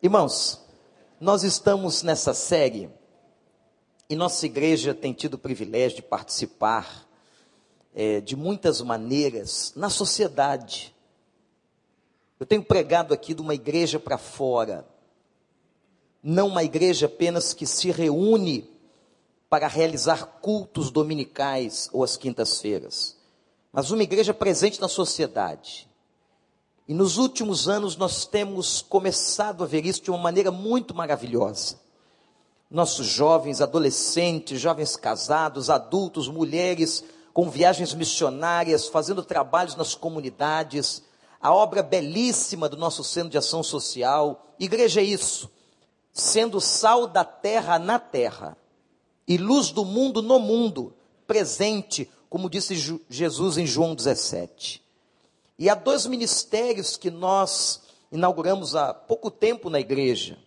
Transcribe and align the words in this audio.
Irmãos, 0.00 0.60
nós 1.20 1.42
estamos 1.42 2.04
nessa 2.04 2.32
série 2.32 2.88
e 4.08 4.14
nossa 4.14 4.46
igreja 4.46 4.94
tem 4.94 5.12
tido 5.12 5.34
o 5.34 5.38
privilégio 5.38 5.96
de 5.96 6.02
participar 6.02 7.04
é, 7.92 8.20
de 8.20 8.36
muitas 8.36 8.80
maneiras 8.80 9.72
na 9.74 9.90
sociedade. 9.90 10.94
Eu 12.38 12.46
tenho 12.46 12.62
pregado 12.62 13.12
aqui 13.12 13.34
de 13.34 13.42
uma 13.42 13.56
igreja 13.56 13.98
para 13.98 14.16
fora, 14.16 14.86
não 16.22 16.46
uma 16.46 16.62
igreja 16.62 17.06
apenas 17.06 17.52
que 17.52 17.66
se 17.66 17.90
reúne 17.90 18.70
para 19.50 19.66
realizar 19.66 20.38
cultos 20.40 20.92
dominicais 20.92 21.90
ou 21.92 22.04
às 22.04 22.16
quintas-feiras, 22.16 23.16
mas 23.72 23.90
uma 23.90 24.04
igreja 24.04 24.32
presente 24.32 24.80
na 24.80 24.86
sociedade. 24.86 25.87
E 26.88 26.94
nos 26.94 27.18
últimos 27.18 27.68
anos 27.68 27.96
nós 27.96 28.24
temos 28.24 28.80
começado 28.80 29.62
a 29.62 29.66
ver 29.66 29.84
isso 29.84 30.02
de 30.02 30.10
uma 30.10 30.18
maneira 30.18 30.50
muito 30.50 30.94
maravilhosa. 30.94 31.78
Nossos 32.70 33.06
jovens, 33.06 33.60
adolescentes, 33.60 34.58
jovens 34.58 34.96
casados, 34.96 35.68
adultos, 35.68 36.28
mulheres 36.28 37.04
com 37.34 37.50
viagens 37.50 37.92
missionárias, 37.92 38.88
fazendo 38.88 39.22
trabalhos 39.22 39.76
nas 39.76 39.94
comunidades, 39.94 41.02
a 41.40 41.52
obra 41.52 41.82
belíssima 41.82 42.70
do 42.70 42.76
nosso 42.76 43.04
Centro 43.04 43.30
de 43.30 43.38
Ação 43.38 43.62
Social. 43.62 44.46
Igreja 44.58 45.02
é 45.02 45.04
isso, 45.04 45.50
sendo 46.10 46.58
sal 46.58 47.06
da 47.06 47.24
terra 47.24 47.78
na 47.78 47.98
terra 47.98 48.56
e 49.26 49.36
luz 49.36 49.70
do 49.70 49.84
mundo 49.84 50.22
no 50.22 50.38
mundo, 50.38 50.94
presente, 51.26 52.10
como 52.30 52.48
disse 52.48 52.98
Jesus 53.10 53.58
em 53.58 53.66
João 53.66 53.94
17. 53.94 54.87
E 55.58 55.68
há 55.68 55.74
dois 55.74 56.06
ministérios 56.06 56.96
que 56.96 57.10
nós 57.10 57.82
inauguramos 58.12 58.76
há 58.76 58.94
pouco 58.94 59.28
tempo 59.30 59.68
na 59.68 59.80
igreja. 59.80 60.38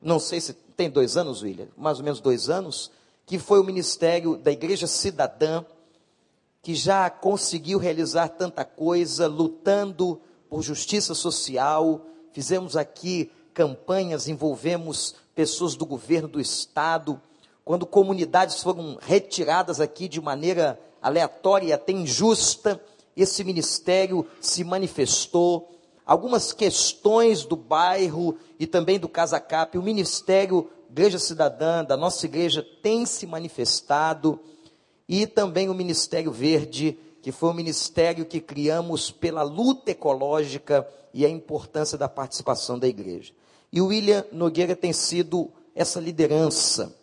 Não 0.00 0.20
sei 0.20 0.40
se 0.40 0.52
tem 0.52 0.88
dois 0.88 1.16
anos, 1.16 1.42
William, 1.42 1.68
mais 1.76 1.98
ou 1.98 2.04
menos 2.04 2.20
dois 2.20 2.48
anos, 2.48 2.90
que 3.26 3.38
foi 3.38 3.58
o 3.60 3.64
ministério 3.64 4.36
da 4.36 4.52
Igreja 4.52 4.86
Cidadã, 4.86 5.64
que 6.62 6.74
já 6.74 7.10
conseguiu 7.10 7.78
realizar 7.78 8.28
tanta 8.28 8.64
coisa, 8.64 9.26
lutando 9.26 10.20
por 10.48 10.62
justiça 10.62 11.12
social. 11.14 12.06
Fizemos 12.32 12.76
aqui 12.76 13.32
campanhas, 13.52 14.28
envolvemos 14.28 15.16
pessoas 15.34 15.74
do 15.74 15.84
governo 15.84 16.28
do 16.28 16.40
estado, 16.40 17.20
quando 17.64 17.86
comunidades 17.86 18.62
foram 18.62 18.98
retiradas 19.00 19.80
aqui 19.80 20.08
de 20.08 20.20
maneira 20.20 20.80
aleatória 21.00 21.66
e 21.66 21.72
até 21.72 21.92
injusta, 21.92 22.80
esse 23.16 23.44
ministério 23.44 24.26
se 24.40 24.64
manifestou, 24.64 25.68
algumas 26.04 26.52
questões 26.52 27.44
do 27.44 27.56
bairro 27.56 28.36
e 28.58 28.66
também 28.66 28.98
do 28.98 29.08
Casacap, 29.08 29.76
o 29.76 29.82
ministério 29.82 30.68
Igreja 30.92 31.18
Cidadã 31.18 31.82
da 31.82 31.96
nossa 31.96 32.26
igreja 32.26 32.62
tem 32.82 33.06
se 33.06 33.26
manifestado 33.26 34.38
e 35.08 35.26
também 35.26 35.70
o 35.70 35.74
Ministério 35.74 36.30
Verde, 36.30 36.98
que 37.22 37.32
foi 37.32 37.48
um 37.48 37.54
ministério 37.54 38.26
que 38.26 38.40
criamos 38.42 39.10
pela 39.10 39.42
luta 39.42 39.90
ecológica 39.90 40.86
e 41.14 41.24
a 41.24 41.30
importância 41.30 41.96
da 41.96 42.10
participação 42.10 42.78
da 42.78 42.86
igreja. 42.86 43.32
E 43.72 43.80
o 43.80 43.86
William 43.86 44.26
Nogueira 44.32 44.76
tem 44.76 44.92
sido 44.92 45.50
essa 45.74 45.98
liderança. 45.98 46.94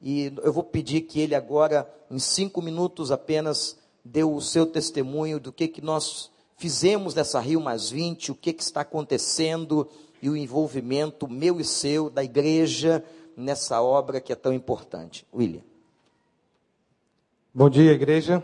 E 0.00 0.32
eu 0.42 0.52
vou 0.52 0.64
pedir 0.64 1.02
que 1.02 1.20
ele 1.20 1.34
agora, 1.34 1.86
em 2.10 2.18
cinco 2.18 2.62
minutos 2.62 3.12
apenas, 3.12 3.76
deu 4.06 4.34
o 4.34 4.40
seu 4.40 4.64
testemunho 4.66 5.40
do 5.40 5.52
que, 5.52 5.68
que 5.68 5.82
nós 5.82 6.30
fizemos 6.56 7.14
nessa 7.14 7.40
Rio 7.40 7.60
Mais 7.60 7.90
20, 7.90 8.32
o 8.32 8.34
que, 8.34 8.52
que 8.52 8.62
está 8.62 8.80
acontecendo 8.82 9.88
e 10.22 10.30
o 10.30 10.36
envolvimento 10.36 11.28
meu 11.28 11.60
e 11.60 11.64
seu, 11.64 12.08
da 12.08 12.24
igreja, 12.24 13.04
nessa 13.36 13.82
obra 13.82 14.20
que 14.20 14.32
é 14.32 14.36
tão 14.36 14.52
importante. 14.52 15.26
William. 15.34 15.62
Bom 17.52 17.68
dia, 17.68 17.92
igreja. 17.92 18.42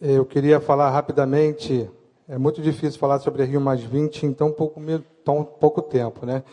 Eu 0.00 0.24
queria 0.24 0.60
falar 0.60 0.90
rapidamente. 0.90 1.90
É 2.28 2.38
muito 2.38 2.62
difícil 2.62 2.98
falar 2.98 3.18
sobre 3.18 3.44
Rio 3.44 3.60
Mais 3.60 3.82
20 3.82 4.26
em 4.26 4.32
tão 4.32 4.52
pouco, 4.52 4.80
tão 5.24 5.44
pouco 5.44 5.82
tempo, 5.82 6.24
né? 6.24 6.44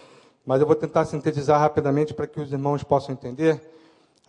Mas 0.45 0.61
eu 0.61 0.67
vou 0.67 0.75
tentar 0.75 1.05
sintetizar 1.05 1.59
rapidamente 1.59 2.13
para 2.13 2.25
que 2.25 2.39
os 2.39 2.51
irmãos 2.51 2.83
possam 2.83 3.13
entender. 3.13 3.61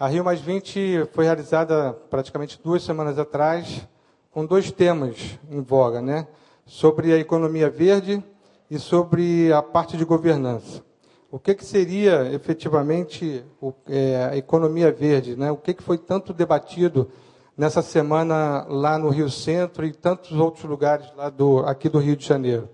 A 0.00 0.06
Rio 0.06 0.24
Mais 0.24 0.40
20 0.40 1.08
foi 1.12 1.24
realizada 1.24 1.92
praticamente 2.08 2.60
duas 2.62 2.84
semanas 2.84 3.18
atrás, 3.18 3.84
com 4.30 4.46
dois 4.46 4.70
temas 4.70 5.16
em 5.50 5.60
voga, 5.60 6.00
né? 6.00 6.28
Sobre 6.64 7.12
a 7.12 7.18
economia 7.18 7.68
verde 7.68 8.22
e 8.70 8.78
sobre 8.78 9.52
a 9.52 9.60
parte 9.60 9.96
de 9.96 10.04
governança. 10.04 10.84
O 11.32 11.38
que, 11.40 11.52
que 11.52 11.64
seria 11.64 12.32
efetivamente 12.32 13.44
o, 13.60 13.74
é, 13.88 14.28
a 14.30 14.36
economia 14.36 14.92
verde? 14.92 15.34
Né? 15.34 15.50
O 15.50 15.56
que, 15.56 15.74
que 15.74 15.82
foi 15.82 15.98
tanto 15.98 16.32
debatido 16.32 17.10
nessa 17.56 17.82
semana 17.82 18.64
lá 18.68 19.00
no 19.00 19.08
Rio 19.08 19.28
Centro 19.28 19.84
e 19.84 19.92
tantos 19.92 20.30
outros 20.30 20.62
lugares 20.62 21.12
lá 21.16 21.28
do, 21.28 21.58
aqui 21.66 21.88
do 21.88 21.98
Rio 21.98 22.14
de 22.14 22.24
Janeiro? 22.24 22.68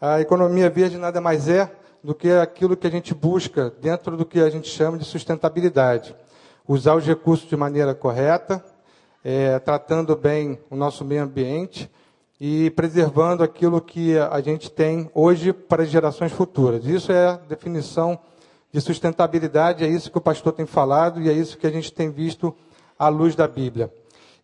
A 0.00 0.20
economia 0.20 0.70
verde 0.70 0.98
nada 0.98 1.20
mais 1.20 1.48
é 1.48 1.68
do 2.00 2.14
que 2.14 2.30
aquilo 2.30 2.76
que 2.76 2.86
a 2.86 2.90
gente 2.90 3.12
busca 3.12 3.74
dentro 3.80 4.16
do 4.16 4.24
que 4.24 4.38
a 4.38 4.48
gente 4.48 4.68
chama 4.68 4.96
de 4.96 5.04
sustentabilidade 5.04 6.14
usar 6.66 6.94
os 6.94 7.06
recursos 7.06 7.48
de 7.48 7.56
maneira 7.56 7.94
correta, 7.94 8.64
é, 9.22 9.58
tratando 9.58 10.16
bem 10.16 10.58
o 10.70 10.76
nosso 10.76 11.04
meio 11.04 11.22
ambiente 11.22 11.90
e 12.40 12.70
preservando 12.70 13.42
aquilo 13.42 13.80
que 13.80 14.18
a 14.18 14.40
gente 14.40 14.70
tem 14.70 15.10
hoje 15.14 15.52
para 15.52 15.84
gerações 15.84 16.32
futuras. 16.32 16.84
Isso 16.84 17.12
é 17.12 17.28
a 17.28 17.36
definição 17.36 18.18
de 18.72 18.80
sustentabilidade, 18.80 19.84
é 19.84 19.88
isso 19.88 20.10
que 20.10 20.18
o 20.18 20.20
pastor 20.20 20.52
tem 20.52 20.66
falado 20.66 21.20
e 21.20 21.28
é 21.28 21.32
isso 21.32 21.56
que 21.56 21.66
a 21.66 21.70
gente 21.70 21.92
tem 21.92 22.10
visto 22.10 22.54
à 22.98 23.08
luz 23.08 23.34
da 23.34 23.46
Bíblia. 23.46 23.90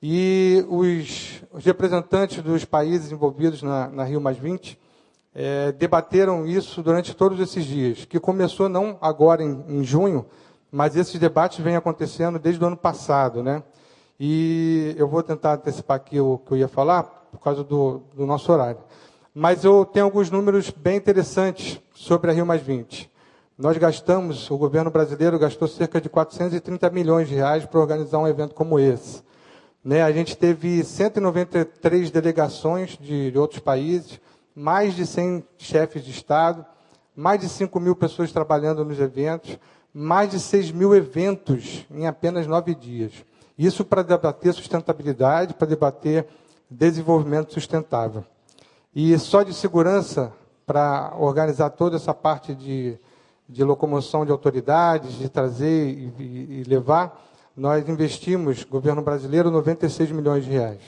E 0.03 0.65
os, 0.69 1.43
os 1.53 1.65
representantes 1.65 2.43
dos 2.43 2.65
países 2.65 3.13
envolvidos 3.13 3.63
na, 3.63 3.89
na 3.89 4.05
Rio 4.05 4.21
Mais 4.21 4.39
20 4.39 4.79
é, 5.35 5.73
debateram 5.73 6.47
isso 6.47 6.83
durante 6.83 7.15
todos 7.15 7.39
esses 7.41 7.65
dias, 7.65 8.05
que 8.05 8.19
começou 8.19 8.69
não 8.69 8.97
agora 9.01 9.43
em, 9.43 9.63
em 9.69 9.85
junho, 9.85 10.25
mas 10.71 10.97
esses 10.97 11.19
debates 11.19 11.59
vêm 11.59 11.77
acontecendo 11.77 12.39
desde 12.39 12.63
o 12.63 12.67
ano 12.67 12.77
passado, 12.77 13.43
né? 13.43 13.63
E 14.19 14.95
eu 14.99 15.09
vou 15.09 15.23
tentar 15.23 15.55
antecipar 15.55 15.97
aqui 15.97 16.21
o 16.21 16.39
que 16.39 16.53
eu 16.53 16.59
ia 16.59 16.69
falar, 16.69 17.05
por 17.31 17.41
causa 17.41 17.65
do, 17.65 18.03
do 18.15 18.27
nosso 18.27 18.53
horário. 18.53 18.81
Mas 19.35 19.65
eu 19.65 19.85
tenho 19.85 20.05
alguns 20.05 20.31
números 20.31 20.71
bem 20.71 20.97
interessantes 20.97 21.81
sobre 21.95 22.31
a 22.31 22.35
Rio 22.35 22.45
Mais 22.45 22.61
20. 22.61 23.11
Nós 23.57 23.77
gastamos, 23.77 24.51
o 24.51 24.57
governo 24.57 24.91
brasileiro 24.91 25.39
gastou 25.39 25.69
cerca 25.69 26.01
de 26.01 26.09
430 26.09 26.89
milhões 26.91 27.29
de 27.29 27.35
reais 27.35 27.65
para 27.67 27.79
organizar 27.79 28.19
um 28.19 28.27
evento 28.27 28.55
como 28.55 28.79
esse. 28.79 29.23
Né, 29.85 30.03
a 30.03 30.13
gente 30.13 30.37
teve 30.37 30.85
193 30.85 32.11
delegações 32.11 32.99
de, 32.99 33.31
de 33.31 33.39
outros 33.39 33.61
países, 33.61 34.21
mais 34.55 34.95
de 34.95 35.07
100 35.07 35.45
chefes 35.57 36.05
de 36.05 36.11
Estado, 36.11 36.65
mais 37.15 37.41
de 37.41 37.49
5 37.49 37.79
mil 37.81 37.97
pessoas 37.97 38.33
trabalhando 38.33 38.85
nos 38.85 38.99
eventos, 39.01 39.59
mais 39.93 40.31
de 40.31 40.39
6 40.39 40.71
mil 40.71 40.95
eventos 40.95 41.85
em 41.91 42.07
apenas 42.07 42.47
nove 42.47 42.75
dias. 42.75 43.13
Isso 43.59 43.85
para 43.85 44.03
debater 44.03 44.55
sustentabilidade, 44.55 45.55
para 45.55 45.67
debater 45.67 46.27
desenvolvimento 46.71 47.53
sustentável. 47.53 48.25
E 48.95 49.17
só 49.19 49.43
de 49.43 49.53
segurança, 49.53 50.33
para 50.65 51.15
organizar 51.19 51.71
toda 51.71 51.97
essa 51.97 52.15
parte 52.15 52.55
de, 52.55 52.97
de 53.49 53.65
locomoção 53.65 54.25
de 54.25 54.33
autoridades, 54.33 55.19
de 55.19 55.29
trazer 55.29 55.89
e, 55.89 56.13
e, 56.19 56.61
e 56.61 56.65
levar, 56.65 57.29
nós 57.57 57.87
investimos, 57.89 58.65
governo 58.65 59.03
brasileiro, 59.03 59.51
96 59.51 60.13
milhões 60.13 60.45
de 60.45 60.51
reais. 60.51 60.81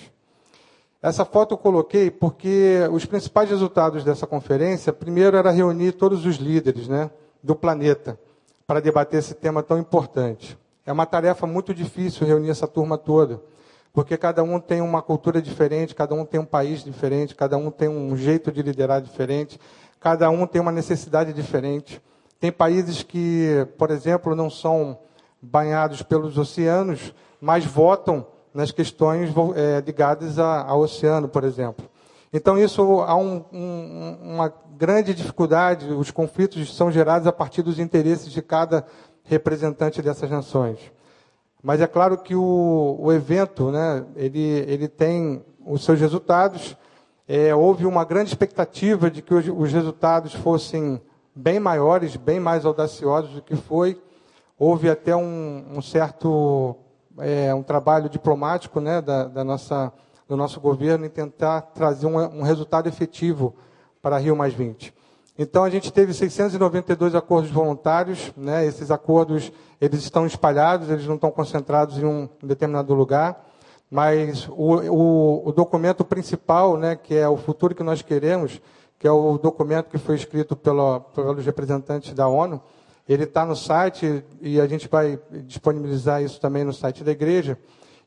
Essa 1.02 1.24
foto 1.24 1.54
eu 1.54 1.58
coloquei 1.58 2.10
porque 2.10 2.78
os 2.92 3.04
principais 3.04 3.50
resultados 3.50 4.04
dessa 4.04 4.26
conferência, 4.26 4.92
primeiro 4.92 5.36
era 5.36 5.50
reunir 5.50 5.92
todos 5.92 6.24
os 6.24 6.36
líderes 6.36 6.86
né, 6.86 7.10
do 7.42 7.56
planeta 7.56 8.18
para 8.66 8.80
debater 8.80 9.18
esse 9.18 9.34
tema 9.34 9.62
tão 9.62 9.78
importante. 9.78 10.58
É 10.84 10.92
uma 10.92 11.06
tarefa 11.06 11.46
muito 11.46 11.72
difícil 11.72 12.26
reunir 12.26 12.50
essa 12.50 12.66
turma 12.66 12.98
toda, 12.98 13.40
porque 13.92 14.16
cada 14.16 14.42
um 14.42 14.58
tem 14.58 14.80
uma 14.80 15.02
cultura 15.02 15.40
diferente, 15.40 15.94
cada 15.94 16.14
um 16.14 16.24
tem 16.24 16.40
um 16.40 16.44
país 16.44 16.82
diferente, 16.82 17.34
cada 17.34 17.56
um 17.56 17.70
tem 17.70 17.88
um 17.88 18.16
jeito 18.16 18.50
de 18.50 18.62
liderar 18.62 19.00
diferente, 19.00 19.60
cada 20.00 20.28
um 20.30 20.46
tem 20.46 20.60
uma 20.60 20.72
necessidade 20.72 21.32
diferente. 21.32 22.02
Tem 22.40 22.50
países 22.50 23.02
que, 23.02 23.66
por 23.78 23.90
exemplo, 23.90 24.34
não 24.34 24.50
são 24.50 24.98
banhados 25.40 26.02
pelos 26.02 26.36
oceanos, 26.36 27.14
mas 27.40 27.64
votam 27.64 28.26
nas 28.52 28.70
questões 28.70 29.32
é, 29.54 29.80
ligadas 29.84 30.38
ao 30.38 30.80
oceano, 30.80 31.28
por 31.28 31.44
exemplo. 31.44 31.88
Então, 32.32 32.58
isso 32.58 33.00
há 33.00 33.14
um, 33.14 33.44
um, 33.52 34.18
uma 34.22 34.52
grande 34.76 35.14
dificuldade, 35.14 35.92
os 35.92 36.10
conflitos 36.10 36.74
são 36.74 36.90
gerados 36.90 37.26
a 37.26 37.32
partir 37.32 37.62
dos 37.62 37.78
interesses 37.78 38.32
de 38.32 38.40
cada 38.40 38.86
representante 39.24 40.00
dessas 40.00 40.30
nações. 40.30 40.78
Mas 41.62 41.80
é 41.80 41.86
claro 41.86 42.18
que 42.18 42.34
o, 42.34 42.96
o 42.98 43.12
evento, 43.12 43.70
né, 43.70 44.04
ele, 44.16 44.40
ele 44.40 44.88
tem 44.88 45.44
os 45.64 45.84
seus 45.84 46.00
resultados. 46.00 46.76
É, 47.28 47.54
houve 47.54 47.86
uma 47.86 48.04
grande 48.04 48.30
expectativa 48.30 49.10
de 49.10 49.22
que 49.22 49.32
os, 49.32 49.46
os 49.46 49.72
resultados 49.72 50.34
fossem 50.34 51.00
bem 51.34 51.60
maiores, 51.60 52.16
bem 52.16 52.40
mais 52.40 52.64
audaciosos 52.64 53.34
do 53.34 53.42
que 53.42 53.54
foi. 53.54 54.00
Houve 54.58 54.90
até 54.90 55.14
um, 55.14 55.64
um 55.76 55.82
certo 55.82 56.76
é, 57.18 57.54
um 57.54 57.62
trabalho 57.62 58.08
diplomático 58.08 58.80
né, 58.80 59.00
da, 59.00 59.24
da, 59.24 59.44
nossa, 59.44 59.92
do 60.32 60.36
nosso 60.36 60.58
governo 60.60 61.04
em 61.04 61.10
tentar 61.10 61.60
trazer 61.60 62.06
um, 62.06 62.16
um 62.16 62.42
resultado 62.42 62.88
efetivo 62.88 63.54
para 64.00 64.16
Rio 64.16 64.34
Mais 64.34 64.54
20. 64.54 64.94
Então 65.38 65.62
a 65.62 65.68
gente 65.68 65.92
teve 65.92 66.14
692 66.14 67.14
acordos 67.14 67.50
voluntários, 67.50 68.32
né? 68.34 68.64
Esses 68.64 68.90
acordos 68.90 69.52
eles 69.78 70.02
estão 70.02 70.26
espalhados, 70.26 70.88
eles 70.88 71.06
não 71.06 71.16
estão 71.16 71.30
concentrados 71.30 71.98
em 71.98 72.06
um 72.06 72.26
determinado 72.42 72.94
lugar, 72.94 73.44
mas 73.90 74.48
o, 74.48 74.76
o, 74.90 75.48
o, 75.48 75.52
documento 75.52 76.02
principal, 76.02 76.78
né, 76.78 76.96
que 76.96 77.14
é 77.14 77.28
o 77.28 77.36
futuro 77.36 77.74
que 77.74 77.82
nós 77.82 78.00
queremos, 78.00 78.58
que 78.98 79.06
é 79.06 79.12
o 79.12 79.36
documento 79.36 79.90
que 79.90 79.98
foi 79.98 80.14
escrito 80.14 80.56
pelo, 80.56 81.00
pelos 81.14 81.44
representantes 81.44 82.14
da 82.14 82.26
ONU, 82.26 82.58
ele 83.06 83.24
está 83.24 83.44
no 83.44 83.54
site 83.54 84.24
e 84.40 84.58
a 84.58 84.66
gente 84.66 84.88
vai 84.88 85.20
disponibilizar 85.44 86.22
isso 86.22 86.40
também 86.40 86.64
no 86.64 86.72
site 86.72 87.04
da 87.04 87.12
igreja. 87.12 87.58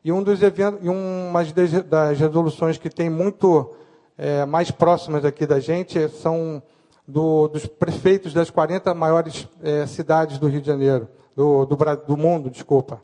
E 0.06 0.12
um 0.12 0.22
dos 0.22 0.44
eventos, 0.44 0.86
e 0.86 0.88
uma 0.88 1.44
das 1.44 2.20
resoluções 2.20 2.78
que 2.78 2.92
tem 2.92 3.10
muito 3.10 3.76
é, 4.16 4.46
mais 4.46 4.70
próximas 4.70 5.26
aqui 5.26 5.48
da 5.48 5.60
gente 5.60 6.08
são 6.10 6.62
do, 7.08 7.48
dos 7.48 7.66
prefeitos 7.66 8.32
das 8.32 8.52
40 8.52 8.94
maiores 8.94 9.48
é, 9.64 9.88
cidades 9.88 10.38
do 10.38 10.48
Rio 10.48 10.62
de 10.62 10.68
Janeiro, 10.68 11.08
do, 11.36 11.66
do, 11.66 11.76
do, 12.06 12.16
mundo, 12.16 12.52
desculpa, 12.52 13.02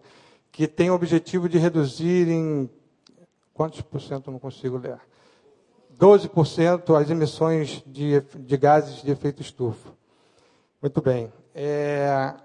que 0.51 0.67
tem 0.67 0.91
o 0.91 0.93
objetivo 0.93 1.49
de 1.49 1.57
reduzir 1.57 2.29
em 2.29 2.69
quantos 3.51 3.81
por 3.81 3.99
cento 3.99 4.29
não 4.29 4.37
consigo 4.37 4.77
ler? 4.77 4.99
12% 5.99 6.95
as 7.01 7.09
emissões 7.09 7.83
de, 7.87 8.21
de 8.21 8.57
gases 8.57 9.01
de 9.01 9.09
efeito 9.09 9.41
estufa. 9.41 9.89
Muito 10.79 11.01
bem. 11.01 11.33
É, 11.55 12.35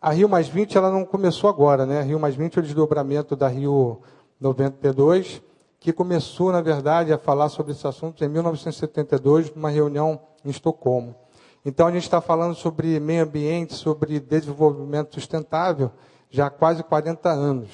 a 0.00 0.10
Rio 0.10 0.28
Mais 0.28 0.48
20 0.48 0.78
ela 0.78 0.90
não 0.90 1.04
começou 1.04 1.50
agora, 1.50 1.84
né? 1.84 2.00
A 2.00 2.02
Rio 2.02 2.18
Mais 2.18 2.34
20 2.34 2.56
é 2.56 2.60
o 2.60 2.62
desdobramento 2.62 3.36
da 3.36 3.48
Rio 3.48 4.00
92, 4.40 5.42
que 5.78 5.92
começou, 5.92 6.50
na 6.50 6.62
verdade, 6.62 7.12
a 7.12 7.18
falar 7.18 7.50
sobre 7.50 7.72
esse 7.72 7.86
assunto 7.86 8.24
em 8.24 8.28
1972, 8.28 9.54
numa 9.54 9.68
reunião 9.68 10.18
em 10.44 10.48
Estocolmo. 10.48 11.14
Então, 11.64 11.86
a 11.86 11.92
gente 11.92 12.04
está 12.04 12.20
falando 12.22 12.54
sobre 12.54 12.98
meio 12.98 13.24
ambiente, 13.24 13.74
sobre 13.74 14.18
desenvolvimento 14.18 15.14
sustentável, 15.14 15.90
já 16.30 16.46
há 16.46 16.50
quase 16.50 16.82
40 16.82 17.28
anos. 17.28 17.68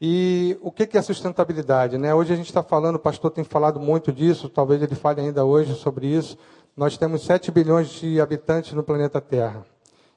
E 0.00 0.56
o 0.62 0.70
que 0.70 0.96
é 0.96 1.02
sustentabilidade? 1.02 1.98
Né? 1.98 2.14
Hoje 2.14 2.32
a 2.32 2.36
gente 2.36 2.46
está 2.46 2.62
falando, 2.62 2.94
o 2.96 3.00
pastor 3.00 3.32
tem 3.32 3.42
falado 3.42 3.80
muito 3.80 4.12
disso, 4.12 4.48
talvez 4.48 4.80
ele 4.80 4.94
fale 4.94 5.20
ainda 5.20 5.44
hoje 5.44 5.74
sobre 5.74 6.06
isso, 6.06 6.38
nós 6.76 6.96
temos 6.96 7.22
7 7.24 7.50
bilhões 7.50 7.88
de 7.88 8.20
habitantes 8.20 8.72
no 8.72 8.82
planeta 8.82 9.20
Terra. 9.20 9.66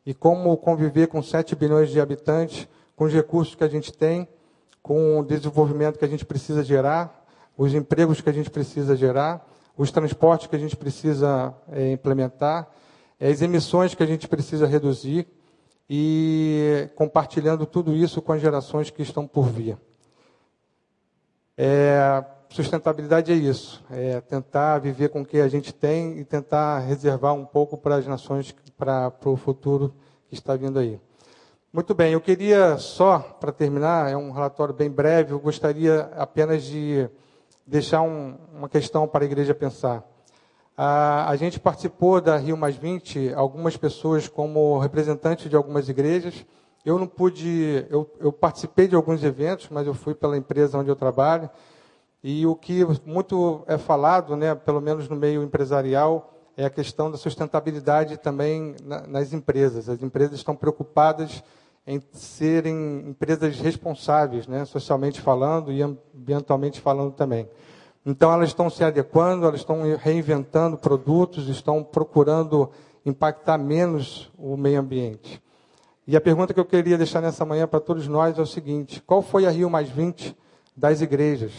E 0.05 0.13
como 0.13 0.55
conviver 0.57 1.07
com 1.07 1.21
7 1.21 1.55
bilhões 1.55 1.89
de 1.89 1.99
habitantes, 1.99 2.67
com 2.95 3.05
os 3.05 3.13
recursos 3.13 3.55
que 3.55 3.63
a 3.63 3.67
gente 3.67 3.91
tem, 3.91 4.27
com 4.81 5.19
o 5.19 5.23
desenvolvimento 5.23 5.97
que 5.97 6.05
a 6.05 6.07
gente 6.07 6.25
precisa 6.25 6.63
gerar, 6.63 7.25
os 7.57 7.73
empregos 7.73 8.19
que 8.19 8.29
a 8.29 8.33
gente 8.33 8.49
precisa 8.49 8.95
gerar, 8.95 9.47
os 9.77 9.91
transportes 9.91 10.47
que 10.47 10.55
a 10.55 10.59
gente 10.59 10.75
precisa 10.75 11.53
é, 11.71 11.91
implementar, 11.91 12.69
as 13.19 13.41
emissões 13.41 13.95
que 13.95 14.03
a 14.03 14.05
gente 14.05 14.27
precisa 14.27 14.67
reduzir 14.67 15.27
e 15.89 16.89
compartilhando 16.95 17.65
tudo 17.65 17.95
isso 17.95 18.21
com 18.21 18.33
as 18.33 18.41
gerações 18.41 18.89
que 18.89 19.01
estão 19.01 19.27
por 19.27 19.47
vir. 19.47 19.77
É, 21.57 22.23
sustentabilidade 22.49 23.31
é 23.31 23.35
isso, 23.35 23.83
é 23.89 24.19
tentar 24.21 24.79
viver 24.79 25.09
com 25.09 25.21
o 25.21 25.25
que 25.25 25.39
a 25.39 25.47
gente 25.47 25.73
tem 25.73 26.19
e 26.19 26.25
tentar 26.25 26.79
reservar 26.79 27.33
um 27.33 27.45
pouco 27.45 27.77
para 27.77 27.95
as 27.95 28.07
nações, 28.07 28.53
para, 28.83 29.13
o 29.31 29.37
futuro 29.37 29.93
que 30.27 30.35
está 30.35 30.55
vindo 30.57 30.77
aí. 30.77 30.99
Muito 31.71 31.95
bem, 31.95 32.11
eu 32.11 32.21
queria 32.21 32.77
só, 32.77 33.19
para 33.19 33.51
terminar, 33.51 34.11
é 34.11 34.17
um 34.17 34.31
relatório 34.31 34.73
bem 34.73 34.91
breve, 34.91 35.31
eu 35.31 35.39
gostaria 35.39 36.11
apenas 36.17 36.63
de 36.63 37.09
deixar 37.65 38.01
um, 38.01 38.35
uma 38.53 38.67
questão 38.67 39.07
para 39.07 39.23
a 39.23 39.25
igreja 39.25 39.55
pensar. 39.55 40.03
A, 40.75 41.29
a 41.29 41.35
gente 41.37 41.59
participou 41.59 42.19
da 42.19 42.35
Rio 42.35 42.57
Mais 42.57 42.75
20, 42.75 43.33
algumas 43.33 43.77
pessoas 43.77 44.27
como 44.27 44.77
representantes 44.79 45.49
de 45.49 45.55
algumas 45.55 45.87
igrejas. 45.87 46.45
Eu 46.85 46.99
não 46.99 47.07
pude, 47.07 47.85
eu, 47.89 48.09
eu 48.19 48.33
participei 48.33 48.87
de 48.87 48.95
alguns 48.95 49.23
eventos, 49.23 49.69
mas 49.71 49.87
eu 49.87 49.93
fui 49.93 50.13
pela 50.13 50.35
empresa 50.35 50.77
onde 50.77 50.89
eu 50.89 50.95
trabalho. 50.95 51.49
E 52.21 52.45
o 52.45 52.55
que 52.55 52.85
muito 53.05 53.63
é 53.65 53.77
falado, 53.77 54.35
né, 54.35 54.53
pelo 54.53 54.81
menos 54.81 55.07
no 55.07 55.15
meio 55.15 55.41
empresarial, 55.41 56.32
é 56.55 56.65
a 56.65 56.69
questão 56.69 57.09
da 57.09 57.17
sustentabilidade 57.17 58.17
também 58.17 58.75
nas 59.07 59.33
empresas. 59.33 59.89
As 59.89 60.01
empresas 60.01 60.37
estão 60.37 60.55
preocupadas 60.55 61.43
em 61.85 62.01
serem 62.13 63.09
empresas 63.09 63.59
responsáveis, 63.59 64.47
né, 64.47 64.63
socialmente 64.65 65.19
falando 65.19 65.71
e 65.71 65.81
ambientalmente 65.81 66.79
falando 66.79 67.11
também. 67.11 67.49
Então, 68.05 68.31
elas 68.31 68.49
estão 68.49 68.69
se 68.69 68.83
adequando, 68.83 69.45
elas 69.45 69.61
estão 69.61 69.81
reinventando 69.97 70.77
produtos, 70.77 71.47
estão 71.47 71.83
procurando 71.83 72.69
impactar 73.05 73.57
menos 73.57 74.31
o 74.37 74.55
meio 74.55 74.79
ambiente. 74.79 75.41
E 76.05 76.15
a 76.17 76.21
pergunta 76.21 76.53
que 76.53 76.59
eu 76.59 76.65
queria 76.65 76.97
deixar 76.97 77.21
nessa 77.21 77.45
manhã 77.45 77.65
para 77.65 77.79
todos 77.79 78.07
nós 78.07 78.37
é 78.37 78.41
o 78.41 78.45
seguinte: 78.45 79.01
qual 79.05 79.21
foi 79.21 79.45
a 79.45 79.49
Rio 79.49 79.69
Mais 79.69 79.89
20 79.89 80.35
das 80.75 80.99
igrejas? 80.99 81.53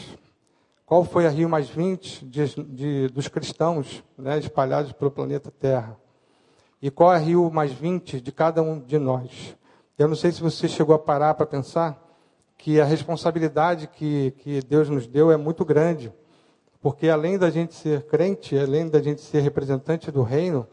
Qual 0.87 1.03
foi 1.03 1.27
a 1.27 1.31
Rio 1.31 1.49
Mais 1.49 1.71
20 1.71 2.27
de, 2.27 2.63
de, 2.63 3.09
dos 3.09 3.27
cristãos 3.27 4.05
né, 4.19 4.39
espalhados 4.39 4.93
pelo 4.93 5.11
planeta 5.11 5.51
Terra? 5.51 5.97
E 6.81 6.91
qual 6.91 7.11
é 7.11 7.17
a 7.17 7.19
Rio 7.19 7.51
Mais 7.51 7.73
20 7.73 8.21
de 8.21 8.31
cada 8.31 8.63
um 8.63 8.79
de 8.79 8.99
nós? 8.99 9.57
Eu 9.99 10.09
não 10.09 10.15
sei 10.15 10.31
se 10.31 10.43
você 10.43 10.69
chegou 10.69 10.95
a 10.95 10.99
parar 10.99 11.33
para 11.33 11.47
pensar 11.47 11.99
que 12.59 12.83
a 12.83 12.85
responsabilidade 12.85 13.87
que, 13.87 14.33
que 14.33 14.61
Deus 14.61 14.91
nos 14.91 15.07
deu 15.07 15.33
é 15.33 15.39
muito 15.39 15.65
grande. 15.65 16.13
Porque 16.83 17.09
além 17.09 17.39
da 17.39 17.49
gente 17.49 17.75
ser 17.75 18.03
crente, 18.03 18.59
além 18.59 18.87
da 18.87 19.01
gente 19.01 19.23
ser 19.23 19.41
representante 19.41 20.11
do 20.11 20.23
reino, 20.23 20.67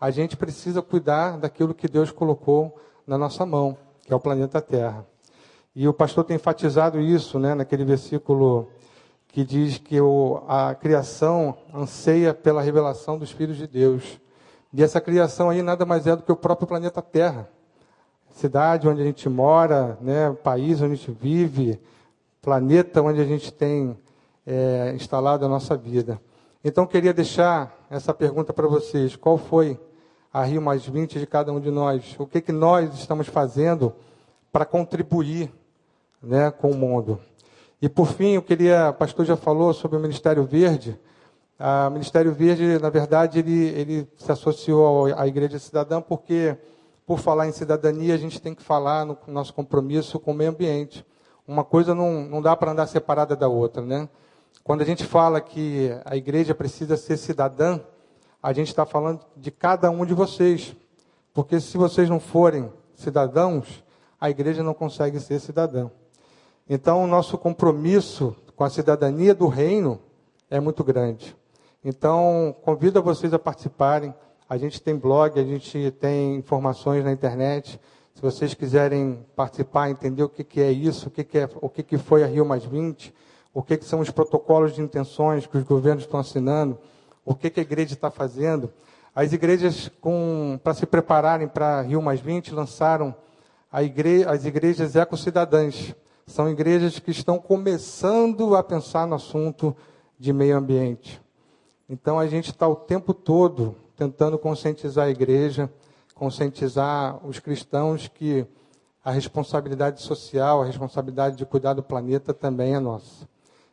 a 0.00 0.10
gente 0.10 0.34
precisa 0.34 0.80
cuidar 0.80 1.36
daquilo 1.36 1.74
que 1.74 1.86
Deus 1.86 2.10
colocou 2.10 2.74
na 3.06 3.18
nossa 3.18 3.44
mão, 3.44 3.76
que 4.06 4.14
é 4.14 4.16
o 4.16 4.20
planeta 4.20 4.62
Terra. 4.62 5.06
E 5.76 5.86
o 5.86 5.92
pastor 5.92 6.24
tem 6.24 6.36
enfatizado 6.36 6.98
isso, 6.98 7.38
né, 7.38 7.54
naquele 7.54 7.84
versículo 7.84 8.70
que 9.28 9.44
diz 9.44 9.78
que 9.78 10.00
o, 10.00 10.42
a 10.48 10.74
criação 10.74 11.56
anseia 11.72 12.34
pela 12.34 12.62
revelação 12.62 13.18
dos 13.18 13.30
filhos 13.30 13.56
de 13.56 13.66
Deus. 13.66 14.20
E 14.72 14.82
essa 14.82 15.00
criação 15.00 15.50
aí 15.50 15.62
nada 15.62 15.86
mais 15.86 16.06
é 16.06 16.16
do 16.16 16.22
que 16.22 16.32
o 16.32 16.36
próprio 16.36 16.66
planeta 16.66 17.00
Terra. 17.00 17.48
Cidade 18.30 18.88
onde 18.88 19.02
a 19.02 19.04
gente 19.04 19.28
mora, 19.28 19.98
né, 20.00 20.32
país 20.42 20.80
onde 20.80 20.92
a 20.92 20.96
gente 20.96 21.10
vive, 21.10 21.80
planeta 22.40 23.02
onde 23.02 23.20
a 23.20 23.24
gente 23.24 23.52
tem 23.52 23.96
é, 24.46 24.92
instalado 24.94 25.44
a 25.44 25.48
nossa 25.48 25.76
vida. 25.76 26.20
Então, 26.64 26.86
queria 26.86 27.12
deixar 27.12 27.72
essa 27.90 28.12
pergunta 28.12 28.52
para 28.52 28.66
vocês: 28.66 29.14
qual 29.14 29.38
foi 29.38 29.78
a 30.32 30.44
Rio 30.44 30.60
Mais 30.60 30.84
20 30.84 31.18
de 31.18 31.26
cada 31.26 31.52
um 31.52 31.60
de 31.60 31.70
nós? 31.70 32.16
O 32.18 32.26
que, 32.26 32.40
que 32.40 32.52
nós 32.52 32.92
estamos 32.94 33.28
fazendo 33.28 33.94
para 34.50 34.64
contribuir 34.64 35.52
né, 36.22 36.50
com 36.50 36.70
o 36.70 36.76
mundo? 36.76 37.20
E 37.80 37.88
por 37.88 38.08
fim, 38.08 38.32
eu 38.32 38.42
queria, 38.42 38.90
o 38.90 38.94
pastor 38.94 39.24
já 39.24 39.36
falou 39.36 39.72
sobre 39.72 39.96
o 39.96 40.00
Ministério 40.00 40.44
Verde. 40.44 40.98
O 41.60 41.90
Ministério 41.90 42.32
Verde, 42.32 42.76
na 42.80 42.90
verdade, 42.90 43.38
ele, 43.38 43.66
ele 43.68 44.08
se 44.16 44.32
associou 44.32 45.06
à 45.16 45.26
Igreja 45.28 45.60
Cidadã 45.60 46.00
porque, 46.00 46.56
por 47.06 47.20
falar 47.20 47.46
em 47.46 47.52
cidadania, 47.52 48.14
a 48.14 48.18
gente 48.18 48.42
tem 48.42 48.52
que 48.52 48.62
falar 48.64 49.06
no 49.06 49.16
nosso 49.28 49.54
compromisso 49.54 50.18
com 50.18 50.32
o 50.32 50.34
meio 50.34 50.50
ambiente. 50.50 51.06
Uma 51.46 51.62
coisa 51.62 51.94
não, 51.94 52.24
não 52.24 52.42
dá 52.42 52.56
para 52.56 52.72
andar 52.72 52.88
separada 52.88 53.36
da 53.36 53.46
outra, 53.46 53.80
né? 53.80 54.08
Quando 54.64 54.82
a 54.82 54.84
gente 54.84 55.04
fala 55.04 55.40
que 55.40 55.90
a 56.04 56.16
igreja 56.16 56.54
precisa 56.54 56.96
ser 56.96 57.16
cidadã, 57.16 57.80
a 58.42 58.52
gente 58.52 58.68
está 58.68 58.84
falando 58.84 59.20
de 59.36 59.52
cada 59.52 59.88
um 59.88 60.04
de 60.04 60.14
vocês. 60.14 60.74
Porque 61.32 61.60
se 61.60 61.78
vocês 61.78 62.10
não 62.10 62.18
forem 62.18 62.72
cidadãos, 62.94 63.84
a 64.20 64.28
igreja 64.28 64.64
não 64.64 64.74
consegue 64.74 65.20
ser 65.20 65.38
cidadã. 65.38 65.88
Então, 66.70 67.02
o 67.02 67.06
nosso 67.06 67.38
compromisso 67.38 68.36
com 68.54 68.62
a 68.62 68.68
cidadania 68.68 69.34
do 69.34 69.46
reino 69.46 69.98
é 70.50 70.60
muito 70.60 70.84
grande. 70.84 71.34
Então, 71.82 72.54
convido 72.62 73.02
vocês 73.02 73.32
a 73.32 73.38
participarem. 73.38 74.14
A 74.46 74.58
gente 74.58 74.82
tem 74.82 74.94
blog, 74.94 75.40
a 75.40 75.44
gente 75.44 75.90
tem 75.92 76.36
informações 76.36 77.02
na 77.02 77.10
internet. 77.10 77.80
Se 78.14 78.20
vocês 78.20 78.52
quiserem 78.52 79.24
participar, 79.34 79.88
entender 79.88 80.22
o 80.22 80.28
que, 80.28 80.44
que 80.44 80.60
é 80.60 80.70
isso, 80.70 81.08
o, 81.08 81.10
que, 81.10 81.24
que, 81.24 81.38
é, 81.38 81.48
o 81.58 81.70
que, 81.70 81.82
que 81.82 81.96
foi 81.96 82.22
a 82.22 82.26
Rio 82.26 82.44
Mais 82.44 82.66
20, 82.66 83.14
o 83.54 83.62
que, 83.62 83.78
que 83.78 83.84
são 83.86 84.00
os 84.00 84.10
protocolos 84.10 84.74
de 84.74 84.82
intenções 84.82 85.46
que 85.46 85.56
os 85.56 85.64
governos 85.64 86.04
estão 86.04 86.20
assinando, 86.20 86.78
o 87.24 87.34
que, 87.34 87.48
que 87.48 87.60
a 87.60 87.62
igreja 87.62 87.94
está 87.94 88.10
fazendo. 88.10 88.70
As 89.14 89.32
igrejas, 89.32 89.90
para 90.62 90.74
se 90.74 90.84
prepararem 90.84 91.48
para 91.48 91.80
Rio 91.80 92.02
Mais 92.02 92.20
20, 92.20 92.52
lançaram 92.52 93.14
igre, 93.72 94.24
as 94.24 94.44
igrejas 94.44 94.96
ecocidadãs. 94.96 95.94
São 96.28 96.46
igrejas 96.46 96.98
que 96.98 97.10
estão 97.10 97.38
começando 97.38 98.54
a 98.54 98.62
pensar 98.62 99.06
no 99.06 99.14
assunto 99.14 99.74
de 100.18 100.30
meio 100.30 100.58
ambiente. 100.58 101.22
Então 101.88 102.18
a 102.18 102.26
gente 102.26 102.50
está 102.50 102.68
o 102.68 102.76
tempo 102.76 103.14
todo 103.14 103.74
tentando 103.96 104.38
conscientizar 104.38 105.06
a 105.06 105.10
igreja, 105.10 105.72
conscientizar 106.14 107.18
os 107.26 107.38
cristãos 107.38 108.08
que 108.08 108.46
a 109.02 109.10
responsabilidade 109.10 110.02
social, 110.02 110.60
a 110.60 110.66
responsabilidade 110.66 111.34
de 111.34 111.46
cuidar 111.46 111.72
do 111.72 111.82
planeta 111.82 112.34
também 112.34 112.74
é 112.74 112.78
nossa. 112.78 113.26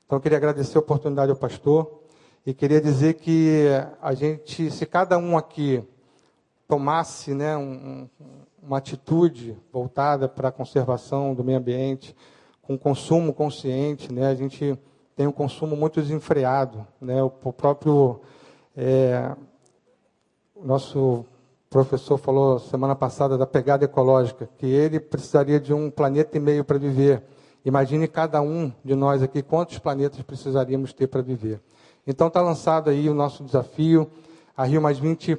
Então, 0.06 0.18
eu 0.18 0.22
queria 0.22 0.38
agradecer 0.38 0.78
a 0.78 0.80
oportunidade 0.80 1.32
ao 1.32 1.38
pastor 1.38 2.04
e 2.46 2.54
queria 2.54 2.80
dizer 2.80 3.16
que 3.16 3.66
a 4.02 4.14
gente, 4.14 4.72
se 4.72 4.86
cada 4.86 5.18
um 5.18 5.38
aqui 5.38 5.84
tomasse 6.70 7.34
né, 7.34 7.58
um, 7.58 8.08
uma 8.64 8.78
atitude 8.78 9.58
voltada 9.74 10.30
para 10.30 10.48
a 10.48 10.52
conservação 10.54 11.36
do 11.36 11.44
meio 11.44 11.58
ambiente, 11.58 12.16
com 12.66 12.78
consumo 12.78 13.34
consciente, 13.34 14.12
né, 14.12 14.28
a 14.28 14.36
gente 14.36 14.78
tem 15.16 15.28
um 15.28 15.32
consumo 15.32 15.76
muito 15.76 16.02
desenfreado. 16.02 16.86
Né, 17.00 17.22
o 17.24 17.30
próprio 17.30 18.22
é, 18.76 19.36
nosso 20.64 21.26
professor 21.70 22.18
falou 22.18 22.60
semana 22.60 22.96
passada 22.96 23.38
da 23.38 23.46
pegada 23.46 23.86
ecológica, 23.86 24.50
que 24.58 24.66
ele 24.66 25.00
precisaria 25.00 25.60
de 25.60 25.74
um 25.74 25.90
planeta 25.90 26.38
e 26.38 26.40
meio 26.40 26.64
para 26.64 26.78
viver. 26.78 27.24
Imagine 27.66 28.08
cada 28.08 28.42
um 28.42 28.72
de 28.84 28.96
nós 28.96 29.22
aqui 29.22 29.42
quantos 29.42 29.80
planetas 29.80 30.22
precisaríamos 30.22 30.94
ter 30.94 31.08
para 31.08 31.22
viver. 31.22 31.60
Então 32.06 32.28
está 32.28 32.42
lançado 32.42 32.90
aí 32.90 33.10
o 33.10 33.14
nosso 33.14 33.44
desafio. 33.44 34.10
A 34.56 34.64
Rio 34.66 34.82
Mais 34.82 35.00
20, 35.00 35.38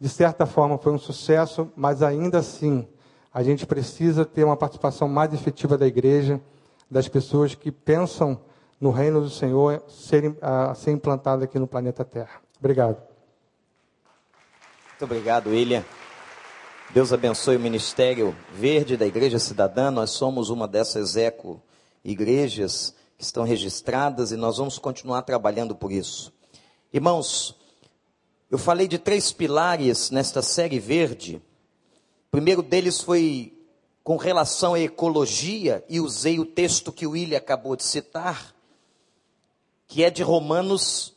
de 0.00 0.08
certa 0.08 0.46
forma, 0.46 0.78
foi 0.78 0.92
um 0.92 0.98
sucesso, 0.98 1.70
mas 1.76 2.02
ainda 2.02 2.38
assim 2.38 2.86
a 3.32 3.42
gente 3.42 3.66
precisa 3.66 4.24
ter 4.24 4.44
uma 4.44 4.56
participação 4.56 5.06
mais 5.06 5.34
efetiva 5.34 5.76
da 5.76 5.86
igreja, 5.86 6.40
das 6.90 7.08
pessoas 7.08 7.54
que 7.54 7.70
pensam 7.70 8.40
no 8.80 8.90
reino 8.90 9.20
do 9.20 9.30
Senhor 9.30 9.82
serem, 9.88 10.36
a, 10.40 10.74
ser 10.74 10.92
implantado 10.92 11.44
aqui 11.44 11.58
no 11.58 11.66
planeta 11.66 12.04
Terra. 12.04 12.40
Obrigado. 12.58 12.96
Muito 14.90 15.04
obrigado, 15.04 15.50
William. 15.50 15.84
Deus 16.90 17.12
abençoe 17.12 17.56
o 17.56 17.60
Ministério 17.60 18.34
Verde 18.54 18.96
da 18.96 19.06
Igreja 19.06 19.38
Cidadã. 19.38 19.90
Nós 19.90 20.10
somos 20.10 20.50
uma 20.50 20.68
dessas 20.68 21.16
eco-igrejas 21.16 22.94
que 23.18 23.24
estão 23.24 23.44
registradas 23.44 24.30
e 24.30 24.36
nós 24.36 24.58
vamos 24.58 24.78
continuar 24.78 25.22
trabalhando 25.22 25.74
por 25.74 25.90
isso. 25.90 26.32
Irmãos, 26.92 27.56
eu 28.50 28.58
falei 28.58 28.86
de 28.86 28.98
três 28.98 29.32
pilares 29.32 30.10
nesta 30.10 30.40
série 30.40 30.78
verde. 30.78 31.42
O 32.28 32.30
primeiro 32.30 32.62
deles 32.62 33.00
foi 33.00 33.55
com 34.06 34.16
relação 34.16 34.74
à 34.74 34.78
ecologia 34.78 35.84
e 35.88 35.98
usei 35.98 36.38
o 36.38 36.46
texto 36.46 36.92
que 36.92 37.08
o 37.08 37.10
William 37.10 37.38
acabou 37.38 37.74
de 37.74 37.82
citar, 37.82 38.54
que 39.88 40.04
é 40.04 40.10
de 40.10 40.22
Romanos 40.22 41.12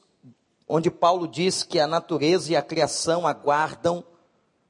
onde 0.68 0.90
Paulo 0.90 1.28
diz 1.28 1.62
que 1.62 1.80
a 1.80 1.86
natureza 1.86 2.52
e 2.52 2.56
a 2.56 2.64
criação 2.64 3.28
aguardam 3.28 4.04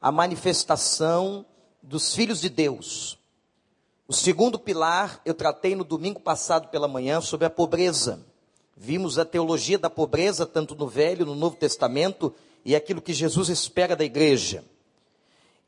a 0.02 0.12
manifestação 0.12 1.46
dos 1.82 2.14
filhos 2.14 2.42
de 2.42 2.50
Deus. 2.50 3.18
O 4.06 4.12
segundo 4.12 4.60
pilar 4.60 5.22
eu 5.24 5.34
tratei 5.34 5.74
no 5.74 5.86
domingo 5.86 6.20
passado 6.20 6.68
pela 6.68 6.90
manhã 6.90 7.22
sobre 7.22 7.48
a 7.48 7.50
pobreza. 7.50 8.20
Vimos 8.76 9.18
a 9.18 9.24
teologia 9.24 9.80
da 9.80 9.90
pobreza 9.90 10.46
tanto 10.46 10.76
no 10.76 10.90
Velho, 10.90 11.26
no 11.26 11.36
Novo 11.36 11.56
Testamento 11.56 12.36
e 12.66 12.76
aquilo 12.76 13.02
que 13.02 13.14
Jesus 13.14 13.48
espera 13.48 13.96
da 13.96 14.04
igreja. 14.04 14.66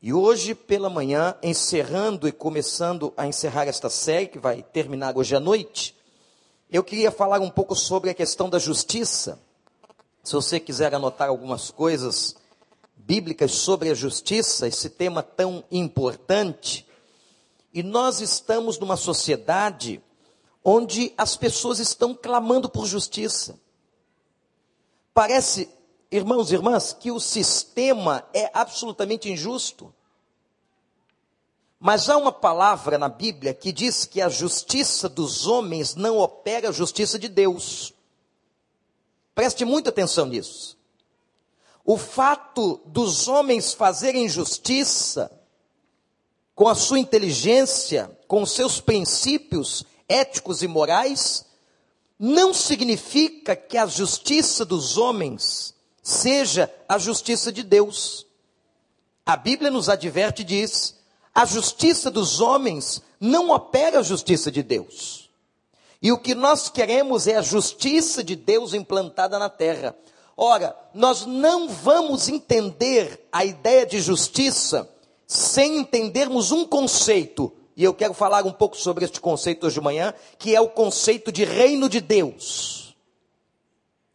E 0.02 0.12
hoje 0.12 0.54
pela 0.54 0.90
manhã, 0.90 1.36
encerrando 1.42 2.26
e 2.26 2.32
começando 2.32 3.14
a 3.16 3.26
encerrar 3.26 3.68
esta 3.68 3.88
série 3.88 4.26
que 4.26 4.38
vai 4.38 4.60
terminar 4.60 5.16
hoje 5.16 5.36
à 5.36 5.40
noite, 5.40 5.96
eu 6.68 6.82
queria 6.82 7.12
falar 7.12 7.40
um 7.40 7.48
pouco 7.48 7.76
sobre 7.76 8.10
a 8.10 8.14
questão 8.14 8.50
da 8.50 8.58
justiça 8.58 9.38
se 10.22 10.34
você 10.34 10.60
quiser 10.60 10.94
anotar 10.94 11.28
algumas 11.28 11.70
coisas 11.70 12.36
bíblicas 12.96 13.52
sobre 13.52 13.90
a 13.90 13.94
justiça, 13.94 14.68
esse 14.68 14.88
tema 14.88 15.22
tão 15.22 15.64
importante, 15.70 16.86
e 17.74 17.82
nós 17.82 18.20
estamos 18.20 18.78
numa 18.78 18.96
sociedade 18.96 20.00
onde 20.64 21.12
as 21.18 21.36
pessoas 21.36 21.80
estão 21.80 22.14
clamando 22.14 22.68
por 22.68 22.86
justiça. 22.86 23.58
Parece, 25.12 25.68
irmãos 26.12 26.52
e 26.52 26.54
irmãs, 26.54 26.92
que 26.92 27.10
o 27.10 27.18
sistema 27.18 28.22
é 28.34 28.50
absolutamente 28.52 29.30
injusto. 29.30 29.92
Mas 31.80 32.08
há 32.10 32.16
uma 32.18 32.30
palavra 32.30 32.98
na 32.98 33.08
Bíblia 33.08 33.54
que 33.54 33.72
diz 33.72 34.04
que 34.04 34.20
a 34.20 34.28
justiça 34.28 35.08
dos 35.08 35.46
homens 35.46 35.94
não 35.94 36.18
opera 36.18 36.68
a 36.68 36.72
justiça 36.72 37.18
de 37.18 37.28
Deus. 37.28 37.94
Preste 39.34 39.64
muita 39.64 39.88
atenção 39.88 40.26
nisso. 40.26 40.78
O 41.82 41.96
fato 41.96 42.80
dos 42.86 43.26
homens 43.26 43.72
fazerem 43.72 44.28
justiça 44.28 45.32
com 46.54 46.68
a 46.68 46.74
sua 46.74 46.98
inteligência, 46.98 48.16
com 48.28 48.42
os 48.42 48.52
seus 48.52 48.80
princípios 48.80 49.84
éticos 50.06 50.62
e 50.62 50.68
morais, 50.68 51.46
não 52.18 52.52
significa 52.52 53.56
que 53.56 53.78
a 53.78 53.86
justiça 53.86 54.64
dos 54.64 54.98
homens 54.98 55.74
seja 56.02 56.72
a 56.88 56.98
justiça 56.98 57.52
de 57.52 57.62
Deus. 57.62 58.26
A 59.24 59.36
Bíblia 59.36 59.70
nos 59.70 59.88
adverte 59.88 60.42
e 60.42 60.44
diz: 60.44 60.96
a 61.34 61.46
justiça 61.46 62.10
dos 62.10 62.40
homens 62.40 63.00
não 63.20 63.50
opera 63.50 64.00
a 64.00 64.02
justiça 64.02 64.50
de 64.50 64.62
Deus. 64.62 65.30
E 66.02 66.10
o 66.10 66.18
que 66.18 66.34
nós 66.34 66.68
queremos 66.68 67.28
é 67.28 67.36
a 67.36 67.42
justiça 67.42 68.24
de 68.24 68.34
Deus 68.34 68.74
implantada 68.74 69.38
na 69.38 69.48
terra. 69.48 69.96
Ora, 70.36 70.76
nós 70.92 71.24
não 71.24 71.68
vamos 71.68 72.28
entender 72.28 73.28
a 73.30 73.44
ideia 73.44 73.86
de 73.86 74.00
justiça 74.00 74.90
sem 75.26 75.78
entendermos 75.78 76.50
um 76.50 76.66
conceito. 76.66 77.52
E 77.76 77.84
eu 77.84 77.94
quero 77.94 78.12
falar 78.12 78.44
um 78.44 78.52
pouco 78.52 78.76
sobre 78.76 79.04
este 79.04 79.20
conceito 79.20 79.66
hoje 79.66 79.76
de 79.76 79.80
manhã, 79.80 80.12
que 80.38 80.54
é 80.54 80.60
o 80.60 80.68
conceito 80.68 81.30
de 81.30 81.44
reino 81.44 81.88
de 81.88 82.00
Deus. 82.00 82.81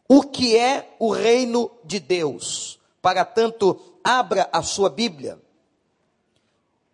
O 0.08 0.22
que 0.22 0.56
é 0.56 0.96
o 0.98 1.12
reino 1.12 1.70
de 1.84 2.00
Deus? 2.00 2.80
Para 3.02 3.26
tanto, 3.26 3.78
abra 4.02 4.48
a 4.50 4.62
sua 4.62 4.88
Bíblia. 4.88 5.38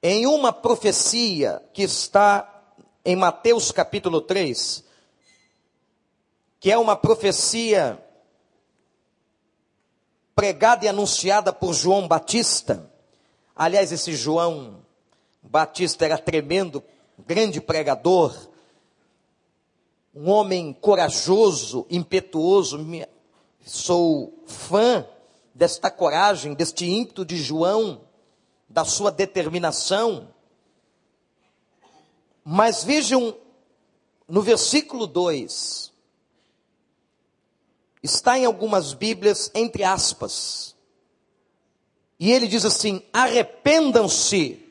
Em 0.02 0.26
uma 0.26 0.52
profecia 0.52 1.62
que 1.72 1.82
está 1.82 2.50
em 3.04 3.14
Mateus 3.14 3.70
capítulo 3.70 4.20
3, 4.20 4.82
que 6.58 6.72
é 6.72 6.76
uma 6.76 6.96
profecia 6.96 8.02
pregada 10.34 10.84
e 10.84 10.88
anunciada 10.88 11.52
por 11.52 11.72
João 11.72 12.08
Batista. 12.08 12.90
Aliás, 13.54 13.92
esse 13.92 14.14
João 14.14 14.84
Batista 15.40 16.04
era 16.04 16.18
tremendo, 16.18 16.82
grande 17.18 17.60
pregador, 17.60 18.34
um 20.14 20.30
homem 20.30 20.72
corajoso, 20.72 21.86
impetuoso. 21.90 22.78
Sou 23.64 24.42
fã 24.46 25.06
desta 25.54 25.90
coragem, 25.90 26.54
deste 26.54 26.86
ímpeto 26.86 27.24
de 27.24 27.36
João, 27.36 28.02
da 28.68 28.84
sua 28.84 29.10
determinação. 29.10 30.28
Mas 32.44 32.84
vejam 32.84 33.36
no 34.28 34.40
versículo 34.40 35.06
2, 35.06 35.92
está 38.02 38.38
em 38.38 38.44
algumas 38.44 38.92
Bíblias 38.94 39.50
entre 39.54 39.82
aspas. 39.82 40.76
E 42.18 42.30
ele 42.30 42.46
diz 42.46 42.64
assim: 42.64 43.02
arrependam-se, 43.12 44.62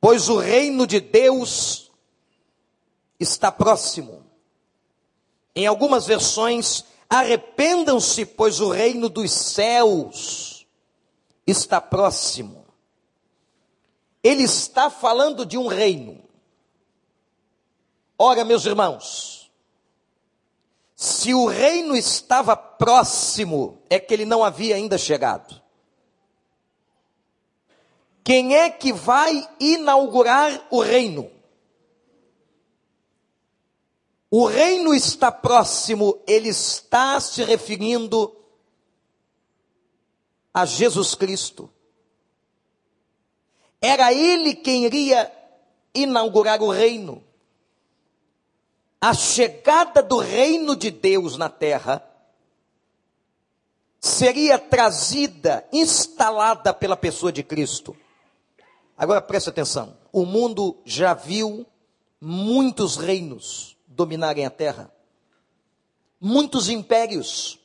pois 0.00 0.28
o 0.28 0.36
reino 0.36 0.86
de 0.86 1.00
Deus 1.00 1.81
está 3.22 3.50
próximo. 3.50 4.24
Em 5.54 5.66
algumas 5.66 6.06
versões, 6.06 6.84
arrependam-se, 7.08 8.24
pois 8.24 8.60
o 8.60 8.70
reino 8.70 9.08
dos 9.08 9.32
céus 9.32 10.66
está 11.46 11.80
próximo. 11.80 12.66
Ele 14.22 14.44
está 14.44 14.88
falando 14.88 15.44
de 15.44 15.58
um 15.58 15.66
reino. 15.66 16.22
Ora, 18.18 18.44
meus 18.44 18.64
irmãos, 18.64 19.50
se 20.94 21.34
o 21.34 21.46
reino 21.46 21.96
estava 21.96 22.56
próximo, 22.56 23.82
é 23.90 23.98
que 23.98 24.14
ele 24.14 24.24
não 24.24 24.44
havia 24.44 24.76
ainda 24.76 24.96
chegado. 24.96 25.60
Quem 28.22 28.54
é 28.54 28.70
que 28.70 28.92
vai 28.92 29.48
inaugurar 29.58 30.68
o 30.70 30.80
reino? 30.80 31.28
O 34.32 34.46
reino 34.46 34.92
está 34.92 35.30
próximo, 35.30 36.20
ele 36.26 36.48
está 36.48 37.20
se 37.20 37.44
referindo 37.44 38.34
a 40.52 40.66
Jesus 40.66 41.14
Cristo. 41.14 41.70
Era 43.80 44.12
ele 44.12 44.56
quem 44.56 44.86
iria 44.86 45.30
inaugurar 45.94 46.60
o 46.60 46.70
reino 46.70 47.22
a 49.02 49.12
chegada 49.14 50.00
do 50.00 50.18
reino 50.18 50.76
de 50.76 50.88
Deus 50.88 51.36
na 51.36 51.48
terra 51.48 52.08
seria 54.00 54.60
trazida, 54.60 55.66
instalada 55.72 56.72
pela 56.72 56.96
pessoa 56.96 57.32
de 57.32 57.42
Cristo. 57.42 57.96
Agora 58.96 59.20
preste 59.20 59.48
atenção: 59.48 59.98
o 60.12 60.24
mundo 60.24 60.78
já 60.84 61.14
viu 61.14 61.66
muitos 62.20 62.96
reinos 62.96 63.76
dominarem 63.94 64.44
a 64.44 64.50
terra, 64.50 64.92
muitos 66.20 66.68
impérios, 66.68 67.58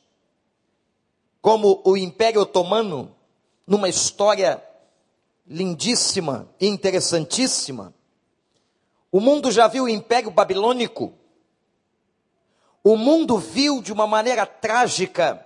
como 1.40 1.80
o 1.84 1.96
Império 1.96 2.40
Otomano, 2.40 3.14
numa 3.66 3.88
história 3.88 4.62
lindíssima 5.46 6.48
e 6.60 6.66
interessantíssima. 6.66 7.94
O 9.10 9.20
mundo 9.20 9.50
já 9.50 9.66
viu 9.66 9.84
o 9.84 9.88
Império 9.88 10.30
Babilônico. 10.30 11.14
O 12.84 12.96
mundo 12.96 13.38
viu 13.38 13.80
de 13.80 13.92
uma 13.92 14.06
maneira 14.06 14.44
trágica 14.46 15.44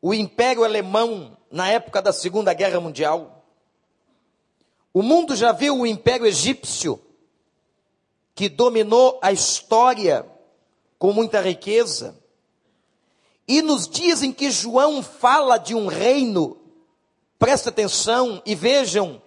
o 0.00 0.12
Império 0.12 0.64
Alemão 0.64 1.36
na 1.50 1.68
época 1.68 2.02
da 2.02 2.12
Segunda 2.12 2.52
Guerra 2.52 2.80
Mundial. 2.80 3.44
O 4.92 5.00
mundo 5.00 5.36
já 5.36 5.52
viu 5.52 5.78
o 5.78 5.86
Império 5.86 6.26
Egípcio, 6.26 7.00
que 8.34 8.48
dominou 8.48 9.18
a 9.22 9.32
história 9.32 10.26
com 10.98 11.12
muita 11.12 11.40
riqueza. 11.40 12.18
E 13.46 13.60
nos 13.60 13.88
dias 13.88 14.22
em 14.22 14.32
que 14.32 14.50
João 14.50 15.02
fala 15.02 15.58
de 15.58 15.74
um 15.74 15.86
reino, 15.86 16.56
presta 17.38 17.70
atenção 17.70 18.40
e 18.46 18.54
vejam 18.54 19.20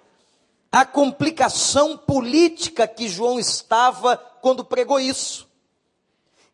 a 0.71 0.85
complicação 0.85 1.97
política 1.97 2.87
que 2.87 3.07
João 3.07 3.39
estava 3.39 4.17
quando 4.17 4.65
pregou 4.65 4.99
isso. 4.99 5.47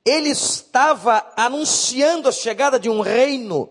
Ele 0.04 0.30
estava 0.30 1.32
anunciando 1.38 2.28
a 2.28 2.32
chegada 2.32 2.80
de 2.80 2.90
um 2.90 3.02
reino 3.02 3.70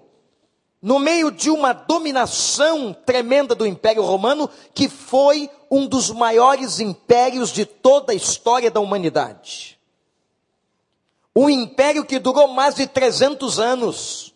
no 0.83 0.99
meio 0.99 1.31
de 1.31 1.51
uma 1.51 1.73
dominação 1.73 2.93
tremenda 2.93 3.55
do 3.55 3.67
Império 3.67 4.03
Romano, 4.03 4.49
que 4.75 4.89
foi 4.89 5.51
um 5.71 5.87
dos 5.87 6.11
maiores 6.11 6.81
impérios 6.81 7.51
de 7.51 7.67
toda 7.67 8.13
a 8.13 8.17
história 8.17 8.71
da 8.71 8.81
humanidade. 8.81 9.79
Um 11.37 11.49
império 11.49 12.05
que 12.05 12.19
durou 12.19 12.49
mais 12.49 12.75
de 12.75 12.87
300 12.87 13.59
anos. 13.61 14.35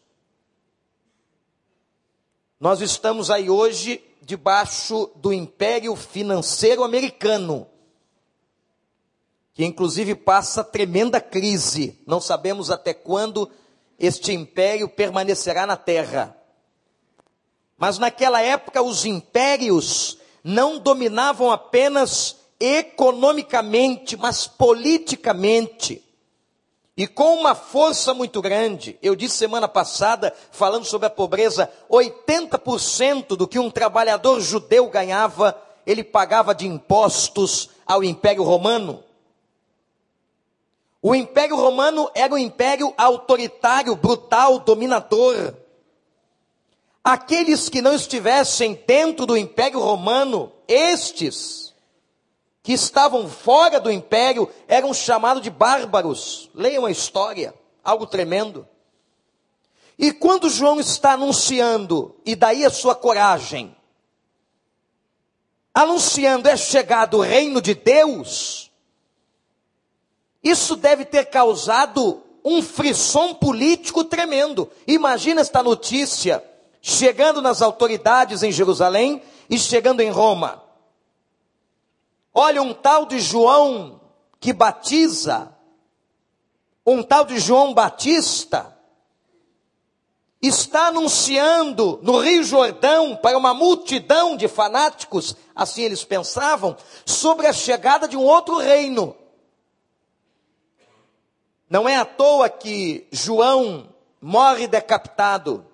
Nós 2.61 2.81
estamos 2.81 3.31
aí 3.31 3.49
hoje 3.51 4.03
debaixo 4.23 5.11
do 5.17 5.33
império 5.33 5.95
financeiro 5.97 6.85
americano, 6.85 7.67
que 9.53 9.65
inclusive 9.65 10.15
passa 10.15 10.63
tremenda 10.63 11.21
crise. 11.21 11.99
Não 12.07 12.21
sabemos 12.21 12.71
até 12.71 12.95
quando 12.95 13.51
este 13.99 14.33
império 14.33 14.89
permanecerá 14.89 15.67
na 15.67 15.77
terra. 15.77 16.37
Mas 17.77 17.99
naquela 17.99 18.41
época 18.41 18.83
os 18.83 19.05
impérios 19.05 20.19
não 20.43 20.79
dominavam 20.79 21.51
apenas 21.51 22.37
economicamente, 22.61 24.17
mas 24.17 24.47
politicamente. 24.47 26.03
E 26.97 27.09
com 27.09 27.35
uma 27.35 27.55
força 27.55 28.15
muito 28.15 28.41
grande. 28.41 28.97
Eu 29.03 29.17
disse 29.17 29.37
semana 29.37 29.67
passada, 29.67 30.33
falando 30.53 30.85
sobre 30.85 31.09
a 31.09 31.11
pobreza, 31.11 31.69
80% 31.91 33.37
do 33.37 33.49
que 33.49 33.59
um 33.59 33.71
trabalhador 33.71 34.41
judeu 34.41 34.89
ganhava, 34.89 35.61
ele 35.85 36.05
pagava 36.05 36.55
de 36.55 36.67
impostos 36.67 37.71
ao 37.85 38.05
Império 38.05 38.45
Romano. 38.45 39.03
O 41.07 41.15
Império 41.15 41.55
Romano 41.55 42.11
era 42.15 42.33
um 42.33 42.39
império 42.39 42.95
autoritário, 42.97 43.95
brutal, 43.95 44.61
dominador. 44.61 45.55
Aqueles 47.05 47.69
que 47.69 47.83
não 47.83 47.95
estivessem 47.95 48.83
dentro 48.87 49.27
do 49.27 49.37
Império 49.37 49.81
Romano, 49.81 50.51
estes 50.67 51.75
que 52.63 52.73
estavam 52.73 53.29
fora 53.29 53.79
do 53.79 53.93
império, 53.93 54.49
eram 54.67 54.95
chamados 54.95 55.43
de 55.43 55.51
bárbaros. 55.51 56.49
Leiam 56.55 56.87
a 56.87 56.91
história, 56.91 57.53
algo 57.85 58.07
tremendo. 58.07 58.67
E 59.99 60.11
quando 60.11 60.49
João 60.49 60.81
está 60.81 61.13
anunciando, 61.13 62.17
e 62.25 62.35
daí 62.35 62.65
a 62.65 62.71
sua 62.71 62.95
coragem, 62.95 63.77
anunciando 65.75 66.49
é 66.49 66.57
chegado 66.57 67.19
o 67.19 67.21
reino 67.21 67.61
de 67.61 67.75
Deus, 67.75 68.73
isso 70.45 70.77
deve 70.77 71.07
ter 71.07 71.25
causado 71.25 72.23
um 72.45 72.63
frisson 72.63 73.33
político 73.33 74.05
tremendo. 74.05 74.71
Imagina 74.87 75.41
esta 75.41 75.63
notícia 75.63 76.45
chegando 76.83 77.41
nas 77.41 77.63
autoridades 77.63 78.43
em 78.43 78.53
Jerusalém 78.53 79.23
e 79.49 79.59
chegando 79.59 80.03
em 80.03 80.11
Roma. 80.11 80.63
Olha, 82.35 82.61
um 82.61 82.75
tal 82.75 83.07
de 83.07 83.19
João 83.21 84.01
que 84.39 84.53
batiza, 84.53 85.51
um 86.85 87.03
tal 87.03 87.25
de 87.25 87.39
João 87.39 87.73
Batista, 87.73 88.77
está 90.43 90.89
anunciando 90.89 91.99
no 92.03 92.19
Rio 92.19 92.45
Jordão 92.45 93.17
para 93.17 93.39
uma 93.39 93.55
multidão 93.55 94.37
de 94.37 94.47
fanáticos, 94.47 95.35
assim 95.55 95.83
eles 95.85 96.05
pensavam, 96.05 96.77
sobre 97.07 97.47
a 97.47 97.53
chegada 97.55 98.07
de 98.07 98.17
um 98.17 98.23
outro 98.23 98.59
reino. 98.59 99.17
Não 101.69 101.89
é 101.89 101.97
à 101.97 102.05
toa 102.05 102.49
que 102.49 103.07
João 103.11 103.89
morre 104.21 104.67
decapitado, 104.67 105.67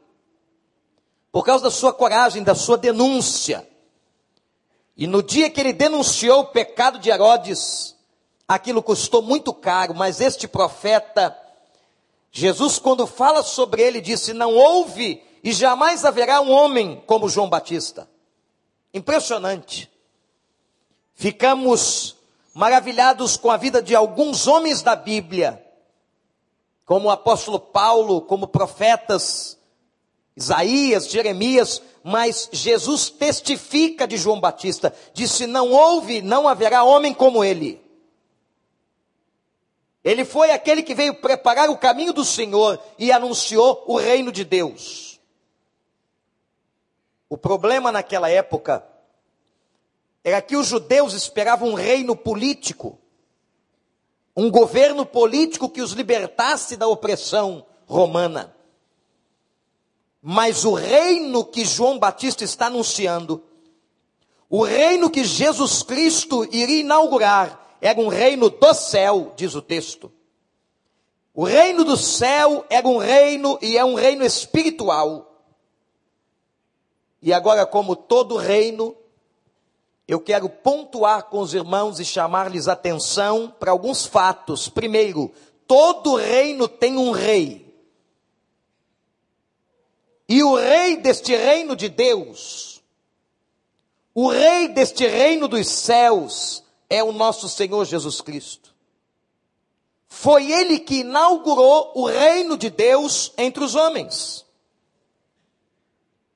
por 1.33 1.45
causa 1.45 1.65
da 1.65 1.71
sua 1.71 1.93
coragem, 1.93 2.43
da 2.43 2.55
sua 2.55 2.77
denúncia. 2.77 3.69
E 4.97 5.07
no 5.07 5.23
dia 5.23 5.49
que 5.49 5.61
ele 5.61 5.73
denunciou 5.73 6.41
o 6.41 6.47
pecado 6.47 6.99
de 6.99 7.11
Herodes, 7.11 7.97
aquilo 8.47 8.83
custou 8.83 9.23
muito 9.23 9.53
caro, 9.53 9.95
mas 9.95 10.21
este 10.21 10.49
profeta, 10.49 11.37
Jesus, 12.33 12.79
quando 12.79 13.07
fala 13.07 13.43
sobre 13.43 13.83
ele, 13.83 14.01
disse: 14.01 14.33
Não 14.33 14.55
houve 14.55 15.23
e 15.43 15.53
jamais 15.53 16.05
haverá 16.05 16.41
um 16.41 16.51
homem 16.51 17.03
como 17.07 17.29
João 17.29 17.49
Batista. 17.49 18.09
Impressionante. 18.93 19.91
Ficamos 21.15 22.17
maravilhados 22.53 23.37
com 23.37 23.51
a 23.51 23.57
vida 23.57 23.81
de 23.81 23.95
alguns 23.95 24.47
homens 24.47 24.83
da 24.83 24.97
Bíblia 24.97 25.65
como 26.91 27.07
o 27.07 27.13
apóstolo 27.13 27.61
Paulo, 27.61 28.21
como 28.21 28.49
profetas, 28.49 29.57
Isaías, 30.35 31.09
Jeremias, 31.09 31.81
mas 32.03 32.49
Jesus 32.51 33.09
testifica 33.11 34.09
de 34.09 34.17
João 34.17 34.41
Batista, 34.41 34.93
disse: 35.15 35.47
Não 35.47 35.71
houve, 35.71 36.21
não 36.21 36.49
haverá 36.49 36.83
homem 36.83 37.15
como 37.15 37.45
ele. 37.45 37.81
Ele 40.03 40.25
foi 40.25 40.51
aquele 40.51 40.83
que 40.83 40.93
veio 40.93 41.15
preparar 41.15 41.71
o 41.71 41.79
caminho 41.79 42.13
do 42.13 42.25
Senhor 42.25 42.83
e 42.99 43.13
anunciou 43.13 43.85
o 43.87 43.97
reino 43.97 44.33
de 44.33 44.45
Deus. 44.45 45.21
O 47.29 47.39
problema 47.39 47.93
naquela 47.93 48.29
época 48.29 48.85
era 50.25 50.43
que 50.43 50.57
os 50.57 50.67
judeus 50.67 51.13
esperavam 51.13 51.69
um 51.69 51.75
reino 51.75 52.17
político 52.17 53.00
um 54.41 54.51
governo 54.51 55.05
político 55.05 55.69
que 55.69 55.83
os 55.83 55.93
libertasse 55.93 56.75
da 56.75 56.89
opressão 56.89 57.67
romana. 57.87 58.57
Mas 60.23 60.65
o 60.65 60.73
reino 60.73 61.45
que 61.45 61.63
João 61.63 61.99
Batista 61.99 62.43
está 62.43 62.69
anunciando, 62.69 63.45
o 64.49 64.63
reino 64.63 65.11
que 65.11 65.25
Jesus 65.25 65.83
Cristo 65.83 66.49
iria 66.51 66.81
inaugurar, 66.81 67.77
era 67.83 68.01
um 68.01 68.09
reino 68.09 68.49
do 68.49 68.73
céu, 68.73 69.35
diz 69.37 69.55
o 69.55 69.61
texto. 69.61 70.11
O 71.35 71.45
reino 71.45 71.85
do 71.85 71.99
céu 71.99 72.65
era 72.71 72.89
um 72.89 72.97
reino 72.97 73.59
e 73.61 73.77
é 73.77 73.85
um 73.85 73.95
reino 73.95 74.25
espiritual. 74.25 75.45
E 77.21 77.31
agora, 77.31 77.67
como 77.67 77.95
todo 77.95 78.39
reino, 78.39 78.97
eu 80.11 80.21
quero 80.21 80.49
pontuar 80.49 81.23
com 81.27 81.39
os 81.39 81.55
irmãos 81.55 82.01
e 82.01 82.05
chamar-lhes 82.05 82.67
atenção 82.67 83.55
para 83.61 83.71
alguns 83.71 84.05
fatos. 84.05 84.69
Primeiro, 84.69 85.33
todo 85.69 86.17
reino 86.17 86.67
tem 86.67 86.97
um 86.97 87.13
rei. 87.13 87.73
E 90.29 90.43
o 90.43 90.57
rei 90.57 90.97
deste 90.97 91.37
reino 91.37 91.77
de 91.77 91.89
Deus, 91.89 92.83
o 94.13 94.29
rei 94.29 94.67
deste 94.67 95.07
reino 95.07 95.47
dos 95.47 95.69
céus, 95.69 96.65
é 96.89 97.05
o 97.05 97.13
nosso 97.13 97.49
Senhor 97.49 97.85
Jesus 97.85 98.21
Cristo. 98.21 98.75
Foi 100.09 100.51
ele 100.51 100.81
que 100.81 101.03
inaugurou 101.03 101.93
o 101.95 102.07
reino 102.07 102.59
de 102.59 102.69
Deus 102.69 103.33
entre 103.39 103.63
os 103.63 103.77
homens. 103.77 104.45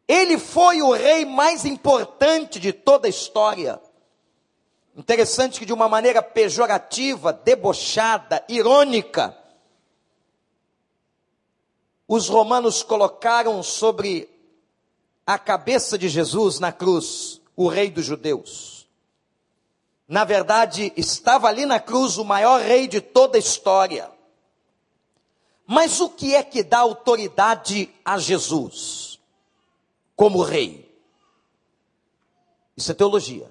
Ele 0.06 0.38
foi 0.38 0.82
o 0.82 0.92
rei 0.92 1.24
mais 1.24 1.64
importante 1.64 2.60
de 2.60 2.72
toda 2.72 3.06
a 3.06 3.10
história. 3.10 3.80
Interessante 4.94 5.58
que 5.58 5.66
de 5.66 5.72
uma 5.72 5.88
maneira 5.88 6.22
pejorativa, 6.22 7.32
debochada, 7.32 8.44
irônica, 8.48 9.36
os 12.06 12.28
romanos 12.28 12.82
colocaram 12.82 13.62
sobre 13.62 14.28
a 15.26 15.38
cabeça 15.38 15.96
de 15.96 16.08
Jesus 16.08 16.60
na 16.60 16.70
cruz, 16.70 17.40
o 17.56 17.66
rei 17.66 17.90
dos 17.90 18.04
judeus. 18.04 18.86
Na 20.06 20.22
verdade, 20.22 20.92
estava 20.98 21.48
ali 21.48 21.64
na 21.64 21.80
cruz 21.80 22.18
o 22.18 22.24
maior 22.24 22.60
rei 22.60 22.86
de 22.86 23.00
toda 23.00 23.38
a 23.38 23.40
história. 23.40 24.10
Mas 25.66 25.98
o 25.98 26.10
que 26.10 26.34
é 26.34 26.42
que 26.42 26.62
dá 26.62 26.80
autoridade 26.80 27.90
a 28.04 28.18
Jesus 28.18 29.13
como 30.16 30.42
rei? 30.42 30.84
Isso 32.76 32.90
é 32.90 32.94
teologia. 32.94 33.50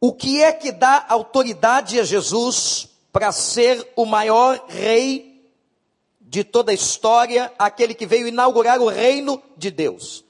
O 0.00 0.12
que 0.12 0.42
é 0.42 0.52
que 0.52 0.72
dá 0.72 1.04
autoridade 1.08 2.00
a 2.00 2.04
Jesus 2.04 2.88
para 3.12 3.32
ser 3.32 3.92
o 3.96 4.06
maior 4.06 4.64
rei 4.68 5.30
de 6.20 6.44
toda 6.44 6.70
a 6.70 6.74
história, 6.74 7.52
aquele 7.58 7.92
que 7.92 8.06
veio 8.06 8.28
inaugurar 8.28 8.80
o 8.80 8.88
reino 8.88 9.42
de 9.56 9.68
Deus. 9.70 10.24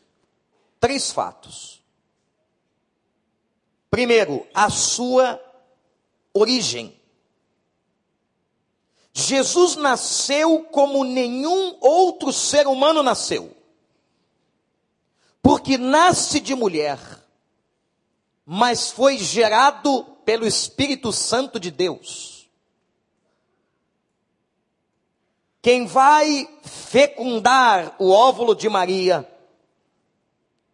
Três 0.80 1.12
fatos. 1.12 1.82
Primeiro, 3.90 4.46
a 4.54 4.70
sua 4.70 5.38
origem. 6.32 6.98
Jesus 9.12 9.76
nasceu 9.76 10.64
como 10.64 11.04
nenhum 11.04 11.76
outro 11.80 12.32
ser 12.32 12.66
humano 12.66 13.02
nasceu. 13.02 13.54
Porque 15.42 15.78
nasce 15.78 16.40
de 16.40 16.54
mulher, 16.54 16.98
mas 18.44 18.90
foi 18.90 19.18
gerado 19.18 20.04
pelo 20.24 20.46
Espírito 20.46 21.12
Santo 21.12 21.58
de 21.58 21.70
Deus. 21.70 22.48
Quem 25.62 25.86
vai 25.86 26.48
fecundar 26.62 27.94
o 27.98 28.10
óvulo 28.10 28.54
de 28.54 28.68
Maria 28.68 29.30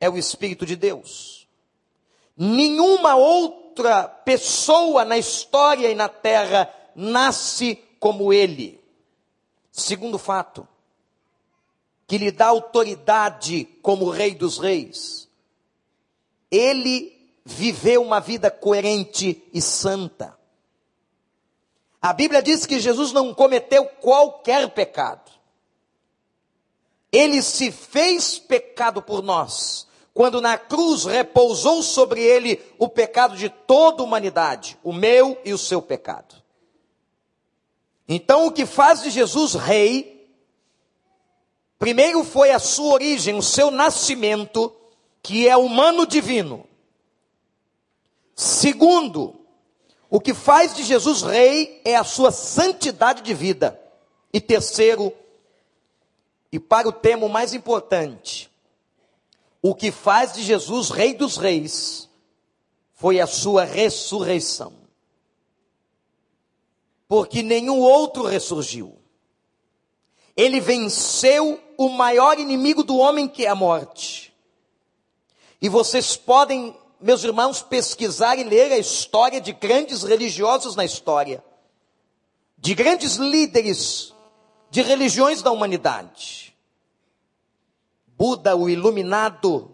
é 0.01 0.09
o 0.09 0.17
Espírito 0.17 0.65
de 0.65 0.77
Deus. 0.77 1.49
Nenhuma 2.37 3.17
outra 3.17 4.05
pessoa 4.05 5.05
na 5.05 5.19
história 5.19 5.91
e 5.91 5.95
na 5.95 6.09
terra 6.09 6.73
nasce 6.95 7.77
como 7.99 8.33
ele. 8.33 8.81
Segundo 9.73 10.19
fato, 10.19 10.67
que 12.07 12.19
lhe 12.19 12.31
dá 12.31 12.47
autoridade 12.47 13.65
como 13.83 14.11
Rei 14.11 14.35
dos 14.35 14.59
Reis. 14.59 15.29
Ele 16.51 17.13
viveu 17.45 18.03
uma 18.03 18.21
vida 18.21 18.51
coerente 18.51 19.43
e 19.53 19.61
santa. 19.61 20.37
A 22.01 22.13
Bíblia 22.13 22.43
diz 22.43 22.67
que 22.67 22.79
Jesus 22.79 23.13
não 23.13 23.35
cometeu 23.35 23.85
qualquer 23.87 24.71
pecado. 24.71 25.31
Ele 27.11 27.43
se 27.43 27.73
fez 27.73 28.39
pecado 28.39 29.01
por 29.01 29.23
nós, 29.23 29.87
quando 30.13 30.41
na 30.41 30.57
cruz 30.59 31.05
repousou 31.05 31.83
sobre 31.83 32.23
ele 32.23 32.61
o 32.79 32.89
pecado 32.89 33.37
de 33.37 33.49
toda 33.49 34.03
a 34.03 34.05
humanidade, 34.05 34.79
o 34.83 34.93
meu 34.93 35.41
e 35.45 35.53
o 35.53 35.59
seu 35.59 35.83
pecado. 35.83 36.35
Então, 38.09 38.47
o 38.47 38.53
que 38.53 38.65
faz 38.67 39.03
de 39.03 39.11
Jesus 39.11 39.55
rei, 39.55 40.16
primeiro 41.79 42.25
foi 42.25 42.51
a 42.51 42.59
sua 42.59 42.95
origem, 42.95 43.35
o 43.35 43.43
seu 43.43 43.71
nascimento, 43.71 44.73
que 45.23 45.49
é 45.49 45.57
humano 45.57 46.07
divino. 46.07 46.67
Segundo, 48.35 49.35
o 50.11 50.21
que 50.21 50.35
faz 50.35 50.75
de 50.75 50.85
Jesus 50.85 51.23
rei 51.23 51.81
é 51.85 51.97
a 51.97 52.05
sua 52.05 52.31
santidade 52.31 53.23
de 53.23 53.35
vida. 53.35 53.81
E 54.33 54.41
terceiro, 54.41 55.13
e 56.53 56.59
para 56.59 56.89
o 56.89 56.93
tema 56.93 57.29
mais 57.29 57.55
importante, 57.55 58.51
o 59.63 59.75
que 59.75 59.91
faz 59.91 60.33
de 60.35 60.43
Jesus 60.43 60.91
rei 60.91 61.15
dos 61.15 61.37
reis 61.37 62.09
foi 62.95 63.21
a 63.21 63.27
sua 63.27 63.65
ressurreição. 63.65 64.73
Porque 67.09 67.43
nenhum 67.43 67.81
outro 67.81 68.25
ressurgiu. 68.25 68.97
Ele 70.37 70.61
venceu 70.61 71.61
o 71.77 71.89
maior 71.89 72.39
inimigo 72.39 72.83
do 72.83 72.97
homem 72.97 73.27
que 73.27 73.47
é 73.47 73.49
a 73.49 73.55
morte. 73.55 74.35
E 75.61 75.69
vocês 75.69 76.17
podem 76.17 76.77
meus 77.01 77.23
irmãos, 77.25 77.63
pesquisar 77.63 78.39
e 78.39 78.45
ler 78.45 78.73
a 78.73 78.79
história 78.79 79.41
de 79.41 79.53
grandes 79.53 80.03
religiosos 80.03 80.75
na 80.75 80.85
história, 80.85 81.45
de 82.57 82.75
grandes 82.75 83.17
líderes 83.17 84.15
de 84.71 84.83
religiões 84.83 85.43
da 85.43 85.51
humanidade. 85.51 86.57
Buda, 88.07 88.57
o 88.57 88.69
iluminado, 88.69 89.71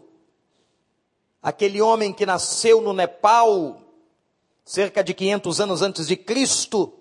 aquele 1.41 1.81
homem 1.81 2.13
que 2.13 2.27
nasceu 2.27 2.81
no 2.81 2.93
Nepal, 2.93 3.81
cerca 4.65 5.03
de 5.03 5.15
500 5.15 5.61
anos 5.61 5.83
antes 5.83 6.09
de 6.09 6.17
Cristo, 6.17 6.93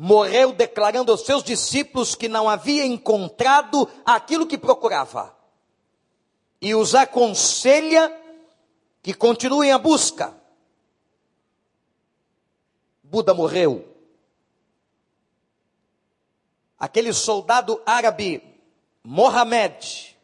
morreu 0.00 0.52
declarando 0.52 1.10
aos 1.10 1.22
seus 1.22 1.42
discípulos 1.42 2.14
que 2.14 2.28
não 2.28 2.48
havia 2.48 2.86
encontrado 2.86 3.90
aquilo 4.06 4.46
que 4.46 4.56
procurava. 4.56 5.36
E 6.60 6.72
os 6.72 6.94
aconselha 6.94 8.16
que 9.02 9.12
continuem 9.12 9.72
a 9.72 9.78
busca. 9.78 10.32
Buda 13.02 13.34
morreu. 13.34 13.92
Aquele 16.78 17.12
soldado 17.12 17.82
árabe, 17.84 18.40
Mohamed, 19.02 20.16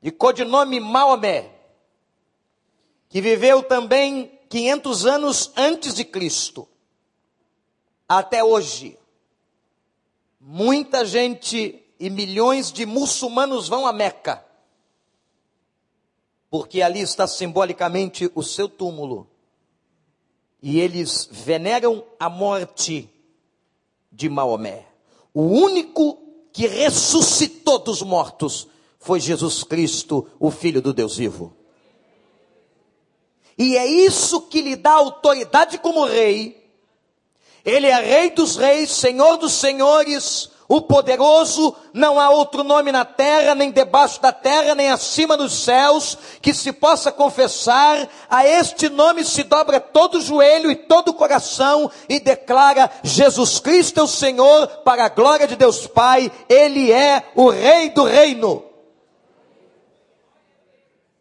de 0.00 0.10
codinome 0.10 0.80
Maomé, 0.80 1.52
que 3.10 3.20
viveu 3.20 3.62
também 3.62 4.40
500 4.48 5.04
anos 5.04 5.52
antes 5.54 5.92
de 5.92 6.02
Cristo, 6.02 6.66
até 8.08 8.42
hoje. 8.42 8.98
Muita 10.40 11.04
gente 11.04 11.84
e 12.00 12.08
milhões 12.08 12.72
de 12.72 12.86
muçulmanos 12.86 13.68
vão 13.68 13.86
a 13.86 13.92
Meca 13.92 14.48
porque 16.50 16.80
ali 16.80 17.00
está 17.00 17.26
simbolicamente 17.26 18.30
o 18.34 18.42
seu 18.42 18.68
túmulo. 18.68 19.28
E 20.62 20.80
eles 20.80 21.28
veneram 21.30 22.04
a 22.18 22.28
morte 22.28 23.08
de 24.10 24.28
Maomé. 24.28 24.86
O 25.32 25.42
único 25.42 26.18
que 26.52 26.66
ressuscitou 26.66 27.78
dos 27.78 28.02
mortos 28.02 28.66
foi 28.98 29.20
Jesus 29.20 29.62
Cristo, 29.62 30.26
o 30.40 30.50
Filho 30.50 30.82
do 30.82 30.92
Deus 30.92 31.16
vivo. 31.16 31.54
E 33.56 33.76
é 33.76 33.86
isso 33.86 34.42
que 34.42 34.60
lhe 34.60 34.74
dá 34.74 34.92
autoridade 34.92 35.78
como 35.78 36.04
rei. 36.04 36.57
Ele 37.68 37.86
é 37.86 38.00
rei 38.00 38.30
dos 38.30 38.56
reis, 38.56 38.90
senhor 38.90 39.36
dos 39.36 39.52
senhores, 39.52 40.50
o 40.66 40.80
poderoso, 40.80 41.76
não 41.92 42.18
há 42.18 42.30
outro 42.30 42.64
nome 42.64 42.90
na 42.90 43.04
terra, 43.04 43.54
nem 43.54 43.70
debaixo 43.70 44.22
da 44.22 44.32
terra, 44.32 44.74
nem 44.74 44.90
acima 44.90 45.36
dos 45.36 45.52
céus, 45.52 46.16
que 46.40 46.54
se 46.54 46.72
possa 46.72 47.12
confessar, 47.12 48.08
a 48.30 48.46
este 48.46 48.88
nome 48.88 49.22
se 49.22 49.42
dobra 49.42 49.78
todo 49.80 50.20
joelho 50.20 50.70
e 50.70 50.76
todo 50.76 51.12
coração, 51.12 51.90
e 52.08 52.18
declara, 52.18 52.90
Jesus 53.02 53.58
Cristo 53.60 54.00
é 54.00 54.02
o 54.02 54.06
Senhor, 54.06 54.66
para 54.84 55.04
a 55.04 55.10
glória 55.10 55.46
de 55.46 55.54
Deus 55.56 55.86
Pai, 55.86 56.32
Ele 56.48 56.90
é 56.90 57.22
o 57.34 57.50
Rei 57.50 57.90
do 57.90 58.04
reino. 58.04 58.64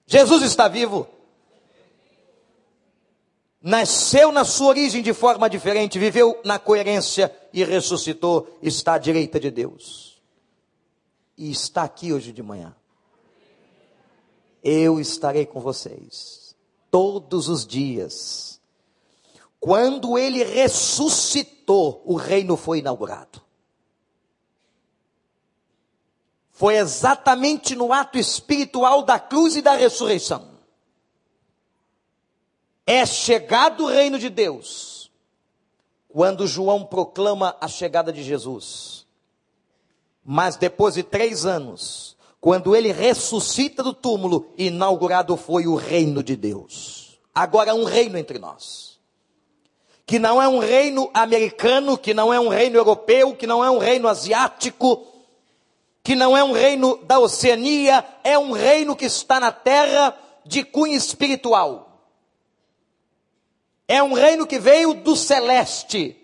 Jesus 0.06 0.44
está 0.44 0.70
vivo 0.70 1.17
nasceu 3.62 4.32
na 4.32 4.46
sua 4.46 4.68
origem 4.68 5.02
de 5.02 5.14
forma 5.14 5.50
diferente, 5.50 6.00
viveu 6.00 6.40
na 6.44 6.60
coerência 6.60 7.36
e 7.52 7.64
ressuscitou, 7.64 8.48
está 8.62 8.94
à 8.94 8.98
direita 8.98 9.40
de 9.40 9.52
Deus. 9.52 10.22
E 11.38 11.52
está 11.52 11.84
aqui 11.84 12.14
hoje 12.14 12.32
de 12.32 12.42
manhã. 12.42 12.76
Eu 14.64 15.00
estarei 15.00 15.46
com 15.46 15.60
vocês 15.60 16.56
todos 16.90 17.48
os 17.48 17.66
dias. 17.66 18.60
Quando 19.60 20.18
ele 20.18 20.44
ressuscitou, 20.44 22.02
o 22.06 22.16
reino 22.16 22.58
foi 22.58 22.80
inaugurado. 22.80 23.42
Foi 26.52 26.76
exatamente 26.76 27.76
no 27.76 27.94
ato 27.94 28.18
espiritual 28.18 29.04
da 29.04 29.20
cruz 29.20 29.56
e 29.56 29.62
da 29.62 29.74
ressurreição 29.74 30.47
é 32.88 33.06
chegado 33.06 33.84
o 33.84 33.88
reino 33.88 34.18
de 34.18 34.30
Deus, 34.30 35.12
quando 36.08 36.48
João 36.48 36.86
proclama 36.86 37.54
a 37.60 37.68
chegada 37.68 38.14
de 38.14 38.24
Jesus. 38.24 39.06
Mas 40.24 40.56
depois 40.56 40.94
de 40.94 41.04
três 41.04 41.46
anos, 41.46 42.16
quando 42.40 42.74
ele 42.74 42.94
ressuscita 42.94 43.84
do 43.84 43.94
túmulo, 43.94 44.54
inaugurado 44.58 45.36
foi 45.36 45.68
o 45.68 45.76
reino 45.76 46.24
de 46.24 46.38
Deus. 46.38 47.20
Agora 47.36 47.76
um 47.76 47.84
reino 47.84 48.18
entre 48.18 48.40
nós. 48.40 48.98
Que 50.06 50.18
não 50.18 50.42
é 50.42 50.48
um 50.48 50.60
reino 50.60 51.12
americano, 51.14 51.98
que 51.98 52.14
não 52.14 52.34
é 52.34 52.40
um 52.40 52.48
reino 52.48 52.78
europeu, 52.78 53.36
que 53.36 53.46
não 53.46 53.62
é 53.64 53.70
um 53.70 53.78
reino 53.78 54.08
asiático, 54.08 55.06
que 56.02 56.16
não 56.16 56.38
é 56.38 56.42
um 56.42 56.54
reino 56.54 56.98
da 57.04 57.20
Oceania, 57.20 58.06
é 58.24 58.40
um 58.40 58.54
reino 58.54 58.96
que 58.96 59.06
está 59.06 59.42
na 59.42 59.52
terra 59.52 60.18
de 60.46 60.64
cunho 60.64 60.96
espiritual. 60.96 61.87
É 63.88 64.04
um 64.04 64.14
reino 64.14 64.46
que 64.46 64.60
veio 64.60 64.94
do 64.94 65.16
celeste, 65.16 66.16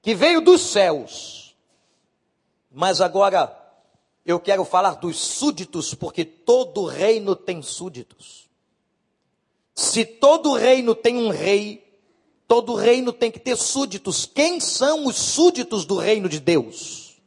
que 0.00 0.14
veio 0.14 0.40
dos 0.40 0.62
céus. 0.62 1.54
Mas 2.70 3.00
agora 3.00 3.54
eu 4.24 4.40
quero 4.40 4.64
falar 4.64 4.94
dos 4.94 5.16
súditos, 5.18 5.94
porque 5.94 6.24
todo 6.24 6.86
reino 6.86 7.36
tem 7.36 7.60
súditos. 7.62 8.48
Se 9.74 10.04
todo 10.04 10.54
reino 10.54 10.94
tem 10.94 11.16
um 11.16 11.28
rei, 11.28 11.88
todo 12.46 12.74
reino 12.74 13.12
tem 13.12 13.30
que 13.30 13.38
ter 13.38 13.56
súditos. 13.56 14.26
Quem 14.26 14.58
são 14.58 15.06
os 15.06 15.16
súditos 15.16 15.84
do 15.84 15.96
reino 15.96 16.28
de 16.28 16.40
Deus? 16.40 17.20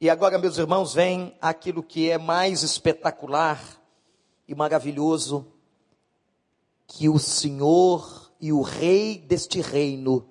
E 0.00 0.10
agora, 0.10 0.38
meus 0.38 0.58
irmãos, 0.58 0.94
vem 0.94 1.32
aquilo 1.40 1.82
que 1.82 2.10
é 2.10 2.18
mais 2.18 2.64
espetacular 2.64 3.80
e 4.48 4.54
maravilhoso, 4.54 5.46
que 6.94 7.08
o 7.08 7.18
Senhor 7.18 8.30
e 8.38 8.52
o 8.52 8.60
Rei 8.60 9.18
deste 9.18 9.62
reino 9.62 10.28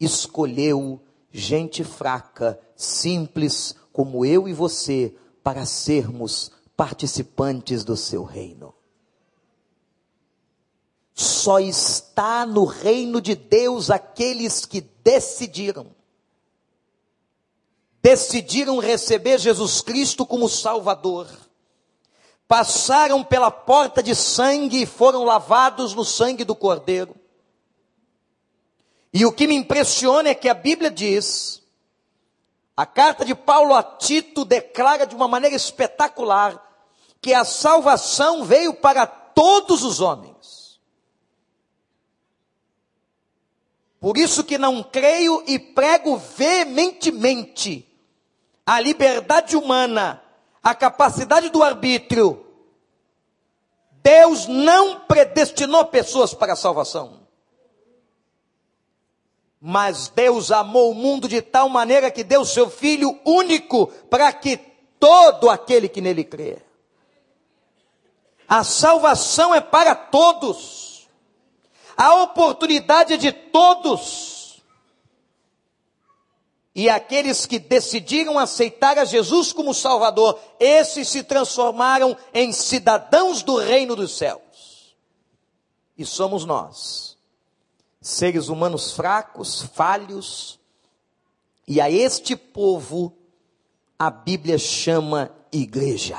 escolheu 0.00 0.98
gente 1.30 1.84
fraca, 1.84 2.58
simples, 2.74 3.74
como 3.92 4.24
eu 4.24 4.48
e 4.48 4.52
você, 4.52 5.14
para 5.42 5.66
sermos 5.66 6.50
participantes 6.74 7.84
do 7.84 7.96
seu 7.96 8.24
reino. 8.24 8.74
Só 11.12 11.60
está 11.60 12.46
no 12.46 12.64
reino 12.64 13.20
de 13.20 13.34
Deus 13.34 13.90
aqueles 13.90 14.64
que 14.64 14.80
decidiram 14.80 15.94
decidiram 18.02 18.78
receber 18.78 19.38
Jesus 19.38 19.80
Cristo 19.80 20.26
como 20.26 20.46
Salvador, 20.46 21.26
passaram 22.46 23.24
pela 23.24 23.50
porta 23.50 24.02
de 24.02 24.14
sangue 24.14 24.82
e 24.82 24.86
foram 24.86 25.24
lavados 25.24 25.94
no 25.94 26.04
sangue 26.04 26.44
do 26.44 26.54
Cordeiro. 26.54 27.14
E 29.12 29.24
o 29.24 29.32
que 29.32 29.46
me 29.46 29.54
impressiona 29.54 30.30
é 30.30 30.34
que 30.34 30.48
a 30.48 30.54
Bíblia 30.54 30.90
diz, 30.90 31.62
a 32.76 32.84
carta 32.84 33.24
de 33.24 33.34
Paulo 33.34 33.72
a 33.74 33.82
Tito 33.82 34.44
declara 34.44 35.06
de 35.06 35.14
uma 35.14 35.28
maneira 35.28 35.54
espetacular, 35.54 36.60
que 37.20 37.32
a 37.32 37.44
salvação 37.44 38.44
veio 38.44 38.74
para 38.74 39.06
todos 39.06 39.84
os 39.84 40.00
homens. 40.00 40.80
Por 44.00 44.18
isso 44.18 44.44
que 44.44 44.58
não 44.58 44.82
creio 44.82 45.42
e 45.46 45.58
prego 45.58 46.16
veementemente 46.16 47.88
a 48.66 48.80
liberdade 48.80 49.56
humana, 49.56 50.22
a 50.64 50.74
capacidade 50.74 51.50
do 51.50 51.62
arbítrio, 51.62 52.42
Deus 54.02 54.46
não 54.46 55.00
predestinou 55.00 55.84
pessoas 55.84 56.32
para 56.32 56.54
a 56.54 56.56
salvação. 56.56 57.20
Mas 59.60 60.08
Deus 60.08 60.50
amou 60.50 60.90
o 60.90 60.94
mundo 60.94 61.28
de 61.28 61.42
tal 61.42 61.68
maneira 61.68 62.10
que 62.10 62.24
deu 62.24 62.46
seu 62.46 62.70
Filho 62.70 63.18
único 63.26 63.88
para 64.08 64.32
que 64.32 64.56
todo 64.98 65.50
aquele 65.50 65.88
que 65.88 66.00
nele 66.00 66.24
crê. 66.24 66.58
A 68.48 68.64
salvação 68.64 69.54
é 69.54 69.60
para 69.60 69.94
todos. 69.94 71.08
A 71.96 72.22
oportunidade 72.22 73.14
é 73.14 73.16
de 73.16 73.32
todos. 73.32 74.33
E 76.74 76.88
aqueles 76.90 77.46
que 77.46 77.58
decidiram 77.58 78.36
aceitar 78.36 78.98
a 78.98 79.04
Jesus 79.04 79.52
como 79.52 79.72
Salvador, 79.72 80.40
esses 80.58 81.08
se 81.08 81.22
transformaram 81.22 82.16
em 82.32 82.52
cidadãos 82.52 83.42
do 83.42 83.56
reino 83.56 83.94
dos 83.94 84.16
céus. 84.16 84.96
E 85.96 86.04
somos 86.04 86.44
nós, 86.44 87.16
seres 88.00 88.48
humanos 88.48 88.92
fracos, 88.92 89.62
falhos, 89.62 90.58
e 91.66 91.80
a 91.80 91.88
este 91.88 92.34
povo 92.34 93.16
a 93.96 94.10
Bíblia 94.10 94.58
chama 94.58 95.30
igreja. 95.52 96.18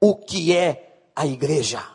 O 0.00 0.16
que 0.16 0.56
é 0.56 1.02
a 1.14 1.26
igreja? 1.26 1.86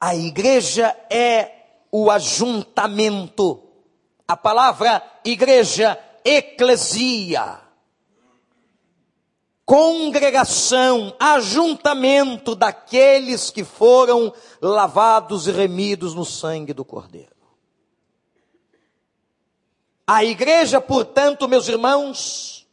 A 0.00 0.14
igreja 0.14 0.96
é 1.10 1.80
o 1.90 2.10
ajuntamento 2.10 3.71
a 4.26 4.36
palavra 4.36 5.02
igreja, 5.24 5.98
eclesia, 6.24 7.60
congregação, 9.64 11.14
ajuntamento 11.18 12.54
daqueles 12.54 13.50
que 13.50 13.64
foram 13.64 14.32
lavados 14.60 15.46
e 15.46 15.52
remidos 15.52 16.14
no 16.14 16.24
sangue 16.24 16.72
do 16.72 16.84
Cordeiro. 16.84 17.32
A 20.06 20.24
igreja, 20.24 20.80
portanto, 20.80 21.48
meus 21.48 21.68
irmãos, 21.68 22.68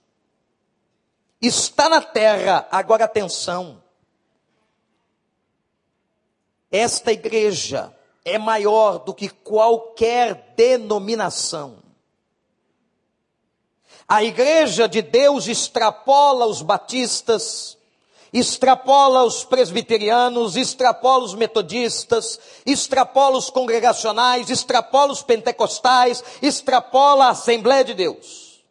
está 1.42 1.88
na 1.88 2.02
terra, 2.02 2.68
agora 2.72 3.06
atenção. 3.06 3.82
Esta 6.72 7.12
igreja 7.12 7.96
é 8.30 8.38
maior 8.38 9.00
do 9.00 9.14
que 9.14 9.30
qualquer 9.30 10.54
denominação. 10.56 11.78
A 14.08 14.24
igreja 14.24 14.88
de 14.88 15.02
Deus 15.02 15.48
extrapola 15.48 16.48
os 16.48 16.62
batistas, 16.64 17.78
extrapola 18.34 19.24
os 19.24 19.44
presbiterianos, 19.44 20.56
extrapola 20.56 21.26
os 21.26 21.36
metodistas, 21.36 22.40
extrapola 22.66 23.38
os 23.38 23.50
congregacionais, 23.50 24.50
extrapola 24.50 25.12
os 25.12 25.22
pentecostais, 25.22 26.24
extrapola 26.42 27.26
a 27.26 27.30
Assembleia 27.30 27.84
de 27.84 27.94
Deus. 27.94 28.64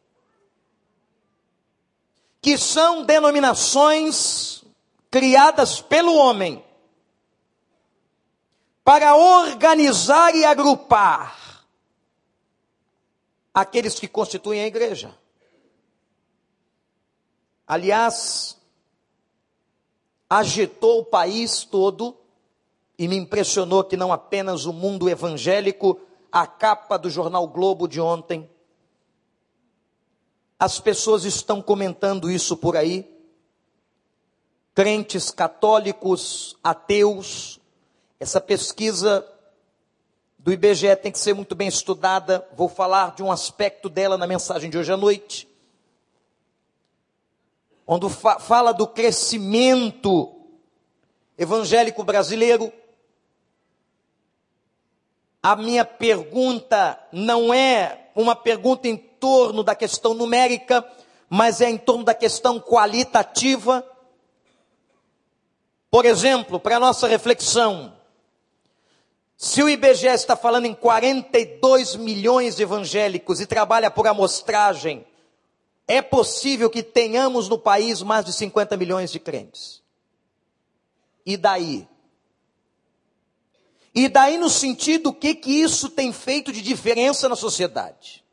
Que 2.43 2.59
são 2.59 3.05
denominações 3.05 4.65
criadas 5.11 5.81
pelo 5.81 6.15
homem 6.15 6.65
para 8.89 9.15
organizar 9.15 10.35
e 10.35 10.47
agrupar 10.47 11.63
aqueles 13.53 14.01
que 14.01 14.09
constituem 14.09 14.63
a 14.63 14.67
igreja. 14.67 15.15
Aliás, 17.67 18.59
agitou 20.27 21.01
o 21.01 21.05
país 21.05 21.65
todo 21.65 22.17
e 22.99 23.07
me 23.07 23.17
impressionou 23.17 23.85
que 23.85 23.95
não 23.95 24.11
apenas 24.11 24.65
o 24.65 24.73
mundo 24.73 25.07
evangélico, 25.07 26.01
a 26.33 26.47
capa 26.47 26.97
do 26.97 27.11
jornal 27.11 27.47
Globo 27.47 27.87
de 27.87 28.01
ontem. 28.01 28.49
As 30.59 30.81
pessoas 30.81 31.27
estão 31.27 31.61
comentando 31.61 32.31
isso 32.31 32.57
por 32.57 32.75
aí. 32.75 33.07
Crentes 34.75 35.31
católicos, 35.31 36.57
ateus, 36.65 37.58
essa 38.21 38.41
pesquisa 38.41 39.25
do 40.39 40.53
IBGE 40.53 40.97
tem 40.97 41.13
que 41.13 41.19
ser 41.19 41.35
muito 41.35 41.55
bem 41.55 41.69
estudada. 41.69 42.47
Vou 42.55 42.69
falar 42.69 43.15
de 43.15 43.23
um 43.23 43.31
aspecto 43.31 43.89
dela 43.89 44.17
na 44.17 44.27
mensagem 44.27 44.69
de 44.71 44.79
hoje 44.79 44.93
à 44.93 44.97
noite. 44.97 45.49
Onde 47.87 48.09
fa 48.11 48.39
fala 48.39 48.73
do 48.73 48.87
crescimento 48.87 50.35
evangélico 51.37 52.03
brasileiro. 52.03 52.73
A 55.41 55.55
minha 55.55 55.85
pergunta 55.85 56.99
não 57.13 57.55
é 57.55 58.11
uma 58.15 58.35
pergunta 58.35 58.89
em 58.89 58.97
torno 58.97 59.63
da 59.63 59.75
questão 59.75 60.13
numérica, 60.13 60.85
mas 61.31 61.61
é 61.61 61.71
em 61.71 61.79
torno 61.79 62.05
da 62.05 62.15
questão 62.15 62.59
qualitativa. 62.59 63.85
Por 65.91 66.05
exemplo, 66.05 66.59
para 66.59 66.81
nossa 66.81 67.07
reflexão, 67.07 67.98
se 69.41 69.63
o 69.63 69.69
IBGE 69.69 70.09
está 70.09 70.35
falando 70.35 70.65
em 70.65 70.75
42 70.75 71.95
milhões 71.95 72.57
de 72.57 72.65
evangélicos 72.65 73.41
e 73.41 73.47
trabalha 73.47 73.89
por 73.89 74.09
amostragem, 74.09 75.07
é 75.87 76.03
possível 76.03 76.69
que 76.69 76.83
tenhamos 76.83 77.49
no 77.49 77.57
país 77.57 78.03
mais 78.03 78.25
de 78.25 78.33
50 78.33 78.77
milhões 78.77 79.13
de 79.13 79.21
crentes. 79.21 79.81
E 81.25 81.37
daí? 81.37 81.87
E 83.95 84.09
daí 84.09 84.39
no 84.39 84.51
sentido, 84.51 85.11
o 85.11 85.15
que 85.15 85.37
que 85.37 85.53
isso 85.53 85.89
tem 85.89 86.13
feito 86.13 86.53
de 86.53 86.61
diferença 86.61 87.29
na 87.29 87.37
sociedade? 87.37 88.25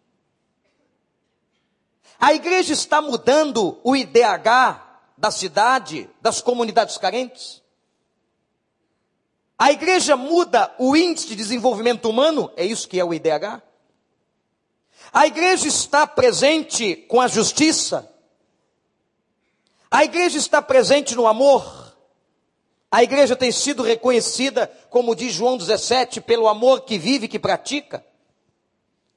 A 2.20 2.34
igreja 2.34 2.74
está 2.74 3.00
mudando 3.00 3.80
o 3.84 3.96
IDH 3.96 4.82
da 5.16 5.30
cidade, 5.30 6.10
das 6.20 6.42
comunidades 6.42 6.98
carentes? 6.98 7.62
A 9.58 9.72
igreja 9.72 10.18
muda 10.18 10.74
o 10.78 10.96
índice 10.96 11.28
de 11.28 11.36
desenvolvimento 11.36 12.10
humano, 12.10 12.52
é 12.58 12.66
isso 12.66 12.88
que 12.88 13.00
é 13.00 13.06
o 13.06 13.14
IDH? 13.14 13.62
A 15.14 15.28
igreja 15.28 15.68
está 15.68 16.06
presente 16.06 16.96
com 17.08 17.22
a 17.22 17.28
justiça. 17.28 18.12
A 19.90 20.04
igreja 20.04 20.38
está 20.38 20.62
presente 20.62 21.16
no 21.16 21.26
amor. 21.26 21.96
A 22.92 23.02
igreja 23.02 23.36
tem 23.36 23.52
sido 23.52 23.82
reconhecida, 23.82 24.68
como 24.90 25.16
diz 25.16 25.34
João 25.34 25.58
17, 25.58 26.20
pelo 26.20 26.48
amor 26.48 26.82
que 26.82 26.98
vive 26.98 27.26
e 27.26 27.30
que 27.30 27.40
pratica. 27.40 28.06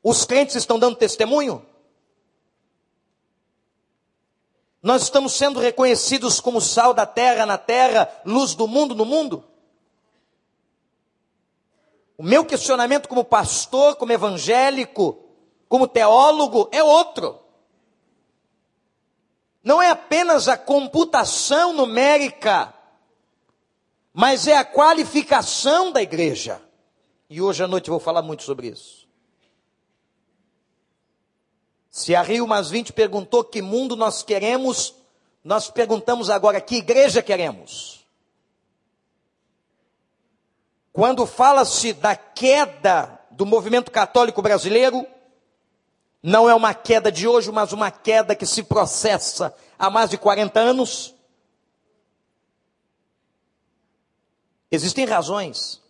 Os 0.02 0.24
crentes 0.24 0.54
estão 0.54 0.78
dando 0.78 0.96
testemunho. 0.96 1.66
Nós 4.80 5.02
estamos 5.02 5.32
sendo 5.32 5.58
reconhecidos 5.58 6.40
como 6.40 6.60
sal 6.60 6.94
da 6.94 7.04
terra 7.04 7.44
na 7.44 7.58
terra, 7.58 8.08
luz 8.24 8.54
do 8.54 8.68
mundo 8.68 8.94
no 8.94 9.04
mundo. 9.04 9.44
O 12.18 12.22
meu 12.24 12.44
questionamento 12.44 13.08
como 13.08 13.24
pastor, 13.24 13.94
como 13.94 14.12
evangélico, 14.12 15.24
como 15.68 15.86
teólogo 15.86 16.68
é 16.72 16.82
outro. 16.82 17.38
Não 19.62 19.80
é 19.80 19.90
apenas 19.90 20.48
a 20.48 20.58
computação 20.58 21.72
numérica, 21.72 22.74
mas 24.12 24.48
é 24.48 24.56
a 24.56 24.64
qualificação 24.64 25.92
da 25.92 26.02
igreja. 26.02 26.60
E 27.30 27.40
hoje 27.40 27.62
à 27.62 27.68
noite 27.68 27.86
eu 27.88 27.92
vou 27.92 28.00
falar 28.00 28.22
muito 28.22 28.42
sobre 28.42 28.66
isso. 28.66 29.06
Se 31.88 32.16
a 32.16 32.22
Rio 32.22 32.48
Mais 32.48 32.68
20 32.68 32.92
perguntou 32.92 33.44
que 33.44 33.62
mundo 33.62 33.94
nós 33.94 34.24
queremos, 34.24 34.92
nós 35.44 35.70
perguntamos 35.70 36.30
agora 36.30 36.60
que 36.60 36.76
igreja 36.76 37.22
queremos. 37.22 37.97
Quando 40.98 41.24
fala-se 41.26 41.92
da 41.92 42.16
queda 42.16 43.20
do 43.30 43.46
movimento 43.46 43.88
católico 43.88 44.42
brasileiro, 44.42 45.06
não 46.20 46.50
é 46.50 46.54
uma 46.56 46.74
queda 46.74 47.12
de 47.12 47.28
hoje, 47.28 47.52
mas 47.52 47.72
uma 47.72 47.88
queda 47.88 48.34
que 48.34 48.44
se 48.44 48.64
processa 48.64 49.54
há 49.78 49.88
mais 49.88 50.10
de 50.10 50.18
40 50.18 50.58
anos. 50.58 51.14
Existem 54.72 55.04
razões. 55.04 55.80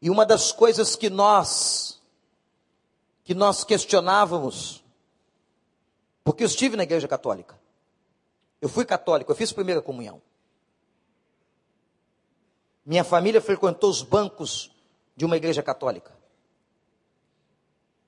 E 0.00 0.08
uma 0.08 0.24
das 0.24 0.50
coisas 0.50 0.96
que 0.96 1.10
nós 1.10 2.00
que 3.22 3.34
nós 3.34 3.64
questionávamos, 3.64 4.82
porque 6.24 6.42
eu 6.42 6.46
estive 6.46 6.74
na 6.74 6.84
igreja 6.84 7.06
católica. 7.06 7.60
Eu 8.62 8.68
fui 8.70 8.86
católico, 8.86 9.30
eu 9.30 9.36
fiz 9.36 9.52
primeira 9.52 9.82
comunhão. 9.82 10.22
Minha 12.84 13.04
família 13.04 13.40
frequentou 13.40 13.90
os 13.90 14.02
bancos 14.02 14.70
de 15.16 15.24
uma 15.24 15.36
igreja 15.36 15.62
católica. 15.62 16.18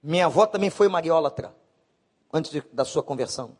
Minha 0.02 0.26
avó 0.26 0.46
também 0.46 0.70
foi 0.70 0.88
mariólatra, 0.88 1.54
antes 2.32 2.50
de, 2.50 2.62
da 2.72 2.84
sua 2.84 3.02
conversão. 3.02 3.56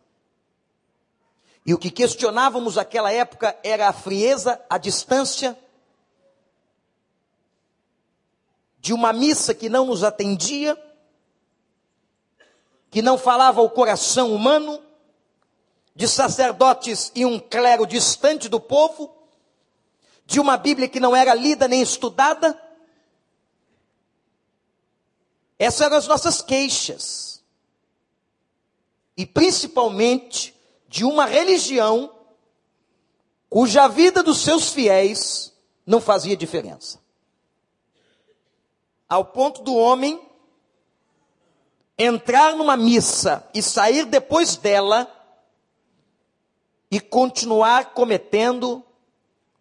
E 1.65 1.73
o 1.73 1.79
que 1.79 1.91
questionávamos 1.91 2.75
naquela 2.77 3.13
época 3.13 3.57
era 3.63 3.89
a 3.89 3.93
frieza, 3.93 4.61
a 4.69 4.79
distância 4.79 5.57
de 8.81 8.93
uma 8.93 9.13
missa 9.13 9.55
que 9.55 9.69
não 9.69 9.87
nos 9.87 10.03
atendia, 10.03 10.77
que 12.91 13.01
não 13.01 13.17
falava 13.17 13.61
ao 13.61 13.71
coração 13.71 14.35
humano, 14.35 14.83
de 15.95 16.09
sacerdotes 16.09 17.13
e 17.15 17.25
um 17.25 17.39
clero 17.39 17.87
distante 17.87 18.49
do 18.49 18.59
povo, 18.59 19.15
de 20.33 20.41
uma 20.41 20.57
Bíblia 20.57 20.89
que 20.89 20.99
não 20.99 21.15
era 21.15 21.35
lida 21.35 21.69
nem 21.69 21.83
estudada, 21.83 22.59
essas 25.59 25.83
eram 25.83 25.97
as 25.99 26.09
nossas 26.09 26.41
queixas. 26.41 27.45
E 29.15 29.27
principalmente 29.27 30.55
de 30.89 31.05
uma 31.05 31.27
religião 31.27 32.11
cuja 33.51 33.87
vida 33.89 34.23
dos 34.23 34.39
seus 34.39 34.71
fiéis 34.71 35.53
não 35.87 36.01
fazia 36.01 36.35
diferença. 36.35 36.99
Ao 39.07 39.27
ponto 39.27 39.63
do 39.63 39.77
homem 39.77 40.19
entrar 41.99 42.57
numa 42.57 42.75
missa 42.75 43.47
e 43.53 43.63
sair 43.63 44.07
depois 44.07 44.57
dela 44.57 45.07
e 46.91 46.99
continuar 46.99 47.93
cometendo 47.93 48.83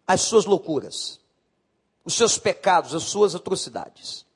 as 0.06 0.22
suas 0.22 0.44
loucuras, 0.44 1.20
os 2.04 2.14
seus 2.14 2.38
pecados, 2.38 2.94
as 2.94 3.04
suas 3.04 3.34
atrocidades. 3.34 4.26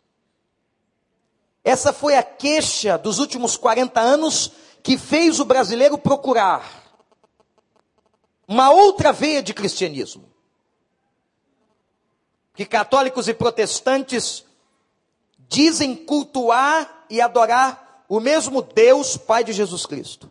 Essa 1.64 1.92
foi 1.92 2.16
a 2.16 2.22
queixa 2.22 2.96
dos 2.96 3.18
últimos 3.18 3.56
40 3.56 4.00
anos 4.00 4.52
que 4.82 4.96
fez 4.96 5.40
o 5.40 5.44
brasileiro 5.44 5.98
procurar 5.98 6.84
uma 8.46 8.70
outra 8.70 9.12
veia 9.12 9.42
de 9.42 9.52
cristianismo. 9.52 10.30
Que 12.54 12.64
católicos 12.64 13.26
e 13.26 13.34
protestantes 13.34 14.44
dizem 15.48 15.94
cultuar 15.94 17.04
e 17.10 17.20
adorar 17.20 18.04
o 18.08 18.20
mesmo 18.20 18.62
Deus, 18.62 19.16
Pai 19.16 19.42
de 19.42 19.52
Jesus 19.52 19.84
Cristo. 19.84 20.30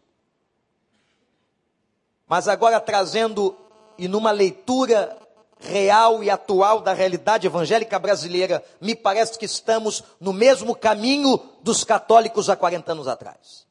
Mas 2.28 2.48
agora 2.48 2.80
trazendo 2.80 3.56
e 3.98 4.08
numa 4.08 4.32
leitura 4.32 5.16
real 5.60 6.24
e 6.24 6.30
atual 6.30 6.82
da 6.82 6.94
realidade 6.94 7.48
evangélica 7.48 7.98
brasileira, 7.98 8.64
me 8.80 8.96
parece 8.96 9.38
que 9.38 9.46
estamos 9.46 10.04
no 10.20 10.34
mesmo 10.34 10.76
caminho 10.76 11.40
dos 11.62 11.84
católicos 11.84 12.50
há 12.50 12.56
40 12.56 12.92
anos 12.92 13.08
atrás. 13.08 13.66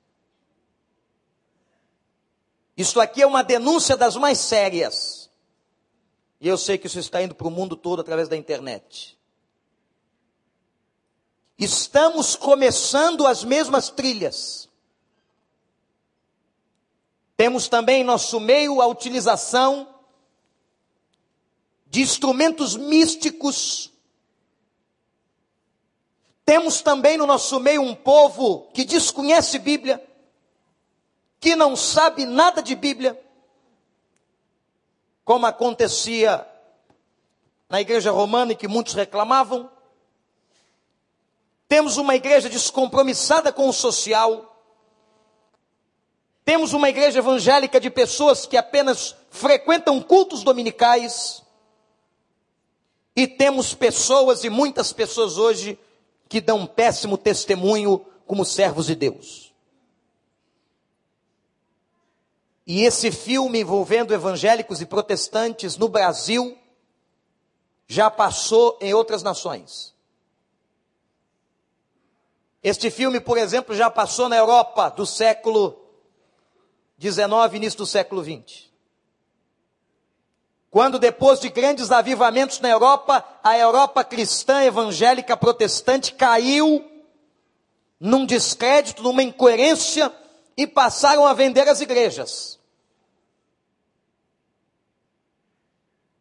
Isso 2.77 3.01
aqui 3.01 3.23
é 3.23 3.27
uma 3.27 3.45
denúncia 3.45 3.97
das 3.97 4.17
mais 4.17 4.39
sérias. 4.39 5.31
E 6.41 6.49
eu 6.49 6.59
sei 6.59 6.77
que 6.77 6.87
isso 6.87 6.99
está 6.99 7.23
indo 7.23 7.35
para 7.35 7.47
o 7.47 7.51
mundo 7.51 7.77
todo 7.77 8.01
através 8.01 8.29
da 8.29 8.37
internet. 8.37 9.17
Estamos 11.57 12.35
começando 12.35 13.27
as 13.27 13.45
mesmas 13.45 13.91
trilhas. 13.91 14.69
Temos 17.37 17.69
também 17.69 18.01
em 18.01 18.05
nosso 18.05 18.41
meio 18.41 18.81
a 18.81 18.87
utilização 18.87 19.94
de 21.95 22.01
instrumentos 22.01 22.75
místicos. 22.75 23.93
Temos 26.45 26.83
também 26.83 27.17
no 27.17 27.25
nosso 27.25 27.61
meio 27.61 27.83
um 27.83 27.95
povo 27.95 28.69
que 28.75 28.85
desconhece 28.85 29.61
Bíblia, 29.61 30.05
que 31.39 31.55
não 31.55 31.77
sabe 31.77 32.27
nada 32.27 32.61
de 32.61 32.75
Bíblia, 32.75 33.17
como 35.25 35.47
acontecia 35.47 36.45
na 37.69 37.81
igreja 37.81 38.11
romana 38.11 38.51
e 38.51 38.57
que 38.57 38.67
muitos 38.67 38.95
reclamavam. 38.95 39.71
Temos 41.69 41.97
uma 41.97 42.17
igreja 42.17 42.51
descompromissada 42.51 43.53
com 43.53 43.69
o 43.69 43.73
social. 43.73 44.61
Temos 46.45 46.73
uma 46.73 46.89
igreja 46.89 47.21
evangélica 47.21 47.79
de 47.79 47.89
pessoas 47.89 48.47
que 48.47 48.57
apenas 48.57 49.15
frequentam 49.31 50.03
cultos 50.03 50.43
dominicais. 50.43 51.44
E 53.17 53.27
temos 53.27 53.75
pessoas 53.75 54.43
e 54.45 54.51
muitas 54.51 54.93
pessoas 54.93 55.39
hoje 55.39 55.79
que 56.29 56.41
dão 56.41 56.59
um 56.59 56.67
péssimo 56.67 57.17
testemunho 57.17 58.05
como 58.27 58.45
servos 58.45 58.87
de 58.87 58.95
Deus. 58.95 59.55
E 62.67 62.83
esse 62.83 63.13
filme 63.13 63.61
envolvendo 63.61 64.15
evangélicos 64.15 64.81
e 64.81 64.87
protestantes 64.87 65.77
no 65.77 65.89
Brasil 65.89 66.59
já 67.87 68.11
passou 68.11 68.79
em 68.81 68.95
outras 68.95 69.23
nações. 69.23 69.95
Este 72.63 72.91
filme, 72.91 73.21
por 73.21 73.37
exemplo, 73.37 73.75
já 73.75 73.91
passou 73.91 74.29
na 74.29 74.37
Europa 74.37 74.89
do 74.89 75.05
século 75.05 75.79
XIX, 76.99 77.53
início 77.53 77.79
do 77.79 77.87
século 77.87 78.25
XX. 78.25 78.74
Quando 80.75 80.99
depois 80.99 81.39
de 81.39 81.49
grandes 81.51 81.93
avivamentos 81.93 82.59
na 82.59 82.69
Europa, 82.69 83.25
a 83.45 83.57
Europa 83.57 84.03
cristã, 84.03 84.61
evangélica, 84.65 85.37
protestante 85.37 86.13
caiu 86.13 86.85
num 88.01 88.27
descrédito, 88.27 89.01
numa 89.01 89.23
incoerência 89.23 90.13
e 90.57 90.67
passaram 90.67 91.25
a 91.29 91.33
vender 91.33 91.69
as 91.69 91.81
igrejas. 91.81 92.59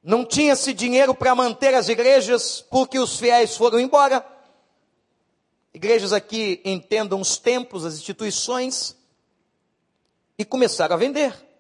Não 0.04 0.24
tinha-se 0.24 0.72
dinheiro 0.72 1.16
para 1.16 1.34
manter 1.34 1.74
as 1.74 1.89
igrejas 1.89 2.62
porque 2.62 2.99
os 2.99 3.18
fiéis 3.18 3.58
foram 3.58 3.80
embora. 3.80 4.24
Igrejas 5.74 6.14
aqui 6.14 6.62
entendam 6.64 7.20
os 7.20 7.39
templos, 7.39 7.86
as 7.86 7.95
instituições, 7.95 8.95
e 10.38 10.45
começaram 10.45 10.93
a 10.95 10.99
vender. 10.99 11.53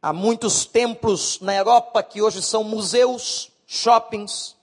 Há 0.00 0.12
muitos 0.12 0.64
templos 0.64 1.40
na 1.40 1.54
Europa 1.54 2.02
que 2.02 2.22
hoje 2.22 2.40
são 2.40 2.62
museus, 2.62 3.50
shoppings. 3.66 4.56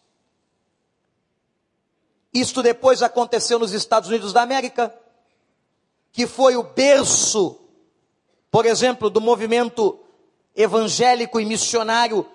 Isto 2.33 2.63
depois 2.63 3.01
aconteceu 3.01 3.59
nos 3.59 3.73
Estados 3.73 4.09
Unidos 4.09 4.31
da 4.31 4.41
América, 4.41 4.97
que 6.13 6.25
foi 6.25 6.55
o 6.55 6.63
berço, 6.63 7.59
por 8.49 8.65
exemplo, 8.65 9.09
do 9.09 9.19
movimento 9.19 9.99
evangélico 10.55 11.39
e 11.39 11.45
missionário 11.45 12.25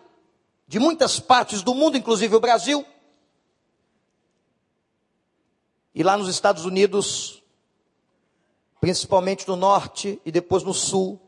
de 0.66 0.78
muitas 0.78 1.18
partes 1.18 1.62
do 1.62 1.74
mundo, 1.74 1.96
inclusive 1.96 2.36
o 2.36 2.40
Brasil. 2.40 2.84
E 5.94 6.02
lá 6.02 6.16
nos 6.18 6.28
Estados 6.28 6.66
Unidos, 6.66 7.42
principalmente 8.78 9.48
no 9.48 9.56
norte 9.56 10.20
e 10.24 10.30
depois 10.30 10.62
no 10.62 10.74
sul, 10.74 11.20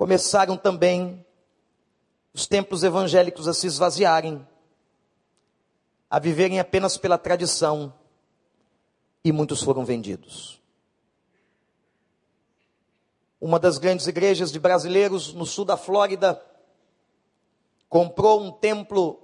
começaram 0.00 0.56
também 0.56 1.22
os 2.32 2.46
templos 2.46 2.82
evangélicos 2.82 3.46
a 3.46 3.52
se 3.52 3.66
esvaziarem, 3.66 4.48
a 6.08 6.18
viverem 6.18 6.58
apenas 6.58 6.96
pela 6.96 7.18
tradição, 7.18 7.92
e 9.22 9.30
muitos 9.30 9.62
foram 9.62 9.84
vendidos. 9.84 10.58
Uma 13.38 13.58
das 13.58 13.76
grandes 13.76 14.06
igrejas 14.06 14.50
de 14.50 14.58
brasileiros 14.58 15.34
no 15.34 15.44
sul 15.44 15.66
da 15.66 15.76
Flórida 15.76 16.42
comprou 17.86 18.40
um 18.40 18.50
templo 18.50 19.20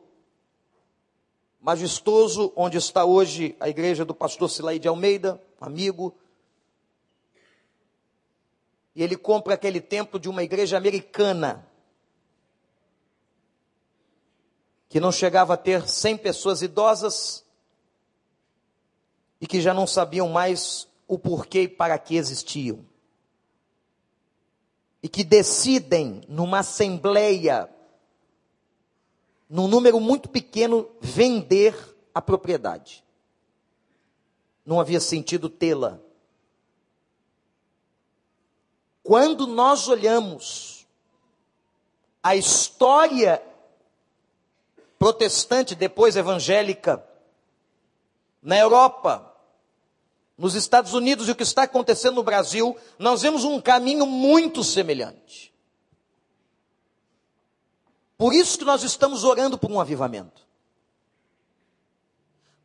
majestoso, 1.58 2.52
onde 2.54 2.76
está 2.76 3.02
hoje 3.02 3.56
a 3.58 3.70
igreja 3.70 4.04
do 4.04 4.14
pastor 4.14 4.50
Silaí 4.50 4.78
de 4.78 4.88
Almeida, 4.88 5.42
amigo. 5.58 6.14
E 8.96 9.02
ele 9.02 9.16
compra 9.16 9.54
aquele 9.54 9.80
templo 9.80 10.18
de 10.18 10.28
uma 10.28 10.42
igreja 10.42 10.76
americana, 10.76 11.70
que 14.88 14.98
não 14.98 15.12
chegava 15.12 15.54
a 15.54 15.56
ter 15.56 15.88
100 15.88 16.16
pessoas 16.16 16.62
idosas 16.62 17.44
e 19.40 19.46
que 19.46 19.60
já 19.60 19.72
não 19.72 19.86
sabiam 19.86 20.28
mais 20.28 20.88
o 21.06 21.18
porquê 21.18 21.62
e 21.62 21.68
para 21.68 21.96
que 21.98 22.16
existiam. 22.16 22.84
E 25.02 25.08
que 25.08 25.22
decidem, 25.22 26.22
numa 26.26 26.60
assembleia 26.60 27.70
num 29.48 29.68
número 29.68 30.00
muito 30.00 30.28
pequeno, 30.28 30.88
vender 31.00 31.76
a 32.12 32.20
propriedade. 32.20 33.04
Não 34.64 34.80
havia 34.80 35.00
sentido 35.00 35.48
tê-la. 35.48 36.00
Quando 39.06 39.46
nós 39.46 39.86
olhamos 39.86 40.84
a 42.20 42.34
história 42.34 43.40
protestante, 44.98 45.76
depois 45.76 46.16
evangélica, 46.16 47.06
na 48.42 48.58
Europa, 48.58 49.32
nos 50.36 50.56
Estados 50.56 50.92
Unidos 50.92 51.28
e 51.28 51.30
o 51.30 51.36
que 51.36 51.44
está 51.44 51.62
acontecendo 51.62 52.16
no 52.16 52.24
Brasil, 52.24 52.76
nós 52.98 53.22
vemos 53.22 53.44
um 53.44 53.60
caminho 53.60 54.06
muito 54.06 54.64
semelhante. 54.64 55.54
Por 58.18 58.34
isso 58.34 58.58
que 58.58 58.64
nós 58.64 58.82
estamos 58.82 59.22
orando 59.22 59.56
por 59.56 59.70
um 59.70 59.80
avivamento. 59.80 60.45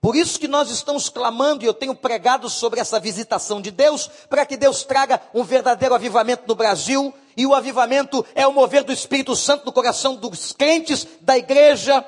Por 0.02 0.16
isso 0.16 0.40
que 0.40 0.48
nós 0.48 0.72
estamos 0.72 1.10
clamando, 1.10 1.64
e 1.64 1.68
eu 1.68 1.76
tenho 1.76 1.94
pregado 1.94 2.50
sobre 2.50 2.80
essa 2.80 3.00
visitação 3.00 3.62
de 3.62 3.70
Deus, 3.70 4.10
para 4.28 4.48
que 4.48 4.58
Deus 4.58 4.84
traga 4.84 5.22
um 5.32 5.44
verdadeiro 5.44 5.94
avivamento 5.94 6.44
no 6.48 6.56
Brasil, 6.56 7.14
e 7.38 7.46
o 7.46 7.54
avivamento 7.54 8.26
é 8.34 8.48
o 8.48 8.52
mover 8.52 8.84
do 8.84 8.92
Espírito 8.92 9.36
Santo 9.36 9.64
no 9.64 9.72
coração 9.72 10.16
dos 10.16 10.54
crentes, 10.54 11.08
da 11.22 11.38
igreja, 11.38 12.04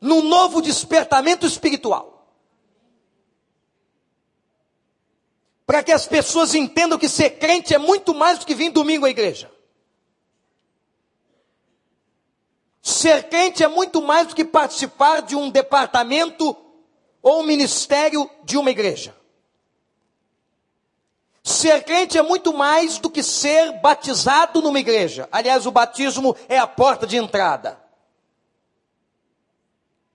num 0.00 0.22
novo 0.22 0.60
despertamento 0.60 1.46
espiritual. 1.46 2.28
Para 5.64 5.84
que 5.84 5.92
as 5.92 6.04
pessoas 6.04 6.52
entendam 6.52 6.98
que 6.98 7.08
ser 7.08 7.30
crente 7.38 7.72
é 7.72 7.78
muito 7.78 8.12
mais 8.12 8.40
do 8.40 8.46
que 8.46 8.56
vir 8.56 8.70
domingo 8.70 9.06
à 9.06 9.10
igreja. 9.10 9.48
Ser 12.82 13.28
crente 13.28 13.62
é 13.62 13.68
muito 13.68 14.02
mais 14.02 14.28
do 14.28 14.34
que 14.34 14.44
participar 14.44 15.22
de 15.22 15.36
um 15.36 15.48
departamento 15.48 16.56
ou 17.26 17.40
um 17.40 17.42
ministério 17.42 18.30
de 18.44 18.56
uma 18.56 18.70
igreja. 18.70 19.12
Ser 21.42 21.82
crente 21.82 22.16
é 22.16 22.22
muito 22.22 22.54
mais 22.54 22.98
do 22.98 23.10
que 23.10 23.20
ser 23.20 23.72
batizado 23.80 24.62
numa 24.62 24.78
igreja. 24.78 25.28
Aliás, 25.32 25.66
o 25.66 25.72
batismo 25.72 26.36
é 26.48 26.56
a 26.56 26.68
porta 26.68 27.04
de 27.04 27.16
entrada. 27.16 27.80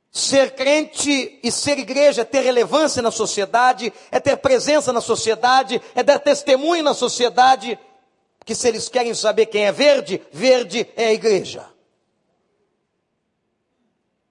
Ser 0.09 0.55
crente 0.55 1.37
e 1.43 1.51
ser 1.51 1.79
igreja 1.79 2.21
é 2.21 2.25
ter 2.25 2.43
relevância 2.43 3.01
na 3.01 3.11
sociedade, 3.11 3.91
é 4.09 4.17
ter 4.17 4.37
presença 4.37 4.93
na 4.93 5.01
sociedade, 5.01 5.81
é 5.93 6.01
dar 6.01 6.17
testemunho 6.17 6.81
na 6.81 6.93
sociedade. 6.93 7.77
Porque 8.39 8.55
se 8.55 8.69
eles 8.69 8.87
querem 8.87 9.13
saber 9.13 9.47
quem 9.47 9.65
é 9.65 9.71
verde, 9.73 10.21
verde 10.31 10.87
é 10.95 11.07
a 11.07 11.13
igreja. 11.13 11.70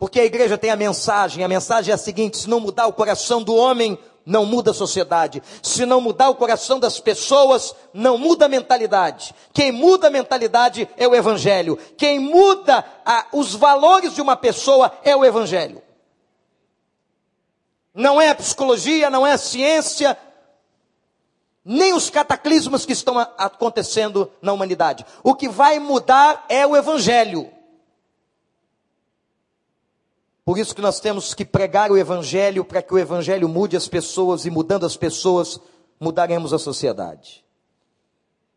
Porque 0.00 0.18
a 0.18 0.24
igreja 0.24 0.56
tem 0.56 0.70
a 0.70 0.76
mensagem, 0.76 1.44
a 1.44 1.48
mensagem 1.48 1.92
é 1.92 1.94
a 1.94 1.98
seguinte: 1.98 2.38
se 2.38 2.48
não 2.48 2.58
mudar 2.58 2.86
o 2.86 2.92
coração 2.92 3.42
do 3.42 3.54
homem, 3.54 3.98
não 4.24 4.46
muda 4.46 4.70
a 4.70 4.74
sociedade. 4.74 5.42
Se 5.62 5.84
não 5.84 6.00
mudar 6.00 6.30
o 6.30 6.34
coração 6.34 6.80
das 6.80 6.98
pessoas, 6.98 7.74
não 7.92 8.16
muda 8.16 8.46
a 8.46 8.48
mentalidade. 8.48 9.34
Quem 9.52 9.70
muda 9.70 10.06
a 10.06 10.10
mentalidade 10.10 10.88
é 10.96 11.06
o 11.06 11.14
Evangelho. 11.14 11.78
Quem 11.98 12.18
muda 12.18 12.82
a, 13.04 13.26
os 13.30 13.54
valores 13.54 14.14
de 14.14 14.22
uma 14.22 14.36
pessoa 14.36 14.90
é 15.04 15.14
o 15.14 15.22
Evangelho. 15.22 15.82
Não 17.94 18.18
é 18.18 18.30
a 18.30 18.34
psicologia, 18.34 19.10
não 19.10 19.26
é 19.26 19.32
a 19.32 19.38
ciência, 19.38 20.16
nem 21.62 21.92
os 21.92 22.08
cataclismos 22.08 22.86
que 22.86 22.94
estão 22.94 23.18
acontecendo 23.18 24.32
na 24.40 24.54
humanidade. 24.54 25.04
O 25.22 25.34
que 25.34 25.46
vai 25.46 25.78
mudar 25.78 26.46
é 26.48 26.66
o 26.66 26.74
Evangelho. 26.74 27.59
Por 30.50 30.58
isso 30.58 30.74
que 30.74 30.82
nós 30.82 30.98
temos 30.98 31.32
que 31.32 31.44
pregar 31.44 31.92
o 31.92 31.96
Evangelho 31.96 32.64
para 32.64 32.82
que 32.82 32.92
o 32.92 32.98
Evangelho 32.98 33.48
mude 33.48 33.76
as 33.76 33.86
pessoas 33.86 34.44
e 34.44 34.50
mudando 34.50 34.84
as 34.84 34.96
pessoas, 34.96 35.60
mudaremos 36.00 36.52
a 36.52 36.58
sociedade. 36.58 37.44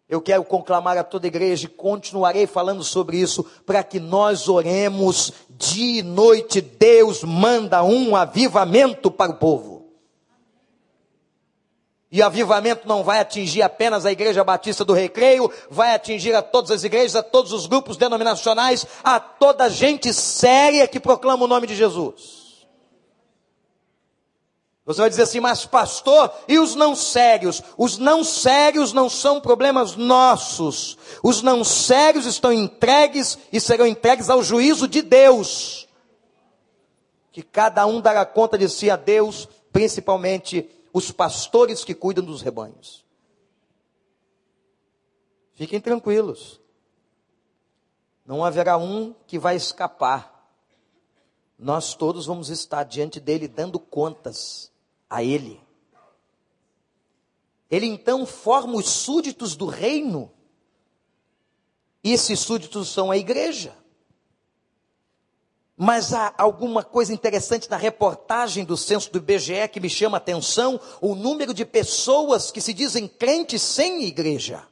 Eu 0.10 0.20
quero 0.20 0.44
conclamar 0.44 0.98
a 0.98 1.04
toda 1.04 1.28
a 1.28 1.30
igreja 1.30 1.68
e 1.68 1.70
continuarei 1.70 2.48
falando 2.48 2.84
sobre 2.84 3.18
isso 3.18 3.46
para 3.64 3.84
que 3.84 4.00
nós 4.00 4.50
oremos 4.50 5.34
dia 5.52 6.00
e 6.00 6.02
noite. 6.02 6.62
Deus 6.62 7.24
manda 7.24 7.84
um 7.84 8.16
avivamento 8.16 9.12
para 9.12 9.32
o 9.32 9.36
povo. 9.36 9.73
E 12.14 12.22
avivamento 12.22 12.88
não 12.88 13.04
vai 13.04 13.20
atingir 13.20 13.64
apenas 13.64 14.06
a 14.06 14.12
Igreja 14.12 14.44
Batista 14.44 14.86
do 14.86 14.94
Recreio, 14.94 15.52
vai 15.68 15.96
atingir 15.96 16.36
a 16.36 16.44
todas 16.44 16.70
as 16.70 16.84
igrejas, 16.84 17.16
a 17.16 17.24
todos 17.24 17.52
os 17.52 17.66
grupos 17.66 17.98
denominacionais, 17.98 18.86
a 19.04 19.20
toda 19.20 19.68
gente 19.68 20.14
séria 20.14 20.88
que 20.88 21.00
proclama 21.00 21.46
o 21.46 21.48
nome 21.48 21.66
de 21.66 21.76
Jesus. 21.76 22.68
Você 24.86 25.02
vai 25.02 25.10
dizer 25.10 25.24
assim, 25.24 25.40
mas 25.40 25.66
pastor, 25.66 26.32
e 26.48 26.60
os 26.60 26.76
não 26.76 26.96
sérios? 26.96 27.64
Os 27.76 27.98
não 27.98 28.24
sérios 28.24 28.94
não 28.94 29.10
são 29.10 29.42
problemas 29.42 29.96
nossos. 29.96 30.96
Os 31.24 31.42
não 31.42 31.64
sérios 31.64 32.28
estão 32.28 32.54
entregues 32.54 33.40
e 33.52 33.60
serão 33.60 33.88
entregues 33.88 34.30
ao 34.30 34.44
juízo 34.44 34.88
de 34.88 35.02
Deus. 35.02 35.88
Que 37.32 37.42
cada 37.42 37.88
um 37.88 38.00
dará 38.00 38.24
conta 38.24 38.56
de 38.56 38.70
si 38.70 38.92
a 38.92 38.96
Deus, 38.96 39.50
principalmente 39.72 40.70
os 40.94 41.12
pastores 41.12 41.84
que 41.84 41.96
cuidam 41.96 42.24
dos 42.24 42.44
rebanhos. 42.44 43.04
Fiquem 45.56 45.82
tranquilos. 45.82 46.62
Não 48.24 48.46
haverá 48.46 48.78
um 48.78 49.14
que 49.26 49.40
vai 49.40 49.56
escapar. 49.56 50.32
Nós 51.58 51.96
todos 51.96 52.28
vamos 52.28 52.50
estar 52.50 52.84
diante 52.84 53.20
dele 53.20 53.48
dando 53.48 53.80
contas 53.80 54.72
a 55.10 55.24
ele. 55.24 55.60
Ele 57.70 57.88
então 57.88 58.26
forma 58.26 58.76
os 58.76 58.88
súditos 58.88 59.56
do 59.56 59.66
reino. 59.66 60.32
E 62.04 62.12
esses 62.12 62.40
súditos 62.40 62.90
são 62.90 63.10
a 63.10 63.18
igreja. 63.18 63.76
Mas 65.84 66.14
há 66.14 66.34
alguma 66.38 66.82
coisa 66.82 67.12
interessante 67.12 67.70
na 67.70 67.76
reportagem 67.76 68.64
do 68.64 68.78
censo 68.78 69.12
do 69.12 69.18
IBGE 69.18 69.68
que 69.68 69.82
me 69.82 69.90
chama 69.90 70.16
a 70.16 70.18
atenção: 70.18 70.80
o 71.02 71.14
número 71.14 71.54
de 71.54 71.66
pessoas 71.66 72.52
que 72.52 72.62
se 72.62 72.74
dizem 72.74 73.06
crentes 73.06 73.62
sem 73.62 74.02
igreja. 74.06 74.66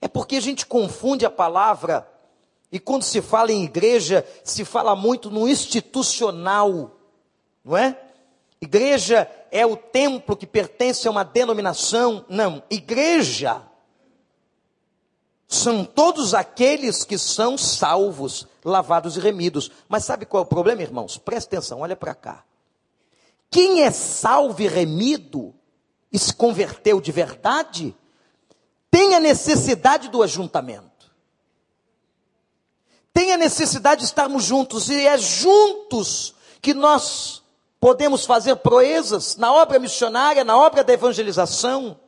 É 0.00 0.08
porque 0.08 0.34
a 0.34 0.40
gente 0.40 0.66
confunde 0.66 1.24
a 1.24 1.30
palavra, 1.30 2.04
e 2.72 2.80
quando 2.80 3.04
se 3.04 3.22
fala 3.22 3.52
em 3.52 3.62
igreja, 3.62 4.26
se 4.42 4.64
fala 4.64 4.96
muito 4.96 5.30
no 5.30 5.46
institucional, 5.46 6.98
não 7.64 7.76
é? 7.76 7.96
Igreja 8.60 9.30
é 9.52 9.64
o 9.64 9.76
templo 9.76 10.36
que 10.36 10.44
pertence 10.44 11.06
a 11.06 11.10
uma 11.12 11.22
denominação. 11.22 12.24
Não, 12.28 12.64
igreja 12.68 13.62
são 15.54 15.84
todos 15.84 16.34
aqueles 16.34 17.04
que 17.04 17.18
são 17.18 17.58
salvos, 17.58 18.46
lavados 18.64 19.16
e 19.16 19.20
remidos. 19.20 19.70
Mas 19.88 20.04
sabe 20.04 20.24
qual 20.24 20.42
é 20.42 20.46
o 20.46 20.48
problema, 20.48 20.82
irmãos? 20.82 21.18
Presta 21.18 21.56
atenção, 21.56 21.80
olha 21.80 21.96
para 21.96 22.14
cá. 22.14 22.44
quem 23.50 23.82
é 23.82 23.90
salvo 23.90 24.62
e 24.62 24.68
remido 24.68 25.54
e 26.10 26.18
se 26.18 26.32
converteu 26.32 27.00
de 27.00 27.12
verdade, 27.12 27.94
tem 28.90 29.14
a 29.14 29.20
necessidade 29.20 30.08
do 30.08 30.22
ajuntamento. 30.22 31.10
Tem 33.12 33.32
a 33.32 33.36
necessidade 33.36 34.00
de 34.00 34.06
estarmos 34.06 34.44
juntos, 34.44 34.88
e 34.88 35.06
é 35.06 35.18
juntos 35.18 36.34
que 36.60 36.72
nós 36.72 37.42
podemos 37.78 38.24
fazer 38.24 38.56
proezas 38.56 39.36
na 39.36 39.52
obra 39.52 39.78
missionária, 39.78 40.44
na 40.44 40.56
obra 40.56 40.82
da 40.84 40.92
evangelização, 40.92 41.98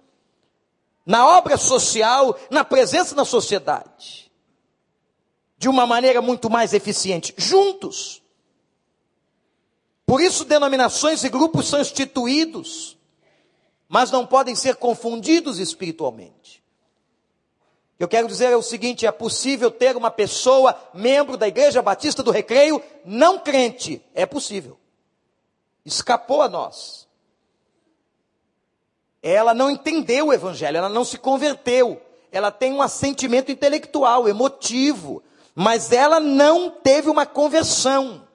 na 1.04 1.26
obra 1.26 1.56
social, 1.56 2.38
na 2.50 2.64
presença 2.64 3.14
na 3.14 3.24
sociedade. 3.24 4.30
De 5.58 5.68
uma 5.68 5.86
maneira 5.86 6.20
muito 6.20 6.50
mais 6.50 6.72
eficiente, 6.72 7.34
juntos. 7.36 8.22
Por 10.06 10.20
isso, 10.20 10.44
denominações 10.44 11.24
e 11.24 11.28
grupos 11.28 11.66
são 11.68 11.80
instituídos, 11.80 12.98
mas 13.88 14.10
não 14.10 14.26
podem 14.26 14.54
ser 14.54 14.76
confundidos 14.76 15.58
espiritualmente. 15.58 16.62
Eu 17.98 18.08
quero 18.08 18.26
dizer 18.26 18.50
é 18.50 18.56
o 18.56 18.62
seguinte: 18.62 19.06
é 19.06 19.12
possível 19.12 19.70
ter 19.70 19.96
uma 19.96 20.10
pessoa, 20.10 20.78
membro 20.92 21.36
da 21.36 21.48
Igreja 21.48 21.80
Batista 21.80 22.22
do 22.22 22.30
Recreio, 22.30 22.82
não 23.04 23.38
crente. 23.38 24.04
É 24.14 24.26
possível. 24.26 24.78
Escapou 25.84 26.42
a 26.42 26.48
nós. 26.48 27.03
Ela 29.26 29.54
não 29.54 29.70
entendeu 29.70 30.26
o 30.26 30.32
Evangelho, 30.34 30.76
ela 30.76 30.88
não 30.90 31.02
se 31.02 31.16
converteu. 31.16 31.98
Ela 32.30 32.50
tem 32.50 32.74
um 32.74 32.82
assentimento 32.82 33.50
intelectual, 33.50 34.28
emotivo, 34.28 35.22
mas 35.54 35.92
ela 35.92 36.20
não 36.20 36.68
teve 36.68 37.08
uma 37.08 37.24
conversão. 37.24 38.28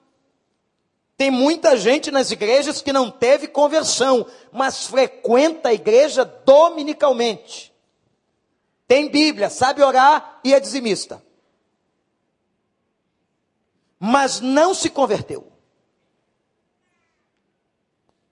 Tem 1.15 1.29
muita 1.29 1.77
gente 1.77 2.09
nas 2.09 2.31
igrejas 2.31 2.81
que 2.81 2.91
não 2.91 3.11
teve 3.11 3.47
conversão, 3.47 4.25
mas 4.51 4.87
frequenta 4.87 5.69
a 5.69 5.73
igreja 5.73 6.25
dominicalmente. 6.25 7.71
Tem 8.87 9.09
Bíblia, 9.09 9.51
sabe 9.51 9.83
orar 9.83 10.39
e 10.43 10.55
é 10.55 10.59
dizimista. 10.59 11.21
Mas 13.99 14.39
não 14.39 14.73
se 14.73 14.89
converteu. 14.89 15.51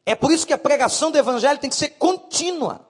É 0.07 0.15
por 0.15 0.31
isso 0.31 0.47
que 0.47 0.53
a 0.53 0.57
pregação 0.57 1.11
do 1.11 1.17
evangelho 1.17 1.59
tem 1.59 1.69
que 1.69 1.75
ser 1.75 1.89
contínua. 1.89 2.87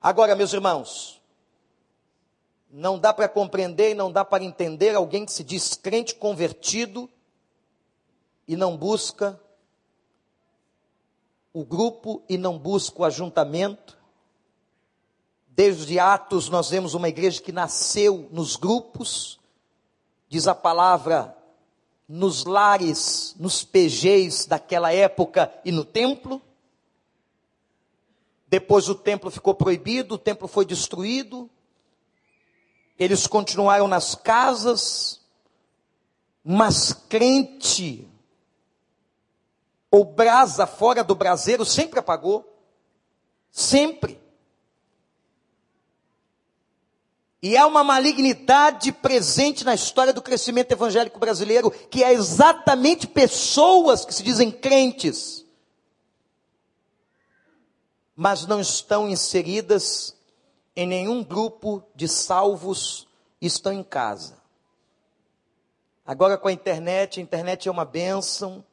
Agora, 0.00 0.34
meus 0.34 0.50
irmãos, 0.54 1.20
não 2.70 2.98
dá 2.98 3.12
para 3.12 3.28
compreender 3.28 3.90
e 3.90 3.94
não 3.94 4.10
dá 4.10 4.24
para 4.24 4.42
entender 4.42 4.94
alguém 4.94 5.26
que 5.26 5.32
se 5.32 5.44
diz 5.44 5.74
crente 5.74 6.14
convertido 6.14 7.06
e 8.48 8.56
não 8.56 8.78
busca 8.78 9.38
o 11.52 11.62
grupo 11.62 12.22
e 12.26 12.38
não 12.38 12.58
busca 12.58 13.02
o 13.02 13.04
ajuntamento. 13.04 13.98
Desde 15.48 15.98
Atos 15.98 16.48
nós 16.48 16.70
vemos 16.70 16.94
uma 16.94 17.10
igreja 17.10 17.42
que 17.42 17.52
nasceu 17.52 18.26
nos 18.32 18.56
grupos, 18.56 19.38
diz 20.30 20.48
a 20.48 20.54
palavra, 20.54 21.36
nos 22.08 22.44
lares, 22.44 23.34
nos 23.38 23.64
PGs 23.64 24.48
daquela 24.48 24.92
época 24.92 25.52
e 25.64 25.72
no 25.72 25.84
templo. 25.84 26.40
Depois 28.48 28.88
o 28.88 28.94
templo 28.94 29.30
ficou 29.30 29.54
proibido, 29.54 30.14
o 30.14 30.18
templo 30.18 30.46
foi 30.46 30.64
destruído. 30.64 31.50
Eles 32.98 33.26
continuaram 33.26 33.88
nas 33.88 34.14
casas, 34.14 35.20
mas 36.44 36.92
crente 36.92 38.08
ou 39.90 40.04
brasa 40.04 40.66
fora 40.66 41.02
do 41.02 41.14
braseiro 41.14 41.64
sempre 41.64 41.98
apagou. 41.98 42.52
Sempre. 43.50 44.25
E 47.42 47.56
há 47.56 47.66
uma 47.66 47.84
malignidade 47.84 48.90
presente 48.90 49.64
na 49.64 49.74
história 49.74 50.12
do 50.12 50.22
crescimento 50.22 50.72
evangélico 50.72 51.18
brasileiro, 51.18 51.70
que 51.70 52.02
é 52.02 52.12
exatamente 52.12 53.06
pessoas 53.06 54.04
que 54.04 54.14
se 54.14 54.22
dizem 54.22 54.50
crentes, 54.50 55.44
mas 58.14 58.46
não 58.46 58.60
estão 58.60 59.08
inseridas 59.08 60.16
em 60.74 60.86
nenhum 60.86 61.22
grupo 61.22 61.82
de 61.94 62.08
salvos, 62.08 63.06
estão 63.40 63.72
em 63.72 63.82
casa. 63.82 64.42
Agora 66.06 66.38
com 66.38 66.48
a 66.48 66.52
internet, 66.52 67.20
a 67.20 67.22
internet 67.22 67.68
é 67.68 67.70
uma 67.70 67.84
bênção, 67.84 68.64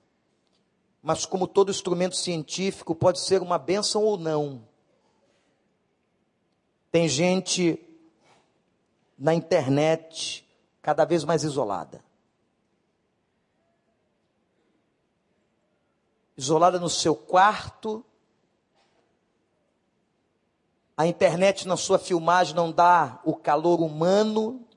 mas 1.01 1.25
como 1.25 1.47
todo 1.47 1.69
instrumento 1.69 2.15
científico, 2.15 2.95
pode 2.95 3.19
ser 3.19 3.41
uma 3.41 3.57
bênção 3.57 4.03
ou 4.03 4.17
não. 4.17 4.65
Tem 6.89 7.09
gente 7.09 7.82
na 9.23 9.33
internet 9.33 10.45
cada 10.81 11.05
vez 11.05 11.23
mais 11.23 11.45
isolada. 11.45 12.03
Isolada 16.35 16.77
no 16.77 16.89
seu 16.89 17.15
quarto. 17.15 18.03
A 20.97 21.07
internet 21.07 21.65
na 21.65 21.77
sua 21.77 21.97
filmagem 21.97 22.53
não 22.53 22.69
dá 22.69 23.21
o 23.23 23.33
calor 23.33 23.79
humano. 23.79 24.67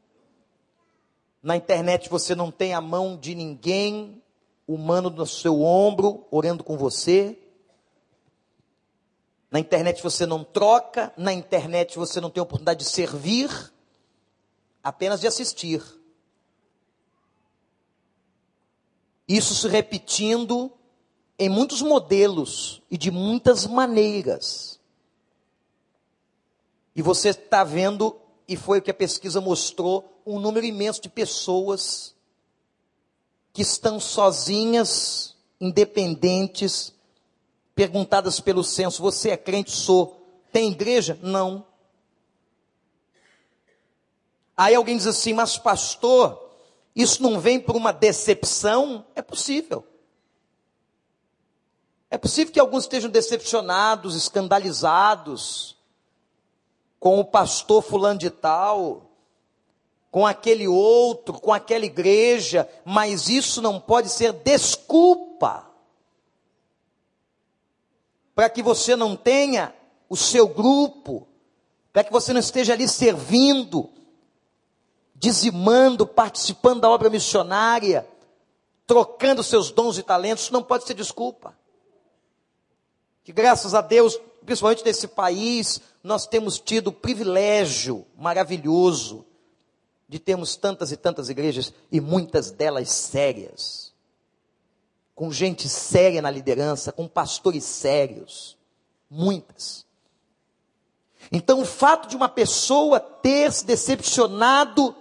Na 1.43 1.57
internet 1.57 2.09
você 2.09 2.37
não 2.37 2.53
tem 2.53 2.73
a 2.73 2.81
mão 2.81 3.17
de 3.17 3.35
ninguém 3.35 4.23
humano 4.65 5.11
no 5.11 5.27
seu 5.27 5.61
ombro, 5.61 6.25
orando 6.31 6.63
com 6.63 6.77
você. 6.77 7.37
Na 9.51 9.59
internet 9.59 10.01
você 10.05 10.25
não 10.25 10.45
troca, 10.45 11.13
na 11.17 11.33
internet 11.33 11.99
você 11.99 12.21
não 12.21 12.31
tem 12.31 12.41
oportunidade 12.41 12.85
de 12.85 12.89
servir, 12.89 13.51
apenas 14.87 15.21
de 15.21 15.27
assistir. 15.27 15.83
Isso 19.27 19.53
se 19.53 19.67
repetindo 19.67 20.71
em 21.37 21.49
muitos 21.49 21.83
modelos 21.83 22.81
e 22.89 22.97
de 22.97 23.11
muitas 23.11 23.67
maneiras. 23.67 24.79
E 26.95 27.03
você 27.03 27.31
está 27.31 27.65
vendo, 27.65 28.17
e 28.47 28.57
foi 28.57 28.79
o 28.79 28.83
que 28.83 28.93
a 28.93 28.95
pesquisa 28.95 29.41
mostrou, 29.41 30.23
um 30.25 30.39
número 30.39 30.65
imenso 30.65 31.03
de 31.03 31.09
pessoas 31.09 32.15
que 33.53 33.63
estão 33.63 33.99
sozinhas, 33.99 35.35
independentes, 35.61 36.95
perguntadas 37.75 38.39
pelo 38.39 38.63
censo: 38.63 39.03
Você 39.03 39.31
é 39.31 39.37
crente? 39.37 39.73
Sou. 39.73 40.25
Tem 40.53 40.71
igreja? 40.71 41.19
Não. 41.21 41.67
Aí 44.57 44.75
alguém 44.75 44.97
diz 44.97 45.07
assim: 45.07 45.33
Mas, 45.33 45.59
pastor, 45.59 46.51
isso 46.95 47.23
não 47.23 47.39
vem 47.39 47.61
por 47.61 47.77
uma 47.77 47.93
decepção? 47.93 49.05
É 49.15 49.21
possível. 49.21 49.85
É 52.11 52.17
possível 52.17 52.53
que 52.53 52.61
alguns 52.61 52.85
estejam 52.85 53.11
decepcionados, 53.11 54.15
escandalizados 54.17 55.77
com 56.99 57.21
o 57.21 57.25
pastor 57.25 57.83
fulano 57.83 58.19
de 58.19 58.31
tal, 58.31 59.11
com 60.11 60.27
aquele 60.27 60.67
outro, 60.67 61.39
com 61.41 61.53
aquela 61.53 61.85
igreja, 61.85 62.69
mas 62.85 63.29
isso 63.29 63.61
não 63.61 63.79
pode 63.79 64.09
ser 64.09 64.33
desculpa 64.33 65.71
para 68.35 68.49
que 68.49 68.63
você 68.63 68.97
não 68.97 69.17
tenha 69.17 69.75
o 70.09 70.17
seu 70.17 70.49
grupo, 70.49 71.27
para 71.93 72.05
que 72.05 72.13
você 72.13 72.33
não 72.33 72.41
esteja 72.41 72.73
ali 72.73 72.89
servindo, 72.89 73.91
dizimando, 75.27 76.07
participando 76.07 76.83
da 76.83 76.89
obra 76.89 77.11
missionária, 77.11 78.07
trocando 78.87 79.43
seus 79.43 79.73
dons 79.73 79.99
e 79.99 80.03
talentos, 80.05 80.53
não 80.53 80.63
pode 80.63 80.87
ser 80.87 80.95
desculpa. 80.95 81.53
Que 83.25 83.33
graças 83.33 83.75
a 83.75 83.81
Deus, 83.81 84.17
principalmente 84.45 84.85
nesse 84.85 85.09
país, 85.09 85.81
nós 86.01 86.29
temos 86.29 86.61
tido 86.61 86.89
o 86.89 86.93
privilégio 86.93 88.07
maravilhoso 88.17 89.27
de 90.09 90.21
termos 90.21 90.55
tantas 90.55 90.93
e 90.93 90.97
tantas 90.97 91.29
igrejas 91.29 91.73
e 91.91 92.01
muitas 92.01 92.53
delas 92.53 92.89
sérias, 92.89 93.93
com 95.13 95.33
gente 95.33 95.69
séria 95.69 96.23
na 96.23 96.31
liderança, 96.31 96.93
com 96.93 97.09
pastores 97.09 97.65
sérios, 97.65 98.57
muitas. 99.11 99.85
Então, 101.33 101.63
o 101.63 101.67
fato 101.67 102.09
de 102.09 102.15
uma 102.15 102.29
pessoa 102.29 103.01
ter 103.01 103.51
se 103.51 103.67
decepcionado 103.67 104.95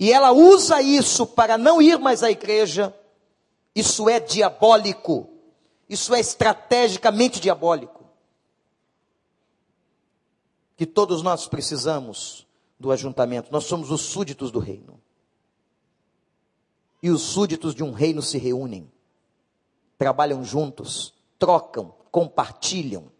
e 0.00 0.10
ela 0.10 0.32
usa 0.32 0.80
isso 0.80 1.26
para 1.26 1.58
não 1.58 1.82
ir 1.82 1.98
mais 1.98 2.22
à 2.22 2.30
igreja, 2.30 2.98
isso 3.74 4.08
é 4.08 4.18
diabólico. 4.18 5.28
Isso 5.86 6.14
é 6.14 6.20
estrategicamente 6.20 7.38
diabólico. 7.38 8.08
Que 10.74 10.86
todos 10.86 11.20
nós 11.20 11.46
precisamos 11.46 12.46
do 12.78 12.90
ajuntamento. 12.90 13.52
Nós 13.52 13.64
somos 13.64 13.90
os 13.90 14.00
súditos 14.00 14.50
do 14.50 14.58
reino. 14.58 14.98
e 17.02 17.10
os 17.10 17.22
súditos 17.22 17.74
de 17.74 17.82
um 17.82 17.92
reino 17.92 18.20
se 18.20 18.36
reúnem, 18.36 18.90
trabalham 19.96 20.44
juntos, 20.44 21.14
trocam, 21.38 21.94
compartilham. 22.10 23.10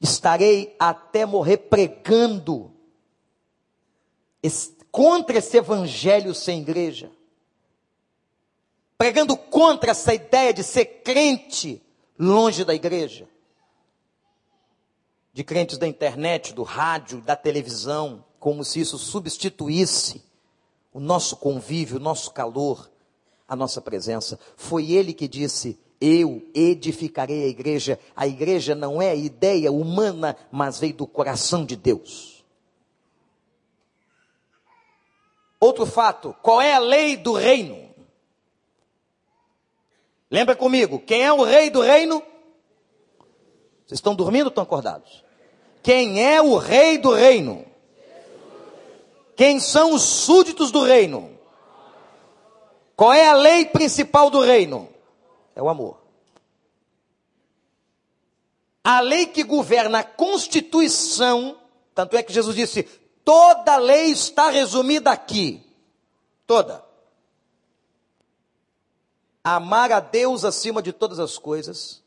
Estarei 0.00 0.74
até 0.80 1.24
morrer 1.24 1.58
pregando 1.58 2.73
contra 4.90 5.38
esse 5.38 5.56
evangelho 5.56 6.34
sem 6.34 6.60
igreja, 6.60 7.10
pregando 8.96 9.36
contra 9.36 9.90
essa 9.90 10.14
ideia 10.14 10.52
de 10.52 10.62
ser 10.62 10.84
crente 11.02 11.82
longe 12.18 12.64
da 12.64 12.74
igreja, 12.74 13.28
de 15.32 15.42
crentes 15.42 15.78
da 15.78 15.88
internet, 15.88 16.54
do 16.54 16.62
rádio, 16.62 17.20
da 17.20 17.34
televisão, 17.34 18.24
como 18.38 18.64
se 18.64 18.80
isso 18.80 18.96
substituísse 18.98 20.22
o 20.92 21.00
nosso 21.00 21.36
convívio, 21.36 21.96
o 21.96 22.00
nosso 22.00 22.30
calor, 22.30 22.88
a 23.48 23.56
nossa 23.56 23.80
presença. 23.80 24.38
Foi 24.56 24.92
ele 24.92 25.12
que 25.12 25.26
disse: 25.26 25.76
Eu 26.00 26.46
edificarei 26.54 27.44
a 27.44 27.48
igreja. 27.48 27.98
A 28.14 28.28
igreja 28.28 28.76
não 28.76 29.02
é 29.02 29.16
ideia 29.16 29.72
humana, 29.72 30.36
mas 30.52 30.78
veio 30.78 30.94
do 30.94 31.06
coração 31.06 31.64
de 31.64 31.74
Deus. 31.74 32.33
Outro 35.64 35.86
fato: 35.86 36.36
qual 36.42 36.60
é 36.60 36.74
a 36.74 36.78
lei 36.78 37.16
do 37.16 37.32
reino? 37.32 37.88
Lembra 40.30 40.54
comigo, 40.54 40.98
quem 40.98 41.24
é 41.24 41.32
o 41.32 41.42
rei 41.42 41.70
do 41.70 41.80
reino? 41.80 42.22
Vocês 43.86 43.98
estão 43.98 44.14
dormindo 44.14 44.44
ou 44.44 44.48
estão 44.50 44.62
acordados? 44.62 45.24
Quem 45.82 46.22
é 46.22 46.42
o 46.42 46.58
rei 46.58 46.98
do 46.98 47.14
reino? 47.14 47.64
Quem 49.34 49.58
são 49.58 49.94
os 49.94 50.02
súditos 50.02 50.70
do 50.70 50.82
reino? 50.82 51.30
Qual 52.94 53.14
é 53.14 53.26
a 53.26 53.34
lei 53.34 53.64
principal 53.64 54.28
do 54.28 54.40
reino? 54.40 54.90
É 55.56 55.62
o 55.62 55.68
amor. 55.70 55.96
A 58.82 59.00
lei 59.00 59.24
que 59.24 59.42
governa 59.42 60.00
a 60.00 60.04
Constituição, 60.04 61.58
tanto 61.94 62.18
é 62.18 62.22
que 62.22 62.34
Jesus 62.34 62.54
disse: 62.54 62.86
toda 63.24 63.76
lei 63.76 64.10
está 64.10 64.50
resumida 64.50 65.10
aqui. 65.10 65.64
Toda. 66.46 66.84
Amar 69.42 69.92
a 69.92 70.00
Deus 70.00 70.44
acima 70.44 70.82
de 70.82 70.92
todas 70.92 71.18
as 71.18 71.38
coisas. 71.38 72.02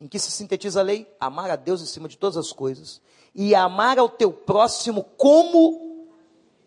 Em 0.00 0.08
que 0.08 0.18
se 0.18 0.30
sintetiza 0.30 0.80
a 0.80 0.82
lei? 0.82 1.12
Amar 1.18 1.50
a 1.50 1.56
Deus 1.56 1.82
acima 1.82 2.08
de 2.08 2.16
todas 2.16 2.36
as 2.36 2.52
coisas 2.52 3.00
e 3.34 3.54
amar 3.54 3.98
ao 3.98 4.08
teu 4.08 4.32
próximo 4.32 5.02
como 5.16 6.08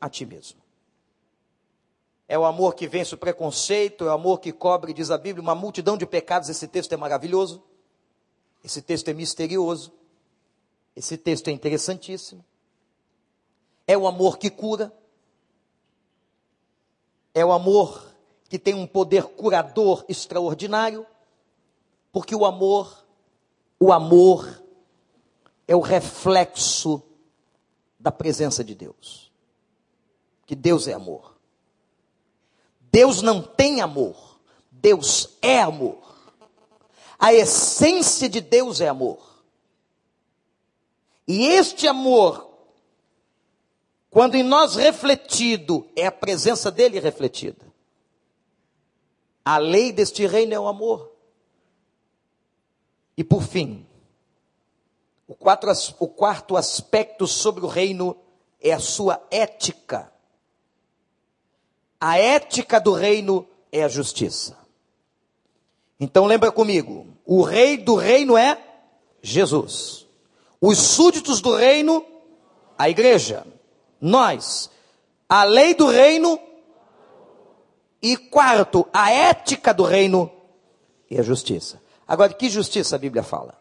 a 0.01 0.09
ti 0.09 0.25
mesmo. 0.25 0.61
É 2.27 2.37
o 2.37 2.43
amor 2.43 2.75
que 2.75 2.87
vence 2.87 3.15
o 3.15 3.17
preconceito, 3.17 4.03
é 4.03 4.07
o 4.07 4.11
amor 4.11 4.41
que 4.41 4.51
cobre, 4.51 4.93
diz 4.93 5.09
a 5.09 5.17
Bíblia, 5.17 5.41
uma 5.41 5.55
multidão 5.55 5.97
de 5.97 6.05
pecados. 6.05 6.49
Esse 6.49 6.67
texto 6.67 6.91
é 6.91 6.97
maravilhoso. 6.97 7.63
Esse 8.61 8.81
texto 8.81 9.07
é 9.07 9.13
misterioso. 9.13 9.93
Esse 10.93 11.15
texto 11.15 11.47
é 11.47 11.51
interessantíssimo. 11.51 12.43
É 13.87 13.97
o 13.97 14.05
amor 14.05 14.37
que 14.37 14.49
cura. 14.49 14.93
É 17.33 17.43
o 17.43 17.51
amor 17.51 18.13
que 18.49 18.59
tem 18.59 18.75
um 18.75 18.85
poder 18.85 19.23
curador 19.23 20.05
extraordinário. 20.07 21.05
Porque 22.11 22.35
o 22.35 22.45
amor, 22.45 23.05
o 23.79 23.91
amor 23.91 24.61
é 25.67 25.75
o 25.75 25.81
reflexo 25.81 27.01
da 27.99 28.11
presença 28.11 28.63
de 28.63 28.75
Deus. 28.75 29.31
Que 30.45 30.55
Deus 30.55 30.87
é 30.87 30.93
amor. 30.93 31.37
Deus 32.91 33.21
não 33.21 33.41
tem 33.41 33.81
amor, 33.81 34.39
Deus 34.71 35.37
é 35.41 35.59
amor. 35.59 36.15
A 37.19 37.33
essência 37.33 38.29
de 38.29 38.41
Deus 38.41 38.79
é 38.81 38.87
amor. 38.87 39.19
E 41.27 41.45
este 41.45 41.87
amor, 41.87 42.46
quando 44.09 44.35
em 44.35 44.43
nós 44.43 44.75
refletido, 44.75 45.87
é 45.95 46.05
a 46.05 46.11
presença 46.11 46.71
dele 46.71 46.99
refletida. 46.99 47.65
A 49.43 49.57
lei 49.57 49.91
deste 49.91 50.25
reino 50.25 50.53
é 50.53 50.59
o 50.59 50.67
amor. 50.67 51.11
E 53.15 53.23
por 53.23 53.41
fim, 53.43 53.85
o, 55.27 55.33
quatro, 55.35 55.71
o 55.99 56.07
quarto 56.07 56.55
aspecto 56.55 57.27
sobre 57.27 57.65
o 57.65 57.67
reino 57.67 58.15
é 58.61 58.71
a 58.71 58.79
sua 58.79 59.21
ética. 59.31 60.11
A 61.99 62.17
ética 62.17 62.79
do 62.79 62.93
reino 62.93 63.47
é 63.71 63.83
a 63.83 63.87
justiça. 63.87 64.57
Então 65.99 66.25
lembra 66.25 66.51
comigo, 66.51 67.07
o 67.25 67.41
rei 67.41 67.77
do 67.77 67.95
reino 67.95 68.37
é 68.37 68.61
Jesus. 69.21 70.05
Os 70.61 70.77
súditos 70.77 71.41
do 71.41 71.55
reino, 71.55 72.05
a 72.77 72.89
igreja. 72.89 73.45
Nós. 73.99 74.69
A 75.27 75.43
lei 75.43 75.73
do 75.73 75.87
reino. 75.87 76.39
E 78.01 78.15
quarto, 78.15 78.87
a 78.93 79.11
ética 79.11 79.73
do 79.73 79.83
reino 79.83 80.31
e 81.09 81.19
a 81.19 81.23
justiça. 81.23 81.81
Agora, 82.07 82.33
que 82.33 82.49
justiça 82.49 82.95
a 82.95 82.99
Bíblia 82.99 83.23
fala? 83.23 83.57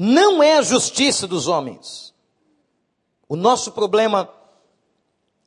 não 0.00 0.40
é 0.40 0.56
a 0.56 0.62
justiça 0.62 1.26
dos 1.26 1.48
homens. 1.48 2.14
O 3.28 3.34
nosso 3.34 3.72
problema 3.72 4.32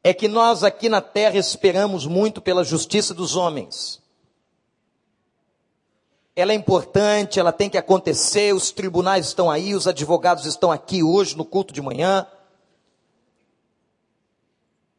é 0.03 0.13
que 0.13 0.27
nós 0.27 0.61
aqui 0.61 0.89
na 0.89 0.99
terra 0.99 1.37
esperamos 1.37 2.05
muito 2.05 2.41
pela 2.41 2.61
justiça 2.61 3.13
dos 3.13 3.37
homens. 3.37 4.01
Ela 6.35 6.51
é 6.51 6.55
importante, 6.55 7.39
ela 7.39 7.53
tem 7.53 7.69
que 7.69 7.77
acontecer, 7.77 8.53
os 8.53 8.71
tribunais 8.71 9.27
estão 9.27 9.49
aí, 9.49 9.73
os 9.73 9.87
advogados 9.87 10.45
estão 10.45 10.69
aqui 10.69 11.01
hoje 11.01 11.37
no 11.37 11.45
culto 11.45 11.73
de 11.73 11.81
manhã. 11.81 12.27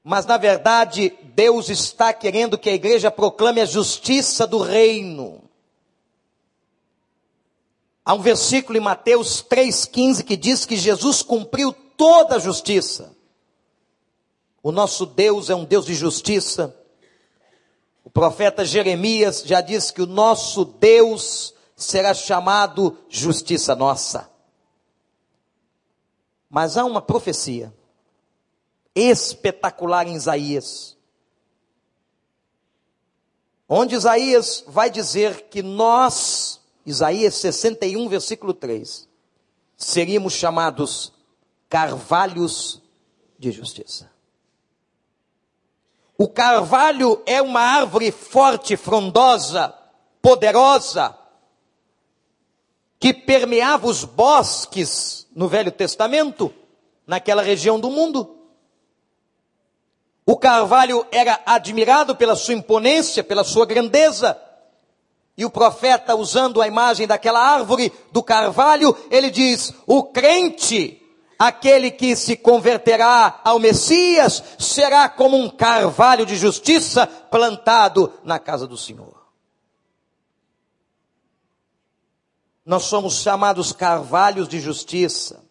Mas 0.05 0.26
na 0.26 0.36
verdade, 0.36 1.16
Deus 1.34 1.68
está 1.68 2.12
querendo 2.12 2.59
que 2.59 2.68
a 2.68 2.74
igreja 2.74 3.11
proclame 3.11 3.61
a 3.61 3.66
justiça 3.66 4.46
do 4.46 4.59
reino. 4.59 5.42
Há 8.05 8.14
um 8.14 8.20
versículo 8.20 8.76
em 8.76 8.80
Mateus 8.80 9.44
3,15 9.44 10.24
que 10.24 10.36
diz 10.36 10.66
que 10.66 10.76
Jesus 10.76 11.22
cumpriu 11.22 11.72
toda 11.96 12.36
a 12.36 12.40
justiça. 12.40 13.16
O 14.61 14.72
nosso 14.72 15.07
Deus 15.07 15.50
é 15.50 15.55
um 15.55 15.64
Deus 15.64 15.86
de 15.86 15.94
justiça. 15.94 16.76
O 18.05 18.11
profeta 18.11 18.64
Jeremias 18.64 19.44
já 19.46 19.61
disse 19.61 19.92
que 19.92 20.03
o 20.03 20.07
nosso 20.07 20.64
Deus 20.64 21.55
será 21.76 22.12
chamado 22.12 22.98
justiça 23.09 23.76
nossa. 23.76 24.28
Mas 26.50 26.76
há 26.76 26.84
uma 26.84 27.00
profecia 27.00 27.72
espetacular 28.95 30.07
em 30.07 30.14
Isaías, 30.14 30.97
onde 33.68 33.95
Isaías 33.95 34.64
vai 34.66 34.90
dizer 34.90 35.49
que 35.49 35.62
nós 35.62 36.62
Isaías 36.84 37.34
61, 37.36 38.09
versículo 38.09 38.53
3. 38.53 39.09
Seríamos 39.76 40.34
chamados 40.34 41.12
carvalhos 41.68 42.82
de 43.38 43.51
justiça. 43.51 44.11
O 46.18 46.28
carvalho 46.28 47.22
é 47.24 47.40
uma 47.40 47.61
árvore 47.61 48.12
forte, 48.12 48.76
frondosa, 48.76 49.74
poderosa, 50.20 51.16
que 52.99 53.12
permeava 53.12 53.88
os 53.88 54.05
bosques 54.05 55.26
no 55.34 55.49
Velho 55.49 55.72
Testamento, 55.72 56.55
naquela 57.07 57.43
região 57.43 57.80
do 57.80 57.90
mundo. 57.90 58.41
O 60.25 60.37
carvalho 60.37 61.05
era 61.11 61.41
admirado 61.45 62.14
pela 62.14 62.37
sua 62.37 62.55
imponência, 62.55 63.25
pela 63.25 63.43
sua 63.43 63.66
grandeza. 63.66 64.41
E 65.37 65.45
o 65.45 65.51
profeta, 65.51 66.14
usando 66.14 66.62
a 66.62 66.68
imagem 66.68 67.07
daquela 67.07 67.41
árvore 67.41 67.93
do 68.12 68.23
carvalho, 68.23 68.97
ele 69.11 69.31
diz: 69.31 69.75
o 69.87 70.05
crente, 70.05 71.03
aquele 71.39 71.91
que 71.91 72.14
se 72.14 72.37
converterá 72.37 73.41
ao 73.43 73.59
Messias, 73.59 74.43
será 74.59 75.09
como 75.09 75.37
um 75.37 75.51
carvalho 75.51 76.25
de 76.25 76.37
justiça 76.37 77.07
plantado 77.07 78.12
na 78.23 78.39
casa 78.39 78.66
do 78.66 78.77
Senhor. 78.77 79.23
Nós 82.64 82.85
somos 82.85 83.14
chamados 83.14 83.73
carvalhos 83.73 84.47
de 84.47 84.61
justiça. 84.61 85.41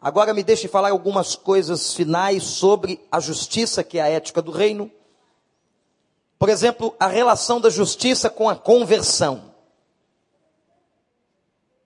Agora 0.00 0.34
me 0.34 0.42
deixe 0.42 0.68
falar 0.68 0.90
algumas 0.90 1.34
coisas 1.34 1.94
finais 1.94 2.42
sobre 2.44 3.00
a 3.10 3.18
justiça, 3.18 3.82
que 3.82 3.98
é 3.98 4.02
a 4.02 4.08
ética 4.08 4.42
do 4.42 4.50
reino. 4.50 4.90
Por 6.38 6.48
exemplo, 6.48 6.94
a 7.00 7.06
relação 7.06 7.60
da 7.60 7.70
justiça 7.70 8.28
com 8.28 8.48
a 8.48 8.54
conversão. 8.54 9.52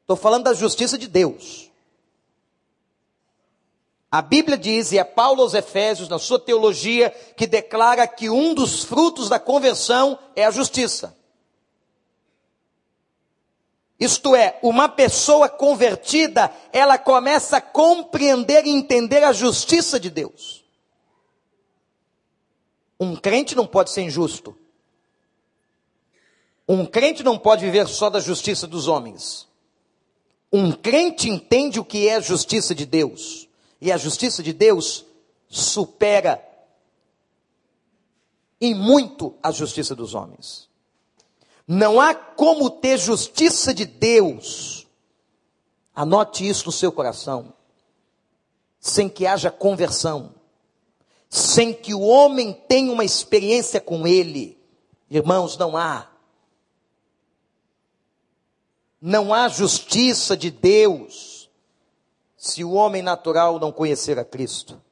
Estou 0.02 0.16
falando 0.16 0.44
da 0.44 0.54
justiça 0.54 0.98
de 0.98 1.06
Deus. 1.06 1.70
A 4.10 4.20
Bíblia 4.20 4.58
diz, 4.58 4.90
e 4.90 4.98
é 4.98 5.04
Paulo 5.04 5.40
aos 5.40 5.54
Efésios, 5.54 6.08
na 6.08 6.18
sua 6.18 6.40
teologia, 6.40 7.10
que 7.36 7.46
declara 7.46 8.08
que 8.08 8.28
um 8.28 8.52
dos 8.52 8.82
frutos 8.82 9.28
da 9.28 9.38
conversão 9.38 10.18
é 10.34 10.44
a 10.44 10.50
justiça. 10.50 11.16
Isto 14.00 14.34
é, 14.34 14.58
uma 14.62 14.88
pessoa 14.88 15.46
convertida, 15.46 16.50
ela 16.72 16.96
começa 16.96 17.58
a 17.58 17.60
compreender 17.60 18.64
e 18.64 18.70
entender 18.70 19.22
a 19.22 19.30
justiça 19.30 20.00
de 20.00 20.08
Deus. 20.08 20.64
Um 22.98 23.14
crente 23.14 23.54
não 23.54 23.66
pode 23.66 23.90
ser 23.90 24.00
injusto. 24.00 24.56
Um 26.66 26.86
crente 26.86 27.22
não 27.22 27.38
pode 27.38 27.62
viver 27.62 27.86
só 27.88 28.08
da 28.08 28.20
justiça 28.20 28.66
dos 28.66 28.88
homens. 28.88 29.46
Um 30.50 30.72
crente 30.72 31.28
entende 31.28 31.78
o 31.78 31.84
que 31.84 32.08
é 32.08 32.14
a 32.14 32.20
justiça 32.20 32.74
de 32.74 32.86
Deus. 32.86 33.48
E 33.82 33.92
a 33.92 33.98
justiça 33.98 34.42
de 34.42 34.54
Deus 34.54 35.04
supera 35.46 36.42
em 38.58 38.74
muito 38.74 39.34
a 39.42 39.50
justiça 39.50 39.94
dos 39.94 40.14
homens. 40.14 40.69
Não 41.72 42.00
há 42.00 42.12
como 42.12 42.68
ter 42.68 42.98
justiça 42.98 43.72
de 43.72 43.84
Deus. 43.84 44.88
Anote 45.94 46.44
isso 46.44 46.66
no 46.66 46.72
seu 46.72 46.90
coração. 46.90 47.54
Sem 48.80 49.08
que 49.08 49.24
haja 49.24 49.52
conversão. 49.52 50.34
Sem 51.28 51.72
que 51.72 51.94
o 51.94 52.00
homem 52.00 52.52
tenha 52.52 52.90
uma 52.90 53.04
experiência 53.04 53.80
com 53.80 54.04
ele. 54.04 54.58
Irmãos, 55.08 55.56
não 55.56 55.76
há. 55.76 56.10
Não 59.00 59.32
há 59.32 59.46
justiça 59.46 60.36
de 60.36 60.50
Deus 60.50 61.48
se 62.36 62.64
o 62.64 62.72
homem 62.72 63.00
natural 63.00 63.60
não 63.60 63.70
conhecer 63.70 64.18
a 64.18 64.24
Cristo. 64.24 64.82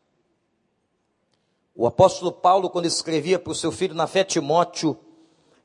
O 1.74 1.88
apóstolo 1.88 2.30
Paulo, 2.30 2.70
quando 2.70 2.86
escrevia 2.86 3.36
para 3.36 3.50
o 3.50 3.56
seu 3.56 3.72
filho 3.72 3.96
na 3.96 4.06
fé 4.06 4.22
Timóteo, 4.22 4.96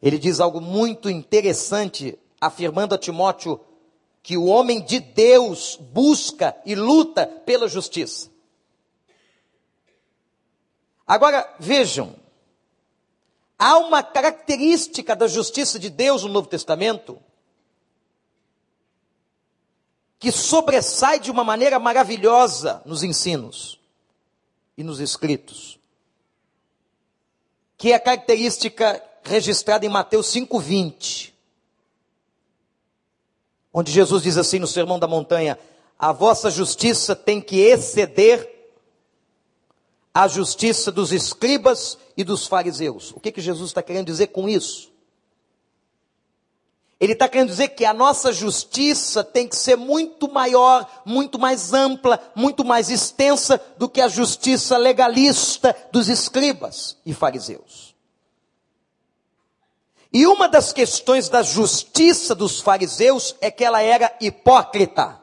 ele 0.04 0.20
diz 0.20 0.42
algo 0.42 0.60
muito 0.60 1.10
interessante, 1.10 2.20
afirmando 2.42 2.94
a 2.94 2.98
Timóteo 2.98 3.58
que 4.22 4.36
o 4.36 4.48
homem 4.48 4.84
de 4.84 5.00
Deus 5.00 5.78
busca 5.78 6.54
e 6.66 6.76
luta 6.76 7.26
pela 7.26 7.70
justiça. 7.70 8.30
Agora, 11.08 11.50
vejam, 11.58 12.18
há 13.58 13.78
uma 13.78 14.04
característica 14.04 15.16
da 15.16 15.26
justiça 15.26 15.80
de 15.80 15.90
Deus 15.90 16.24
no 16.24 16.34
Novo 16.34 16.50
Testamento 16.50 17.18
que 20.20 20.34
sobressai 20.34 21.18
de 21.18 21.32
uma 21.32 21.46
maneira 21.46 21.80
maravilhosa 21.80 22.82
nos 22.86 23.04
ensinos 23.04 23.80
e 24.78 24.84
nos 24.84 25.00
escritos, 25.00 25.80
que 27.78 27.94
é 27.94 27.96
a 27.96 28.00
característica 28.02 29.02
registrada 29.24 29.86
em 29.86 29.90
Mateus 29.90 30.28
5:20, 30.28 31.34
onde 33.74 33.92
Jesus 33.92 34.24
diz 34.24 34.38
assim 34.38 34.60
no 34.60 34.68
Sermão 34.68 35.00
da 35.00 35.08
Montanha: 35.08 35.58
a 35.98 36.12
vossa 36.12 36.50
justiça 36.50 37.16
tem 37.16 37.40
que 37.40 37.60
exceder 37.60 38.50
a 40.14 40.28
justiça 40.28 40.92
dos 40.92 41.12
escribas 41.12 41.98
e 42.16 42.24
dos 42.24 42.46
fariseus. 42.46 43.12
O 43.16 43.20
que, 43.20 43.32
que 43.32 43.42
Jesus 43.42 43.72
está 43.72 43.82
querendo 43.82 44.08
dizer 44.08 44.28
com 44.28 44.48
isso? 44.48 44.94
Ele 47.04 47.12
está 47.12 47.28
querendo 47.28 47.50
dizer 47.50 47.70
que 47.70 47.84
a 47.84 47.94
nossa 47.94 48.32
justiça 48.32 49.26
tem 49.26 49.46
que 49.46 49.58
ser 49.58 49.76
muito 49.76 50.32
maior, 50.32 50.88
muito 51.04 51.38
mais 51.38 51.74
ampla, 51.74 52.18
muito 52.34 52.64
mais 52.64 52.90
extensa 52.90 53.60
do 53.78 53.90
que 53.90 54.00
a 54.00 54.08
justiça 54.08 54.78
legalista 54.78 55.76
dos 55.92 56.08
escribas 56.08 56.96
e 57.06 57.14
fariseus. 57.14 57.83
E 60.14 60.28
uma 60.28 60.48
das 60.48 60.72
questões 60.72 61.28
da 61.28 61.42
justiça 61.42 62.36
dos 62.36 62.60
fariseus 62.60 63.36
é 63.42 63.50
que 63.50 63.64
ela 63.64 63.82
era 63.82 64.16
hipócrita. 64.22 65.20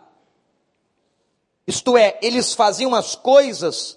Isto 1.65 1.97
é, 1.97 2.19
eles 2.21 2.53
faziam 2.53 2.93
as 2.93 3.15
coisas 3.15 3.97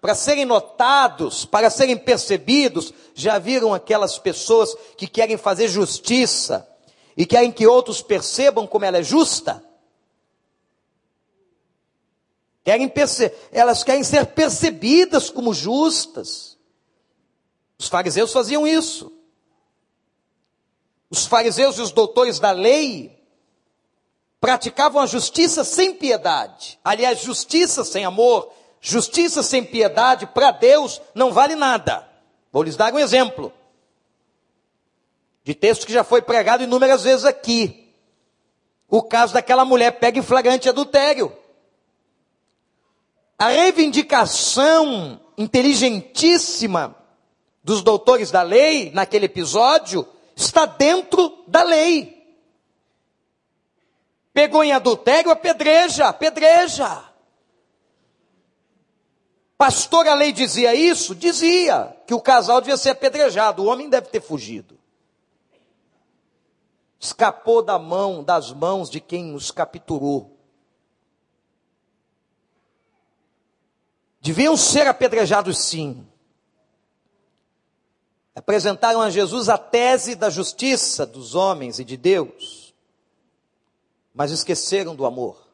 para 0.00 0.16
serem 0.16 0.44
notados, 0.44 1.44
para 1.44 1.70
serem 1.70 1.96
percebidos. 1.96 2.92
Já 3.14 3.38
viram 3.38 3.72
aquelas 3.72 4.18
pessoas 4.18 4.74
que 4.96 5.06
querem 5.06 5.36
fazer 5.36 5.68
justiça 5.68 6.68
e 7.16 7.24
querem 7.24 7.52
que 7.52 7.68
outros 7.68 8.02
percebam 8.02 8.66
como 8.66 8.84
ela 8.84 8.98
é 8.98 9.02
justa? 9.04 9.64
Querem 12.64 12.88
perce 12.88 13.32
elas 13.52 13.84
querem 13.84 14.02
ser 14.02 14.26
percebidas 14.26 15.30
como 15.30 15.54
justas. 15.54 16.58
Os 17.78 17.86
fariseus 17.86 18.32
faziam 18.32 18.66
isso. 18.66 19.21
Os 21.12 21.26
fariseus 21.26 21.76
e 21.76 21.82
os 21.82 21.92
doutores 21.92 22.40
da 22.40 22.52
lei 22.52 23.22
praticavam 24.40 25.02
a 25.02 25.04
justiça 25.04 25.62
sem 25.62 25.92
piedade. 25.92 26.80
Aliás, 26.82 27.20
justiça 27.20 27.84
sem 27.84 28.02
amor, 28.06 28.50
justiça 28.80 29.42
sem 29.42 29.62
piedade 29.62 30.26
para 30.28 30.50
Deus 30.52 31.02
não 31.14 31.30
vale 31.30 31.54
nada. 31.54 32.08
Vou 32.50 32.62
lhes 32.62 32.78
dar 32.78 32.94
um 32.94 32.98
exemplo 32.98 33.52
de 35.44 35.54
texto 35.54 35.86
que 35.86 35.92
já 35.92 36.02
foi 36.02 36.22
pregado 36.22 36.64
inúmeras 36.64 37.02
vezes 37.02 37.26
aqui. 37.26 37.92
O 38.88 39.02
caso 39.02 39.34
daquela 39.34 39.66
mulher 39.66 39.98
pega 39.98 40.18
em 40.18 40.22
flagrante 40.22 40.66
adultério. 40.66 41.30
A 43.38 43.48
reivindicação 43.48 45.20
inteligentíssima 45.36 46.96
dos 47.62 47.82
doutores 47.82 48.30
da 48.30 48.40
lei, 48.40 48.90
naquele 48.92 49.26
episódio, 49.26 50.08
está 50.42 50.66
dentro 50.66 51.44
da 51.46 51.62
lei. 51.62 52.20
Pegou 54.32 54.64
em 54.64 54.72
adultério, 54.72 55.30
apedreja, 55.30 56.08
apedreja. 56.08 57.04
Pastor, 59.56 60.08
a 60.08 60.14
lei 60.14 60.32
dizia 60.32 60.74
isso? 60.74 61.14
Dizia 61.14 61.96
que 62.06 62.14
o 62.14 62.20
casal 62.20 62.60
devia 62.60 62.76
ser 62.76 62.90
apedrejado, 62.90 63.62
o 63.62 63.66
homem 63.66 63.88
deve 63.88 64.08
ter 64.08 64.20
fugido 64.20 64.82
escapou 67.02 67.62
da 67.62 67.80
mão, 67.80 68.22
das 68.22 68.52
mãos 68.52 68.88
de 68.88 69.00
quem 69.00 69.34
os 69.34 69.50
capturou. 69.50 70.38
Deviam 74.20 74.56
ser 74.56 74.86
apedrejados 74.86 75.58
sim. 75.58 76.06
Apresentaram 78.34 79.00
a 79.00 79.10
Jesus 79.10 79.48
a 79.48 79.58
tese 79.58 80.14
da 80.14 80.30
justiça 80.30 81.04
dos 81.04 81.34
homens 81.34 81.78
e 81.78 81.84
de 81.84 81.96
Deus, 81.96 82.74
mas 84.14 84.30
esqueceram 84.30 84.94
do 84.94 85.04
amor. 85.04 85.46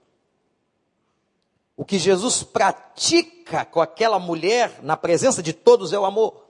O 1.77 1.85
que 1.85 1.99
Jesus 1.99 2.43
pratica 2.43 3.65
com 3.65 3.81
aquela 3.81 4.19
mulher 4.19 4.83
na 4.83 4.97
presença 4.97 5.43
de 5.43 5.53
todos 5.53 5.93
é 5.93 5.99
o 5.99 6.05
amor. 6.05 6.47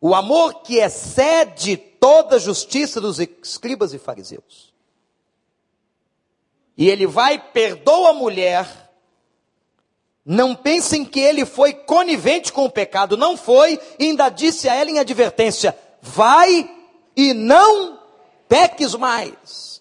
O 0.00 0.14
amor 0.14 0.62
que 0.62 0.76
excede 0.76 1.76
toda 1.76 2.36
a 2.36 2.40
justiça 2.40 3.00
dos 3.00 3.18
escribas 3.18 3.92
e 3.92 3.98
fariseus. 3.98 4.74
E 6.76 6.88
ele 6.88 7.06
vai, 7.06 7.38
perdoa 7.52 8.10
a 8.10 8.14
mulher. 8.14 8.85
Não 10.26 10.56
pensem 10.56 11.04
que 11.04 11.20
ele 11.20 11.46
foi 11.46 11.72
conivente 11.72 12.52
com 12.52 12.64
o 12.64 12.70
pecado, 12.70 13.16
não 13.16 13.36
foi, 13.36 13.80
e 13.96 14.06
ainda 14.06 14.28
disse 14.28 14.68
a 14.68 14.74
ela 14.74 14.90
em 14.90 14.98
advertência: 14.98 15.78
vai 16.02 16.68
e 17.16 17.32
não 17.32 18.00
peques 18.48 18.94
mais. 18.96 19.80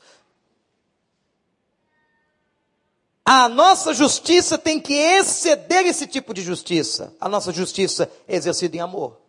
A 3.26 3.50
nossa 3.50 3.92
justiça 3.92 4.56
tem 4.56 4.80
que 4.80 4.94
exceder 4.94 5.88
esse 5.88 6.06
tipo 6.06 6.32
de 6.32 6.44
justiça. 6.44 7.12
A 7.20 7.28
nossa 7.28 7.52
justiça 7.52 8.12
é 8.28 8.36
exercida 8.36 8.78
em 8.78 8.82
amor 8.82 9.26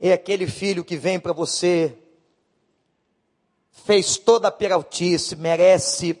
é 0.00 0.14
aquele 0.14 0.46
filho 0.46 0.82
que 0.82 0.96
vem 0.96 1.20
para 1.20 1.34
você, 1.34 1.94
fez 3.84 4.16
toda 4.16 4.48
a 4.48 4.50
peraltice, 4.50 5.36
merece 5.36 6.18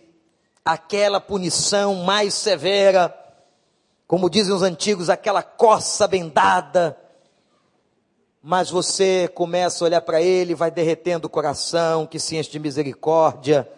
aquela 0.72 1.20
punição 1.20 1.96
mais 1.96 2.32
severa, 2.32 3.12
como 4.06 4.30
dizem 4.30 4.54
os 4.54 4.62
antigos, 4.62 5.10
aquela 5.10 5.42
coça 5.42 6.06
bendada, 6.06 6.96
mas 8.40 8.70
você 8.70 9.28
começa 9.34 9.84
a 9.84 9.86
olhar 9.86 10.00
para 10.00 10.22
ele, 10.22 10.54
vai 10.54 10.70
derretendo 10.70 11.26
o 11.26 11.30
coração, 11.30 12.06
que 12.06 12.20
se 12.20 12.36
enche 12.36 12.50
de 12.50 12.60
misericórdia, 12.60 13.68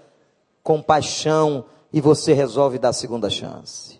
compaixão, 0.62 1.64
e 1.90 2.00
você 2.00 2.34
resolve 2.34 2.78
dar 2.78 2.90
a 2.90 2.94
segunda 2.94 3.30
chance. 3.30 3.98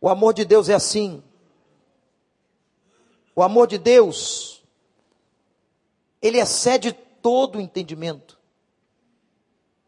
O 0.00 0.08
amor 0.08 0.34
de 0.34 0.44
Deus 0.44 0.68
é 0.68 0.74
assim. 0.74 1.22
O 3.34 3.42
amor 3.42 3.68
de 3.68 3.78
Deus, 3.78 4.62
ele 6.20 6.38
excede 6.38 6.92
todo 6.92 7.58
o 7.58 7.60
entendimento. 7.60 8.35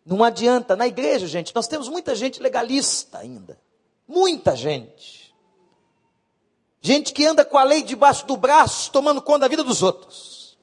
Não 0.09 0.25
adianta, 0.25 0.75
na 0.75 0.87
igreja, 0.87 1.27
gente, 1.27 1.55
nós 1.55 1.69
temos 1.69 1.87
muita 1.87 2.15
gente 2.15 2.41
legalista 2.41 3.19
ainda. 3.19 3.61
Muita 4.07 4.57
gente. 4.57 5.35
Gente 6.81 7.13
que 7.13 7.27
anda 7.27 7.45
com 7.45 7.59
a 7.59 7.63
lei 7.63 7.83
debaixo 7.83 8.27
do 8.27 8.35
braço, 8.35 8.91
tomando 8.91 9.21
conta 9.21 9.41
da 9.41 9.49
vida 9.49 9.63
dos 9.63 9.83
outros. 9.83 10.57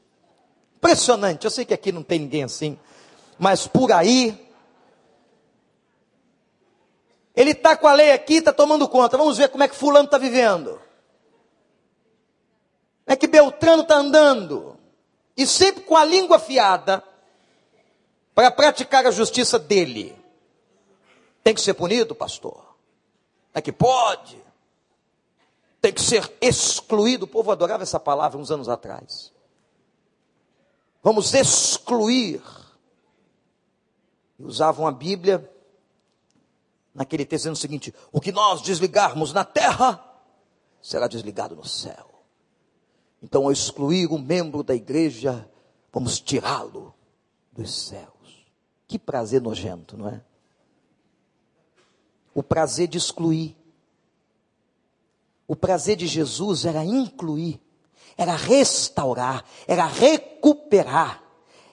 Impressionante. 0.77 1.45
Eu 1.45 1.51
sei 1.51 1.63
que 1.63 1.75
aqui 1.75 1.91
não 1.91 2.01
tem 2.01 2.17
ninguém 2.17 2.43
assim, 2.43 2.79
mas 3.37 3.67
por 3.67 3.91
aí. 3.91 4.35
Ele 7.35 7.51
está 7.51 7.77
com 7.77 7.87
a 7.87 7.93
lei 7.93 8.13
aqui, 8.13 8.37
está 8.37 8.51
tomando 8.51 8.89
conta. 8.89 9.15
Vamos 9.15 9.37
ver 9.37 9.49
como 9.49 9.63
é 9.63 9.67
que 9.67 9.75
Fulano 9.75 10.05
está 10.05 10.17
vivendo. 10.17 10.81
Como 13.05 13.13
é 13.13 13.15
que 13.15 13.27
Beltrano 13.27 13.83
está 13.83 13.97
andando. 13.97 14.75
E 15.37 15.45
sempre 15.45 15.83
com 15.83 15.95
a 15.95 16.03
língua 16.03 16.37
afiada 16.37 17.03
para 18.35 18.51
praticar 18.51 19.07
a 19.07 19.11
justiça 19.11 19.57
dele. 19.57 20.15
Tem 21.43 21.55
que 21.55 21.61
ser 21.61 21.73
punido, 21.73 22.13
pastor? 22.13 22.75
É 23.53 23.61
que 23.61 23.71
pode? 23.71 24.45
tem 25.85 25.93
que 25.93 26.01
ser 26.01 26.35
excluído. 26.41 27.25
O 27.25 27.27
povo 27.27 27.51
adorava 27.51 27.83
essa 27.83 27.99
palavra 27.99 28.39
uns 28.39 28.49
anos 28.49 28.67
atrás. 28.67 29.31
Vamos 31.03 31.31
excluir. 31.35 32.41
E 34.39 34.43
usavam 34.43 34.87
a 34.87 34.91
Bíblia 34.91 35.47
naquele 36.91 37.23
texto 37.23 37.43
dizendo 37.43 37.53
o 37.53 37.59
seguinte: 37.59 37.93
o 38.11 38.19
que 38.19 38.31
nós 38.31 38.63
desligarmos 38.63 39.31
na 39.31 39.45
terra 39.45 40.03
será 40.81 41.07
desligado 41.07 41.55
no 41.55 41.65
céu. 41.65 42.09
Então, 43.21 43.43
ao 43.43 43.51
excluir 43.51 44.11
um 44.11 44.17
membro 44.17 44.63
da 44.63 44.73
igreja, 44.73 45.47
vamos 45.93 46.19
tirá-lo 46.19 46.95
dos 47.51 47.71
céus. 47.71 48.14
Que 48.87 48.99
prazer 48.99 49.41
nojento, 49.41 49.97
não 49.97 50.07
é? 50.07 50.21
O 52.33 52.43
prazer 52.43 52.87
de 52.87 52.97
excluir. 52.97 53.55
O 55.47 55.55
prazer 55.55 55.95
de 55.95 56.07
Jesus 56.07 56.65
era 56.65 56.83
incluir, 56.83 57.61
era 58.17 58.35
restaurar, 58.35 59.45
era 59.67 59.85
recuperar, 59.85 61.21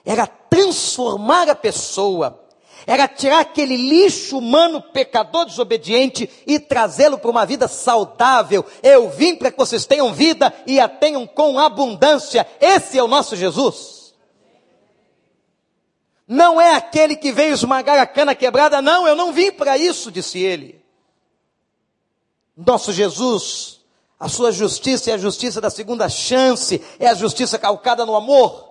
era 0.05 0.27
transformar 0.27 1.49
a 1.49 1.55
pessoa, 1.55 2.39
era 2.85 3.07
tirar 3.07 3.39
aquele 3.39 3.75
lixo 3.75 4.37
humano 4.37 4.79
pecador 4.79 5.45
desobediente 5.45 6.29
e 6.45 6.59
trazê-lo 6.59 7.17
para 7.17 7.31
uma 7.31 7.45
vida 7.45 7.67
saudável. 7.67 8.63
Eu 8.83 9.09
vim 9.09 9.35
para 9.35 9.49
que 9.51 9.57
vocês 9.57 9.85
tenham 9.85 10.13
vida 10.13 10.53
e 10.67 10.79
a 10.79 10.87
tenham 10.87 11.25
com 11.25 11.57
abundância. 11.57 12.45
Esse 12.61 12.99
é 12.99 13.03
o 13.03 13.07
nosso 13.07 13.35
Jesus. 13.35 13.92
Não 16.33 16.59
é 16.59 16.73
aquele 16.73 17.15
que 17.15 17.31
veio 17.31 17.53
esmagar 17.53 17.99
a 17.99 18.07
cana 18.07 18.33
quebrada, 18.33 18.81
não, 18.81 19.07
eu 19.07 19.15
não 19.15 19.31
vim 19.31 19.51
para 19.51 19.77
isso, 19.77 20.11
disse 20.11 20.39
ele. 20.39 20.83
Nosso 22.57 22.91
Jesus, 22.91 23.81
a 24.19 24.27
sua 24.27 24.51
justiça 24.51 25.11
é 25.11 25.13
a 25.13 25.17
justiça 25.19 25.61
da 25.61 25.69
segunda 25.69 26.09
chance, 26.09 26.81
é 26.97 27.05
a 27.05 27.13
justiça 27.13 27.59
calcada 27.59 28.03
no 28.03 28.15
amor. 28.15 28.67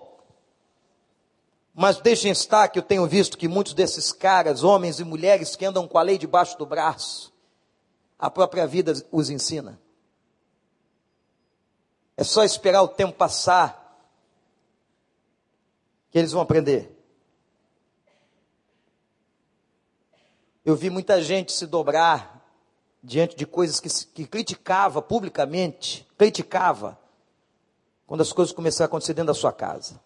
Mas 1.73 1.99
deixem 1.99 2.33
estar 2.33 2.67
que 2.67 2.81
eu 2.81 2.83
tenho 2.83 3.07
visto 3.07 3.39
que 3.39 3.47
muitos 3.47 3.75
desses 3.75 4.11
caras, 4.11 4.65
homens 4.65 4.99
e 4.99 5.05
mulheres 5.05 5.55
que 5.55 5.65
andam 5.65 5.87
com 5.87 5.99
a 5.99 6.03
lei 6.03 6.19
debaixo 6.19 6.59
do 6.59 6.67
braço, 6.67 7.33
a 8.19 8.29
própria 8.29 8.67
vida 8.67 8.93
os 9.13 9.31
ensina. 9.31 9.81
É 12.17 12.25
só 12.25 12.43
esperar 12.43 12.83
o 12.83 12.89
tempo 12.89 13.13
passar 13.13 14.05
que 16.11 16.19
eles 16.19 16.33
vão 16.33 16.43
aprender. 16.43 17.02
Eu 20.65 20.77
vi 20.77 20.91
muita 20.91 21.21
gente 21.21 21.53
se 21.53 21.67
dobrar 21.67 22.41
diante 23.03 23.35
de 23.35 23.45
coisas 23.45 23.81
que, 23.81 23.89
que 24.07 24.27
criticava 24.27 25.03
publicamente, 25.03 26.07
criticava, 26.17 26.99
quando 28.07 28.21
as 28.21 28.33
coisas 28.33 28.55
começaram 28.55 28.87
a 28.87 28.89
acontecer 28.89 29.15
dentro 29.15 29.29
da 29.29 29.35
sua 29.35 29.53
casa. 29.53 30.01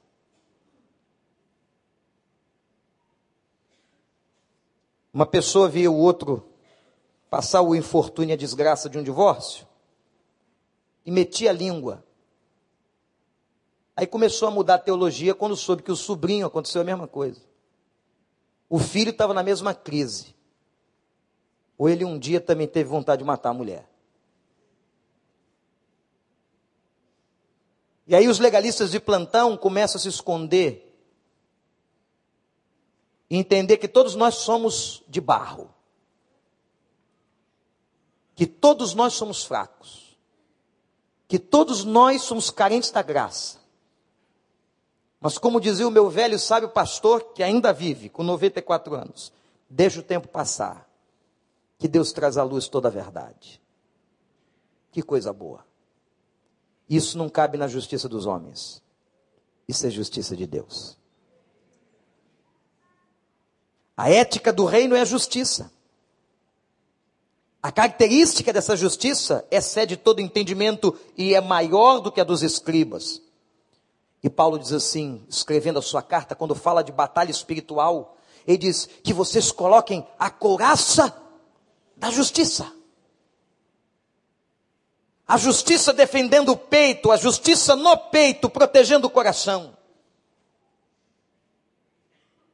Uma 5.12 5.26
pessoa 5.26 5.68
via 5.68 5.90
o 5.90 5.96
outro 5.96 6.48
passar 7.28 7.62
o 7.62 7.74
infortúnio 7.74 8.32
e 8.32 8.34
a 8.34 8.36
desgraça 8.36 8.88
de 8.88 8.98
um 8.98 9.02
divórcio 9.02 9.66
e 11.04 11.10
metia 11.10 11.50
a 11.50 11.52
língua. 11.52 12.04
Aí 13.96 14.06
começou 14.06 14.48
a 14.48 14.50
mudar 14.50 14.74
a 14.74 14.78
teologia 14.78 15.34
quando 15.34 15.56
soube 15.56 15.82
que 15.82 15.90
o 15.90 15.96
sobrinho 15.96 16.46
aconteceu 16.46 16.82
a 16.82 16.84
mesma 16.84 17.08
coisa. 17.08 17.40
O 18.68 18.78
filho 18.78 19.10
estava 19.10 19.32
na 19.32 19.42
mesma 19.42 19.74
crise. 19.74 20.35
Ou 21.78 21.88
ele 21.88 22.04
um 22.04 22.18
dia 22.18 22.40
também 22.40 22.66
teve 22.66 22.88
vontade 22.88 23.20
de 23.20 23.26
matar 23.26 23.50
a 23.50 23.54
mulher? 23.54 23.88
E 28.06 28.14
aí 28.14 28.28
os 28.28 28.38
legalistas 28.38 28.90
de 28.92 29.00
plantão 29.00 29.56
começam 29.56 29.98
a 29.98 30.02
se 30.02 30.08
esconder 30.08 30.82
e 33.28 33.36
entender 33.36 33.76
que 33.78 33.88
todos 33.88 34.14
nós 34.14 34.36
somos 34.36 35.02
de 35.08 35.20
barro. 35.20 35.74
Que 38.36 38.46
todos 38.46 38.94
nós 38.94 39.14
somos 39.14 39.44
fracos. 39.44 40.16
Que 41.26 41.38
todos 41.38 41.84
nós 41.84 42.22
somos 42.22 42.50
carentes 42.50 42.92
da 42.92 43.02
graça. 43.02 43.58
Mas 45.20 45.36
como 45.36 45.60
dizia 45.60 45.88
o 45.88 45.90
meu 45.90 46.08
velho 46.08 46.38
sábio 46.38 46.68
pastor, 46.68 47.32
que 47.32 47.42
ainda 47.42 47.72
vive, 47.72 48.08
com 48.08 48.22
94 48.22 48.94
anos, 48.94 49.32
deixa 49.68 49.98
o 49.98 50.02
tempo 50.04 50.28
passar 50.28 50.86
que 51.78 51.88
Deus 51.88 52.12
traz 52.12 52.36
à 52.36 52.42
luz 52.42 52.68
toda 52.68 52.88
a 52.88 52.90
verdade. 52.90 53.60
Que 54.90 55.02
coisa 55.02 55.32
boa. 55.32 55.64
Isso 56.88 57.18
não 57.18 57.28
cabe 57.28 57.58
na 57.58 57.68
justiça 57.68 58.08
dos 58.08 58.26
homens. 58.26 58.82
Isso 59.68 59.86
é 59.86 59.90
justiça 59.90 60.36
de 60.36 60.46
Deus. 60.46 60.96
A 63.96 64.10
ética 64.10 64.52
do 64.52 64.64
reino 64.64 64.94
é 64.94 65.00
a 65.00 65.04
justiça. 65.04 65.72
A 67.62 67.72
característica 67.72 68.52
dessa 68.52 68.76
justiça 68.76 69.44
excede 69.50 69.96
todo 69.96 70.20
entendimento 70.20 70.96
e 71.16 71.34
é 71.34 71.40
maior 71.40 71.98
do 71.98 72.12
que 72.12 72.20
a 72.20 72.24
dos 72.24 72.42
escribas. 72.42 73.20
E 74.22 74.30
Paulo 74.30 74.58
diz 74.58 74.72
assim, 74.72 75.24
escrevendo 75.28 75.78
a 75.78 75.82
sua 75.82 76.02
carta, 76.02 76.34
quando 76.34 76.54
fala 76.54 76.82
de 76.82 76.92
batalha 76.92 77.30
espiritual, 77.30 78.16
ele 78.46 78.58
diz 78.58 78.88
que 79.02 79.12
vocês 79.12 79.50
coloquem 79.50 80.06
a 80.18 80.30
couraça 80.30 81.25
da 81.96 82.10
justiça. 82.10 82.72
A 85.26 85.36
justiça 85.36 85.92
defendendo 85.92 86.50
o 86.50 86.56
peito, 86.56 87.10
a 87.10 87.16
justiça 87.16 87.74
no 87.74 87.96
peito, 87.96 88.48
protegendo 88.48 89.06
o 89.06 89.10
coração. 89.10 89.76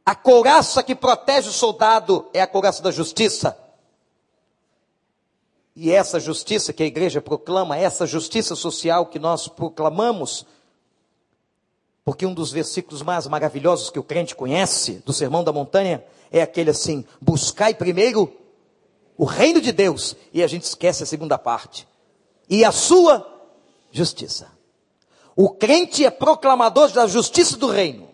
A 0.04 0.14
couraça 0.14 0.82
que 0.82 0.94
protege 0.94 1.48
o 1.48 1.52
soldado 1.52 2.28
é 2.32 2.40
a 2.40 2.46
couraça 2.46 2.82
da 2.82 2.90
justiça. 2.90 3.58
E 5.76 5.90
essa 5.90 6.18
justiça 6.18 6.72
que 6.72 6.82
a 6.82 6.86
igreja 6.86 7.20
proclama, 7.20 7.76
essa 7.76 8.06
justiça 8.06 8.54
social 8.54 9.06
que 9.06 9.18
nós 9.18 9.48
proclamamos, 9.48 10.46
porque 12.04 12.26
um 12.26 12.34
dos 12.34 12.50
versículos 12.50 13.02
mais 13.02 13.26
maravilhosos 13.26 13.90
que 13.90 13.98
o 13.98 14.02
crente 14.02 14.34
conhece, 14.34 15.02
do 15.06 15.12
Sermão 15.12 15.44
da 15.44 15.52
Montanha, 15.52 16.04
é 16.30 16.42
aquele 16.42 16.70
assim: 16.70 17.04
buscai 17.20 17.74
primeiro 17.74 18.41
o 19.22 19.24
reino 19.24 19.60
de 19.60 19.70
Deus, 19.70 20.16
e 20.32 20.42
a 20.42 20.48
gente 20.48 20.64
esquece 20.64 21.04
a 21.04 21.06
segunda 21.06 21.38
parte. 21.38 21.86
E 22.50 22.64
a 22.64 22.72
sua 22.72 23.24
justiça. 23.92 24.50
O 25.36 25.48
crente 25.48 26.04
é 26.04 26.10
proclamador 26.10 26.90
da 26.90 27.06
justiça 27.06 27.56
do 27.56 27.68
reino, 27.68 28.10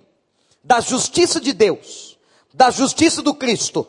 da 0.63 0.81
justiça 0.81 1.41
de 1.41 1.55
Deus, 1.55 2.19
da 2.53 2.71
justiça 2.71 3.23
do 3.23 3.35
Cristo. 3.35 3.89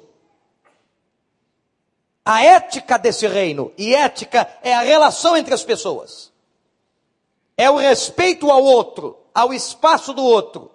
A 2.24 2.42
ética 2.42 2.98
desse 2.98 3.28
reino, 3.28 3.74
e 3.78 3.94
ética 3.94 4.50
é 4.64 4.74
a 4.74 4.80
relação 4.80 5.36
entre 5.36 5.54
as 5.54 5.66
pessoas, 5.66 6.32
é 7.58 7.70
o 7.70 7.76
respeito 7.76 8.50
ao 8.50 8.64
outro, 8.64 9.18
ao 9.36 9.54
espaço 9.54 10.14
do 10.14 10.24
outro, 10.24 10.72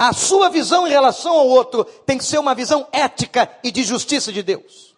a 0.00 0.14
sua 0.14 0.48
visão 0.48 0.86
em 0.86 0.90
relação 0.90 1.36
ao 1.36 1.46
outro 1.46 1.84
tem 1.84 2.16
que 2.16 2.24
ser 2.24 2.38
uma 2.38 2.54
visão 2.54 2.88
ética 2.90 3.50
e 3.62 3.70
de 3.70 3.82
justiça 3.82 4.32
de 4.32 4.42
Deus, 4.42 4.96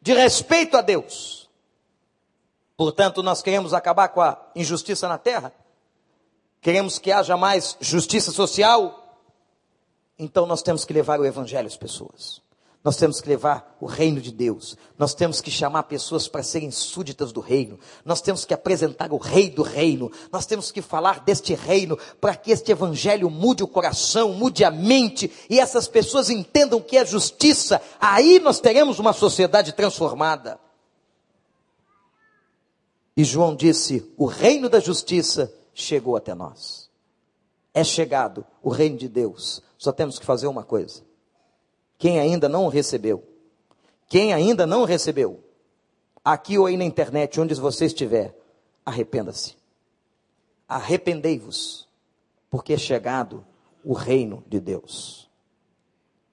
de 0.00 0.12
respeito 0.12 0.76
a 0.76 0.80
Deus. 0.80 1.50
Portanto, 2.76 3.24
nós 3.24 3.42
queremos 3.42 3.74
acabar 3.74 4.10
com 4.10 4.20
a 4.20 4.40
injustiça 4.54 5.08
na 5.08 5.18
terra, 5.18 5.52
queremos 6.60 7.00
que 7.00 7.10
haja 7.10 7.36
mais 7.36 7.76
justiça 7.80 8.30
social, 8.30 9.18
então 10.16 10.46
nós 10.46 10.62
temos 10.62 10.84
que 10.84 10.92
levar 10.92 11.18
o 11.18 11.26
Evangelho 11.26 11.66
às 11.66 11.76
pessoas. 11.76 12.40
Nós 12.88 12.96
temos 12.96 13.20
que 13.20 13.28
levar 13.28 13.76
o 13.82 13.84
reino 13.84 14.18
de 14.18 14.32
Deus. 14.32 14.74
Nós 14.96 15.12
temos 15.12 15.42
que 15.42 15.50
chamar 15.50 15.82
pessoas 15.82 16.26
para 16.26 16.42
serem 16.42 16.70
súditas 16.70 17.32
do 17.32 17.40
reino. 17.40 17.78
Nós 18.02 18.22
temos 18.22 18.46
que 18.46 18.54
apresentar 18.54 19.12
o 19.12 19.18
rei 19.18 19.50
do 19.50 19.60
reino. 19.60 20.10
Nós 20.32 20.46
temos 20.46 20.72
que 20.72 20.80
falar 20.80 21.20
deste 21.20 21.52
reino 21.52 21.98
para 22.18 22.34
que 22.34 22.50
este 22.50 22.72
evangelho 22.72 23.28
mude 23.28 23.62
o 23.62 23.68
coração, 23.68 24.32
mude 24.32 24.64
a 24.64 24.70
mente 24.70 25.30
e 25.50 25.60
essas 25.60 25.86
pessoas 25.86 26.30
entendam 26.30 26.80
que 26.80 26.96
é 26.96 27.04
justiça. 27.04 27.78
Aí 28.00 28.40
nós 28.40 28.58
teremos 28.58 28.98
uma 28.98 29.12
sociedade 29.12 29.74
transformada. 29.74 30.58
E 33.14 33.22
João 33.22 33.54
disse: 33.54 34.10
O 34.16 34.24
reino 34.24 34.66
da 34.66 34.80
justiça 34.80 35.52
chegou 35.74 36.16
até 36.16 36.34
nós. 36.34 36.88
É 37.74 37.84
chegado 37.84 38.46
o 38.62 38.70
reino 38.70 38.96
de 38.96 39.10
Deus. 39.10 39.62
Só 39.76 39.92
temos 39.92 40.18
que 40.18 40.24
fazer 40.24 40.46
uma 40.46 40.64
coisa 40.64 41.06
quem 41.98 42.18
ainda 42.18 42.48
não 42.48 42.68
recebeu, 42.68 43.22
quem 44.08 44.32
ainda 44.32 44.66
não 44.66 44.84
recebeu, 44.84 45.44
aqui 46.24 46.56
ou 46.56 46.66
aí 46.66 46.76
na 46.76 46.84
internet, 46.84 47.40
onde 47.40 47.54
você 47.54 47.86
estiver, 47.86 48.34
arrependa-se. 48.86 49.56
Arrependei-vos, 50.66 51.88
porque 52.50 52.74
é 52.74 52.78
chegado 52.78 53.44
o 53.84 53.92
reino 53.92 54.44
de 54.46 54.60
Deus. 54.60 55.28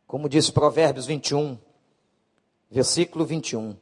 Como 0.07 0.29
diz 0.29 0.49
Provérbios 0.49 1.05
21, 1.05 1.57
versículo 2.69 3.25
21. 3.25 3.75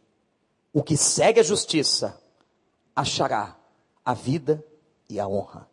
O 0.72 0.82
que 0.82 0.96
segue 0.96 1.40
a 1.40 1.44
justiça 1.44 2.20
achará 2.96 3.58
a 4.04 4.14
vida 4.14 4.64
e 5.10 5.20
a 5.20 5.28
honra. 5.28 5.68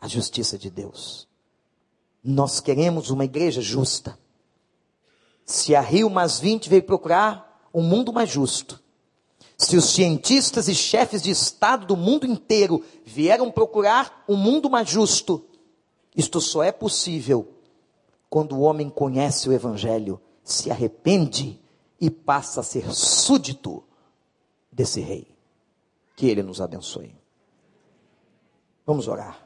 A 0.00 0.08
justiça 0.08 0.58
de 0.58 0.70
Deus. 0.70 1.28
Nós 2.22 2.60
queremos 2.60 3.10
uma 3.10 3.24
igreja 3.24 3.60
justa. 3.60 4.18
Se 5.46 5.76
a 5.76 5.80
Rio 5.80 6.10
Mais 6.10 6.40
20 6.40 6.68
veio 6.68 6.82
procurar 6.82 7.68
um 7.72 7.82
mundo 7.82 8.12
mais 8.12 8.28
justo, 8.28 8.82
se 9.56 9.76
os 9.76 9.86
cientistas 9.86 10.68
e 10.68 10.74
chefes 10.74 11.22
de 11.22 11.30
Estado 11.30 11.86
do 11.86 11.96
mundo 11.96 12.26
inteiro 12.26 12.84
vieram 13.04 13.50
procurar 13.50 14.24
um 14.28 14.36
mundo 14.36 14.68
mais 14.68 14.90
justo, 14.90 15.42
isto 16.14 16.40
só 16.40 16.62
é 16.62 16.72
possível 16.72 17.48
quando 18.28 18.56
o 18.56 18.60
homem 18.60 18.90
conhece 18.90 19.48
o 19.48 19.52
Evangelho, 19.52 20.20
se 20.42 20.70
arrepende 20.70 21.58
e 22.00 22.10
passa 22.10 22.60
a 22.60 22.64
ser 22.64 22.92
súdito 22.92 23.82
desse 24.70 25.00
rei. 25.00 25.26
Que 26.16 26.26
ele 26.26 26.42
nos 26.42 26.60
abençoe. 26.60 27.14
Vamos 28.84 29.08
orar. 29.08 29.45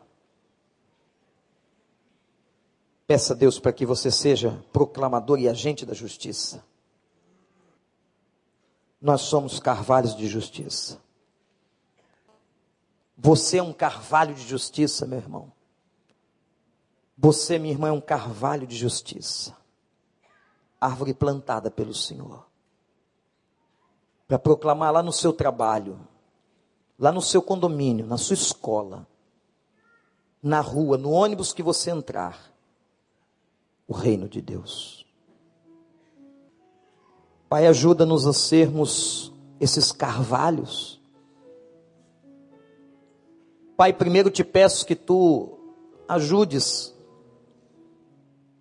Peça 3.11 3.33
a 3.33 3.37
Deus 3.37 3.59
para 3.59 3.73
que 3.73 3.85
você 3.85 4.09
seja 4.09 4.65
proclamador 4.73 5.41
e 5.41 5.49
agente 5.49 5.85
da 5.85 5.93
justiça. 5.93 6.65
Nós 9.03 9.23
somos 9.23 9.59
carvalhos 9.59 10.15
de 10.15 10.29
justiça. 10.29 11.03
Você 13.19 13.59
é 13.59 13.63
um 13.65 13.73
carvalho 13.73 14.33
de 14.33 14.47
justiça, 14.47 15.09
meu 15.09 15.19
irmão. 15.19 15.51
Você, 17.19 17.59
minha 17.59 17.75
irmã, 17.75 17.89
é 17.89 17.93
um 17.93 18.01
carvalho 18.01 18.65
de 18.65 18.77
justiça. 18.77 19.57
Árvore 20.81 21.13
plantada 21.13 21.69
pelo 21.69 21.93
Senhor. 21.93 22.47
Para 24.29 24.39
proclamar 24.39 24.93
lá 24.93 25.03
no 25.03 25.13
seu 25.13 25.33
trabalho, 25.33 25.99
lá 26.97 27.11
no 27.11 27.21
seu 27.21 27.43
condomínio, 27.43 28.07
na 28.07 28.17
sua 28.17 28.35
escola, 28.35 29.05
na 30.41 30.61
rua, 30.61 30.97
no 30.97 31.11
ônibus 31.11 31.53
que 31.53 31.61
você 31.61 31.91
entrar 31.91 32.50
o 33.91 33.93
reino 33.93 34.29
de 34.29 34.41
Deus. 34.41 35.05
Pai, 37.49 37.67
ajuda-nos 37.67 38.25
a 38.25 38.33
sermos 38.33 39.33
esses 39.59 39.91
carvalhos. 39.91 41.03
Pai, 43.77 43.93
primeiro 43.93 44.31
te 44.31 44.45
peço 44.45 44.87
que 44.87 44.95
tu 44.95 45.59
ajudes 46.09 46.95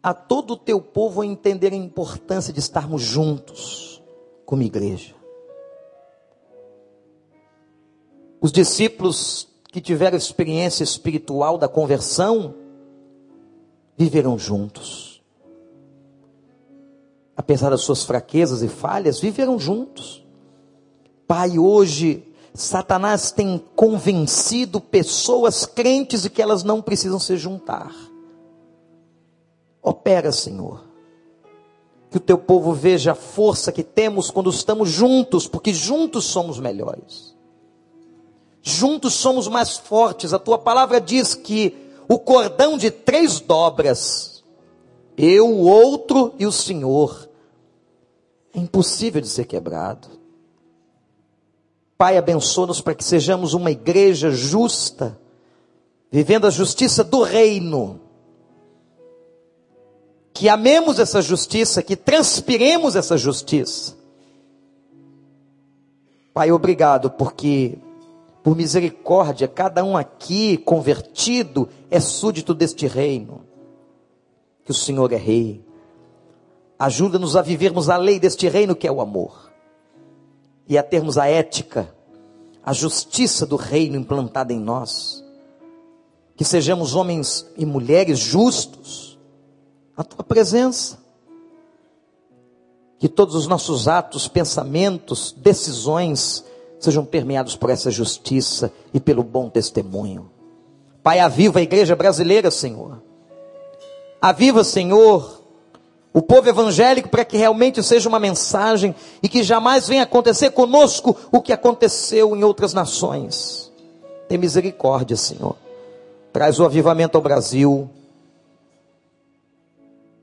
a 0.01 0.15
todo 0.15 0.53
o 0.53 0.57
teu 0.57 0.81
povo 0.81 1.21
a 1.21 1.25
entender 1.27 1.73
a 1.73 1.75
importância 1.75 2.51
de 2.51 2.59
estarmos 2.59 3.03
juntos 3.03 4.01
como 4.47 4.63
igreja. 4.63 5.13
Os 8.41 8.51
discípulos 8.51 9.47
que 9.71 9.79
tiveram 9.79 10.17
experiência 10.17 10.83
espiritual 10.83 11.55
da 11.55 11.67
conversão 11.67 12.55
viverão 13.95 14.35
juntos 14.35 15.08
apesar 17.39 17.69
das 17.69 17.79
suas 17.79 18.03
fraquezas 18.03 18.61
e 18.61 18.67
falhas, 18.67 19.21
viveram 19.21 19.57
juntos. 19.57 20.21
Pai, 21.25 21.57
hoje 21.57 22.21
Satanás 22.53 23.31
tem 23.31 23.63
convencido 23.77 24.81
pessoas 24.81 25.65
crentes 25.65 26.23
de 26.23 26.29
que 26.29 26.41
elas 26.41 26.65
não 26.65 26.81
precisam 26.81 27.17
se 27.17 27.37
juntar. 27.37 27.95
Opera, 29.81 30.33
Senhor. 30.33 30.83
Que 32.11 32.17
o 32.17 32.19
teu 32.19 32.37
povo 32.37 32.73
veja 32.73 33.13
a 33.13 33.15
força 33.15 33.71
que 33.71 33.83
temos 33.83 34.29
quando 34.29 34.49
estamos 34.49 34.89
juntos, 34.89 35.47
porque 35.47 35.73
juntos 35.73 36.25
somos 36.25 36.59
melhores. 36.59 37.33
Juntos 38.61 39.13
somos 39.13 39.47
mais 39.47 39.77
fortes. 39.77 40.33
A 40.33 40.39
tua 40.39 40.57
palavra 40.57 40.99
diz 40.99 41.35
que 41.35 41.73
o 42.05 42.19
cordão 42.19 42.77
de 42.77 42.91
três 42.91 43.39
dobras, 43.39 44.43
eu, 45.17 45.47
o 45.47 45.61
outro 45.61 46.33
e 46.37 46.45
o 46.45 46.51
Senhor, 46.51 47.28
é 48.53 48.59
impossível 48.59 49.21
de 49.21 49.27
ser 49.27 49.45
quebrado. 49.45 50.07
Pai, 51.97 52.17
abençoa-nos 52.17 52.81
para 52.81 52.95
que 52.95 53.03
sejamos 53.03 53.53
uma 53.53 53.71
igreja 53.71 54.31
justa, 54.31 55.19
vivendo 56.11 56.47
a 56.47 56.49
justiça 56.49 57.03
do 57.03 57.23
reino. 57.23 57.99
Que 60.33 60.47
amemos 60.47 60.99
essa 60.99 61.21
justiça, 61.21 61.83
que 61.83 61.95
transpiremos 61.95 62.95
essa 62.95 63.17
justiça. 63.17 63.97
Pai, 66.33 66.51
obrigado, 66.51 67.11
porque 67.11 67.77
por 68.41 68.55
misericórdia, 68.55 69.47
cada 69.47 69.83
um 69.83 69.97
aqui 69.97 70.57
convertido 70.57 71.67
é 71.91 71.99
súdito 71.99 72.53
deste 72.53 72.87
reino. 72.87 73.41
Que 74.63 74.71
o 74.71 74.73
Senhor 74.73 75.11
é 75.11 75.17
rei. 75.17 75.68
Ajuda-nos 76.79 77.35
a 77.35 77.41
vivermos 77.41 77.89
a 77.89 77.97
lei 77.97 78.21
deste 78.21 78.47
reino 78.47 78.73
que 78.73 78.87
é 78.87 78.91
o 78.91 79.01
amor. 79.01 79.51
E 80.65 80.77
a 80.77 80.83
termos 80.83 81.17
a 81.17 81.27
ética, 81.27 81.93
a 82.63 82.71
justiça 82.71 83.45
do 83.45 83.57
reino 83.57 83.97
implantada 83.97 84.53
em 84.53 84.59
nós. 84.59 85.21
Que 86.37 86.45
sejamos 86.45 86.95
homens 86.95 87.45
e 87.57 87.65
mulheres 87.65 88.17
justos 88.17 89.19
na 89.97 90.05
tua 90.05 90.23
presença. 90.23 90.97
Que 92.97 93.09
todos 93.09 93.35
os 93.35 93.45
nossos 93.45 93.89
atos, 93.89 94.29
pensamentos, 94.29 95.35
decisões 95.37 96.45
sejam 96.79 97.03
permeados 97.03 97.57
por 97.57 97.69
essa 97.69 97.91
justiça 97.91 98.71
e 98.93 99.01
pelo 99.01 99.21
bom 99.21 99.49
testemunho. 99.49 100.31
Pai, 101.03 101.19
aviva 101.19 101.59
a 101.59 101.61
igreja 101.61 101.93
brasileira, 101.93 102.49
Senhor. 102.49 103.03
Aviva, 104.21 104.63
Senhor, 104.63 105.38
o 106.13 106.21
povo 106.21 106.49
evangélico 106.49 107.09
para 107.09 107.23
que 107.23 107.37
realmente 107.37 107.83
seja 107.83 108.09
uma 108.09 108.19
mensagem 108.19 108.95
e 109.21 109.29
que 109.29 109.43
jamais 109.43 109.87
venha 109.87 110.03
acontecer 110.03 110.51
conosco 110.51 111.15
o 111.31 111.41
que 111.41 111.53
aconteceu 111.53 112.35
em 112.35 112.43
outras 112.43 112.73
nações. 112.73 113.71
Tem 114.27 114.37
misericórdia, 114.37 115.15
Senhor. 115.15 115.55
Traz 116.33 116.59
o 116.59 116.65
avivamento 116.65 117.17
ao 117.17 117.21
Brasil. 117.21 117.89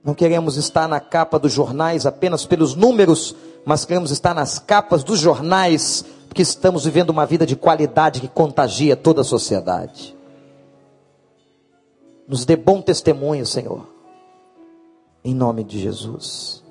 Não 0.03 0.15
queremos 0.15 0.57
estar 0.57 0.89
na 0.89 1.01
capa 1.01 1.39
dos 1.39 1.53
jornais 1.53 2.05
apenas 2.05 2.45
pelos 2.45 2.75
números, 2.75 3.35
mas 3.65 3.85
queremos 3.85 4.11
estar 4.11 4.35
nas 4.35 4.59
capas 4.59 5.03
dos 5.03 5.19
jornais, 5.19 6.05
porque 6.29 6.43
estamos 6.43 6.85
vivendo 6.85 7.11
uma 7.11 7.27
vida 7.27 7.47
de 7.47 7.57
qualidade 7.57 8.21
que 8.21 8.29
contagia 8.29 8.97
toda 8.97 9.21
a 9.21 9.25
sociedade. 9.25 10.17
Nos 12.27 12.45
dê 12.45 12.57
bom 12.57 12.81
testemunho, 12.81 13.47
Senhor 13.47 13.96
em 15.27 15.35
nome 15.35 15.65
de 15.65 15.81
Jesus. 15.81 16.63